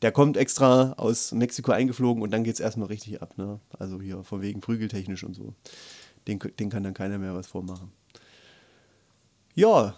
Der 0.02 0.12
kommt 0.12 0.36
extra 0.36 0.96
aus 0.98 1.32
Mexiko 1.32 1.72
eingeflogen 1.72 2.22
und 2.22 2.32
dann 2.32 2.44
geht 2.44 2.56
es 2.56 2.60
erstmal 2.60 2.90
richtig 2.90 3.22
ab. 3.22 3.38
Ne? 3.38 3.62
Also 3.80 4.02
hier 4.02 4.22
von 4.26 4.42
wegen 4.42 4.60
prügeltechnisch 4.60 5.24
und 5.24 5.34
so. 5.34 5.54
Den, 6.28 6.40
den 6.60 6.70
kann 6.70 6.84
dann 6.84 6.94
keiner 6.94 7.18
mehr 7.20 7.34
was 7.34 7.48
vormachen. 7.48 7.90
Ja, 9.58 9.96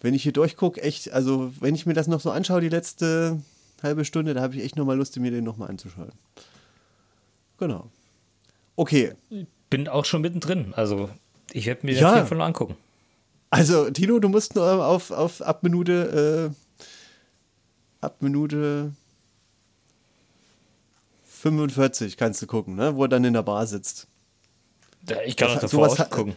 wenn 0.00 0.12
ich 0.12 0.24
hier 0.24 0.32
durchgucke, 0.32 0.82
echt, 0.82 1.12
also 1.12 1.52
wenn 1.60 1.76
ich 1.76 1.86
mir 1.86 1.94
das 1.94 2.08
noch 2.08 2.20
so 2.20 2.32
anschaue, 2.32 2.60
die 2.60 2.68
letzte 2.68 3.40
halbe 3.80 4.04
Stunde, 4.04 4.34
da 4.34 4.42
habe 4.42 4.56
ich 4.56 4.62
echt 4.64 4.74
nochmal 4.74 4.96
Lust, 4.96 5.16
mir 5.18 5.30
den 5.30 5.44
nochmal 5.44 5.70
anzuschauen. 5.70 6.10
Genau. 7.58 7.88
Okay, 8.74 9.12
Bin 9.70 9.86
auch 9.88 10.04
schon 10.04 10.20
mittendrin. 10.20 10.74
Also, 10.74 11.08
ich 11.52 11.66
werde 11.66 11.86
mir 11.86 11.94
Ja. 11.94 12.00
das 12.10 12.14
jeden 12.16 12.26
Fall 12.26 12.38
noch 12.38 12.44
angucken. 12.44 12.76
also 13.50 13.88
Tino, 13.90 14.18
du 14.18 14.28
musst 14.28 14.56
nur 14.56 14.84
auf, 14.84 15.12
auf 15.12 15.40
ab 15.42 15.62
Minute, 15.62 16.52
äh, 16.82 16.84
ab 18.04 18.16
Minute 18.20 18.92
45 21.24 22.16
kannst 22.16 22.42
du 22.42 22.46
gucken, 22.48 22.74
ne? 22.74 22.96
wo 22.96 23.04
er 23.04 23.08
dann 23.08 23.24
in 23.24 23.32
der 23.32 23.42
Bar 23.42 23.66
sitzt. 23.66 24.08
Ich 25.24 25.36
kann 25.36 25.48
Das 25.48 25.58
auch 25.58 25.60
davor 25.62 25.90
sowas 25.90 26.10
gucken. 26.10 26.36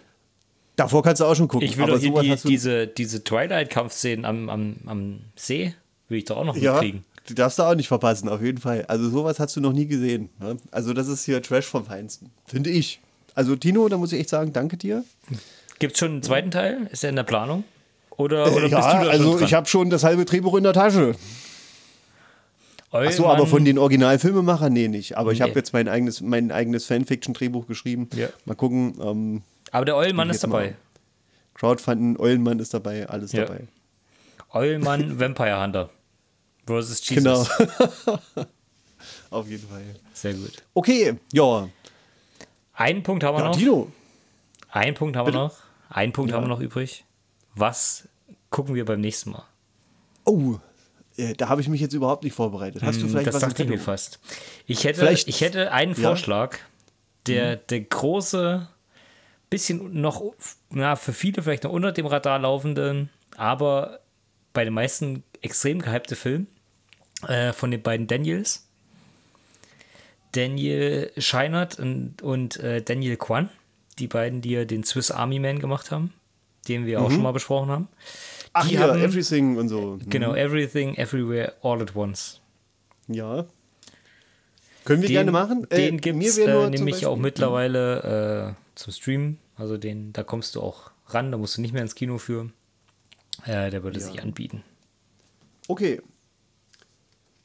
Davor 0.80 1.03
kannst 1.03 1.19
du 1.21 1.25
auch 1.25 1.36
schon 1.36 1.47
gucken. 1.49 1.67
Ich 1.67 1.75
will 1.77 1.84
aber 1.84 1.93
doch 1.99 2.21
hier 2.21 2.36
die, 2.38 2.47
diese, 2.47 2.88
diese 2.88 3.23
Twilight-Kampfszenen 3.23 4.23
am, 4.25 4.49
am, 4.49 4.75
am 4.86 5.19
See, 5.36 5.73
will 6.07 6.19
ich 6.19 6.25
doch 6.25 6.38
auch 6.38 6.45
noch 6.45 6.55
Ja, 6.55 6.73
mitkriegen. 6.73 7.03
die 7.27 7.36
darfst 7.36 7.59
du 7.59 7.63
auch 7.63 7.75
nicht 7.75 7.89
verpassen, 7.89 8.30
auf 8.30 8.41
jeden 8.41 8.59
Fall. 8.59 8.86
Also 8.88 9.09
sowas 9.09 9.39
hast 9.39 9.55
du 9.57 9.61
noch 9.61 9.73
nie 9.73 9.88
gesehen. 9.88 10.30
Ne? 10.39 10.57
Also 10.71 10.93
das 10.93 11.07
ist 11.09 11.25
hier 11.25 11.41
Trash 11.41 11.65
vom 11.65 11.86
Feinsten, 11.86 12.30
finde 12.47 12.69
ich. 12.69 12.99
Also 13.36 13.55
Tino, 13.57 13.89
da 13.89 13.97
muss 13.97 14.13
ich 14.13 14.19
echt 14.21 14.30
sagen, 14.30 14.53
danke 14.53 14.77
dir. 14.77 15.03
Gibt 15.80 15.93
es 15.93 15.99
schon 15.99 16.11
einen 16.11 16.23
zweiten 16.23 16.51
Teil? 16.51 16.88
Ist 16.91 17.03
er 17.03 17.09
in 17.09 17.15
der 17.17 17.23
Planung? 17.23 17.63
Oder, 18.11 18.43
oder 18.51 18.57
Äh, 18.57 18.69
bist 18.69 18.71
ja, 18.71 18.99
du 18.99 19.05
da 19.05 19.11
also 19.11 19.39
ich 19.41 19.53
habe 19.53 19.67
schon 19.67 19.89
das 19.89 20.03
halbe 20.03 20.25
Drehbuch 20.25 20.55
in 20.55 20.63
der 20.63 20.73
Tasche. 20.73 21.15
Ach 22.91 23.11
so, 23.11 23.27
aber 23.27 23.45
von 23.45 23.63
den 23.65 23.77
Originalfilmemachern, 23.77 24.73
nee, 24.73 24.88
nicht. 24.88 25.15
Aber 25.17 25.32
ich 25.32 25.39
Nee. 25.39 25.43
habe 25.45 25.53
jetzt 25.59 25.73
mein 25.73 25.88
eigenes, 25.88 26.21
mein 26.21 26.51
eigenes 26.51 26.86
Fanfiction-Drehbuch 26.86 27.67
geschrieben. 27.67 28.09
Ja. 28.15 28.30
Mal 28.45 28.55
gucken. 28.55 28.95
Ähm, 29.01 29.41
Aber 29.72 29.86
der 29.86 29.95
Eulmann 29.95 30.30
ich 30.30 30.36
ist 30.36 30.43
jetzt 30.43 30.49
mal- 30.51 30.63
dabei. 30.67 30.76
Crowdfunding, 31.55 32.17
Eulenmann 32.20 32.59
ist 32.59 32.74
dabei, 32.74 33.07
alles 33.09 33.32
Ja. 33.34 33.45
dabei. 33.45 33.67
Eulmann 34.51 35.20
Vampire 35.20 35.61
Hunter 35.61 35.89
versus 36.65 37.07
Jesus. 37.07 37.49
Genau. 37.55 38.15
Auf 39.30 39.47
jeden 39.47 39.67
Fall. 39.67 39.84
Sehr 40.13 40.34
gut. 40.34 40.63
Okay, 40.74 41.15
ja. 41.34 41.70
Einen 42.74 43.03
Punkt 43.03 43.24
haben 43.24 43.36
wir 43.38 43.41
Ja, 43.43 43.49
noch. 43.49 43.55
Tino. 43.57 43.91
Einen 44.72 44.93
Punkt 44.95 45.15
haben 45.17 45.28
wir 45.28 45.34
noch. 45.34 45.57
Einen 45.89 46.13
Punkt 46.13 46.32
Ja. 46.32 46.38
haben 46.38 46.43
wir 46.45 46.49
noch 46.49 46.59
übrig. 46.61 47.03
Was 47.55 48.07
gucken 48.49 48.76
wir 48.76 48.86
beim 48.86 49.01
nächsten 49.01 49.32
Mal? 49.32 49.43
Oh, 50.26 50.55
äh, 51.17 51.34
da 51.34 51.49
habe 51.49 51.61
ich 51.61 51.67
mich 51.67 51.82
jetzt 51.82 51.93
überhaupt 51.93 52.24
nicht 52.24 52.34
vorbereitet. 52.34 52.82
Hast 52.84 53.01
du 53.01 53.07
vielleicht 53.07 53.26
Hm, 53.28 53.34
das 53.34 53.36
was 53.36 53.41
dachte 53.41 53.63
ich 53.63 53.70
mir 53.70 53.80
fast. 53.80 54.20
Ich 54.65 54.84
hätte, 54.84 54.99
Vielleicht- 54.99 55.28
ich 55.28 55.41
hätte 55.41 55.72
einen 55.72 55.93
Ja. 55.93 56.09
Vorschlag, 56.09 56.57
der, 57.28 57.55
der 57.57 57.82
große, 57.82 58.67
bisschen 59.50 60.00
noch, 60.02 60.24
na, 60.70 60.95
für 60.95 61.14
viele 61.14 61.41
vielleicht 61.41 61.64
noch 61.64 61.72
unter 61.72 61.91
dem 61.91 62.06
Radar 62.06 62.39
laufenden, 62.39 63.10
aber 63.38 64.00
bei 64.54 64.64
den 64.64 64.74
meisten 64.74 65.24
extrem 65.41 65.80
gehypte 65.80 66.16
Film 66.16 66.47
äh, 67.28 67.54
von 67.54 67.72
den 67.72 67.82
beiden 67.82 68.08
Daniels. 68.08 68.66
Daniel 70.34 71.12
Scheinert 71.18 71.80
und, 71.80 72.22
und 72.22 72.58
äh, 72.58 72.82
Daniel 72.82 73.18
Kwan, 73.18 73.50
die 73.97 74.08
beiden, 74.08 74.41
die 74.41 74.52
ja 74.52 74.66
den 74.66 74.84
Swiss 74.84 75.10
Army 75.12 75.39
Man 75.39 75.60
gemacht 75.60 75.89
haben, 75.91 76.14
den 76.68 76.86
wir 76.86 77.02
auch 77.02 77.10
schon 77.10 77.24
mal 77.24 77.32
besprochen 77.32 77.70
haben. 77.70 77.88
Ach 78.54 78.68
Die 78.68 78.76
ja, 78.76 78.82
haben- 78.82 79.02
Everything 79.02 79.58
und 79.58 79.70
so. 79.70 79.97
Genau, 80.08 80.36
Everything, 80.36 80.95
Everywhere, 80.95 81.54
All 81.64 81.82
at 81.82 81.95
Once. 81.95 82.41
Ja. 83.08 83.45
Können 84.86 85.02
wir 85.02 85.10
Den, 85.10 85.14
gerne 85.16 85.32
machen. 85.32 85.68
Den 85.72 85.95
Äh, 85.95 85.97
gibt 85.97 86.24
es 86.24 86.38
äh, 86.38 86.70
nämlich 86.70 87.06
auch 87.06 87.12
Beispiel- 87.14 87.22
mittlerweile 87.24 88.56
äh, 88.56 88.68
zum 88.80 88.93
Streamen. 88.93 89.38
Also 89.55 89.77
den, 89.77 90.13
da 90.13 90.23
kommst 90.23 90.55
du 90.55 90.61
auch 90.61 90.91
ran, 91.07 91.32
da 91.32 91.38
musst 91.38 91.57
du 91.57 91.61
nicht 91.61 91.73
mehr 91.73 91.82
ins 91.82 91.95
Kino 91.95 92.17
für. 92.17 92.49
Äh, 93.45 93.69
der 93.69 93.84
würde 93.84 93.99
sich 93.99 94.21
anbieten. 94.21 94.63
Okay. 95.67 96.01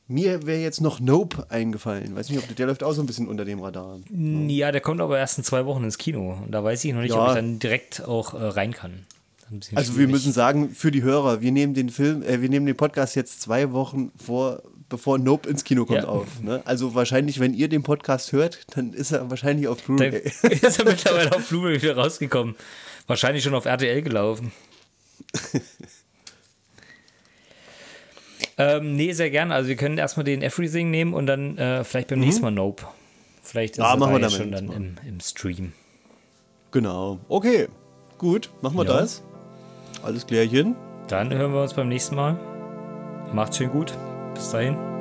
Mir 0.07 0.45
wäre 0.47 0.61
jetzt 0.61 0.83
noch 0.83 1.01
Nope 1.01 1.47
eingefallen. 1.51 2.15
Weiß 2.15 2.29
nicht, 2.29 2.39
ob 2.39 2.47
der, 2.47 2.57
der 2.57 2.67
läuft 2.67 2.83
auch 2.83 2.93
so 2.93 3.03
ein 3.03 3.07
bisschen 3.07 3.27
unter 3.27 3.45
dem 3.47 3.61
Radar. 3.61 4.01
Ja, 4.11 4.71
der 4.71 4.83
kommt 4.83 5.01
aber 5.01 5.19
erst 5.19 5.39
in 5.39 5.45
zwei 5.45 5.65
Wochen 5.65 5.83
ins 5.85 5.97
Kino. 5.97 6.39
Und 6.45 6.53
da 6.53 6.63
weiß 6.63 6.85
ich 6.85 6.93
noch 6.93 7.01
nicht, 7.01 7.13
Ja. 7.15 7.23
ob 7.23 7.29
ich 7.31 7.35
dann 7.35 7.59
direkt 7.59 8.03
auch 8.05 8.35
äh, 8.35 8.45
rein 8.45 8.73
kann. 8.73 9.07
Also 9.51 9.73
wir 9.75 9.85
schwierig. 9.85 10.11
müssen 10.11 10.33
sagen, 10.33 10.71
für 10.71 10.91
die 10.91 11.03
Hörer, 11.03 11.41
wir 11.41 11.53
nehmen 11.53 11.75
den 11.75 11.89
Film, 11.89 12.23
äh, 12.23 12.43
wir 12.43 12.49
nehmen 12.51 12.67
den 12.67 12.77
Podcast 12.77 13.15
jetzt 13.17 13.41
zwei 13.41 13.73
Wochen 13.73 14.11
vor, 14.17 14.63
bevor 14.95 15.19
Nope 15.19 15.49
ins 15.49 15.65
Kino 15.65 15.85
kommt 15.87 16.03
Ja. 16.03 16.09
auf. 16.09 16.41
Ne? 16.41 16.63
Also 16.67 16.95
wahrscheinlich, 16.95 17.41
wenn 17.41 17.53
ihr 17.53 17.69
den 17.69 17.83
Podcast 17.83 18.31
hört, 18.33 18.61
dann 18.77 18.93
ist 18.93 19.11
er 19.11 19.29
wahrscheinlich 19.29 19.67
auf 19.67 19.83
Blu-ray. 19.83 20.19
ist 20.25 20.79
er 20.79 20.85
mittlerweile 20.85 21.35
auf 21.35 21.49
Blu-ray 21.49 21.83
wieder 21.83 21.97
rausgekommen. 21.97 22.55
Wahrscheinlich 23.09 23.43
schon 23.43 23.55
auf 23.55 23.65
RTL 23.65 24.03
gelaufen. 24.03 24.53
ähm, 28.59 28.95
nee, 28.95 29.13
sehr 29.13 29.31
gern. 29.31 29.51
Also 29.53 29.69
wir 29.69 29.77
können 29.77 29.99
erstmal 29.99 30.23
den 30.25 30.43
Everything 30.43 30.91
nehmen 30.91 31.13
und 31.13 31.27
dann 31.27 31.59
äh, 31.59 31.83
vielleicht 31.85 32.09
beim 32.09 32.21
nächsten 32.21 32.43
Mal 32.43 32.51
Nope. 32.53 32.85
Vielleicht 33.43 33.75
ist 33.75 33.79
Mhm. 33.79 33.85
Ja, 33.85 33.91
er 33.93 33.97
machen 33.99 34.13
wir 34.13 34.21
damit 34.21 34.37
schon 34.37 34.53
dann 34.53 34.71
im, 34.71 34.95
im 35.07 35.21
Stream. 35.21 35.73
Genau. 36.71 37.19
Okay, 37.29 37.69
gut, 38.19 38.51
machen 38.63 38.77
wir 38.77 38.85
Ja. 38.85 39.01
das. 39.01 39.23
Alles 40.03 40.27
klärchen. 40.27 40.77
Dann 41.09 41.33
hören 41.35 41.53
wir 41.53 41.63
uns 41.63 41.75
beim 41.75 41.89
nächsten 41.89 42.15
Mal. 42.15 42.39
Macht's 43.33 43.57
schön 43.59 43.71
gut. 43.71 43.93
Bis 44.35 44.51
dahin. 44.51 44.94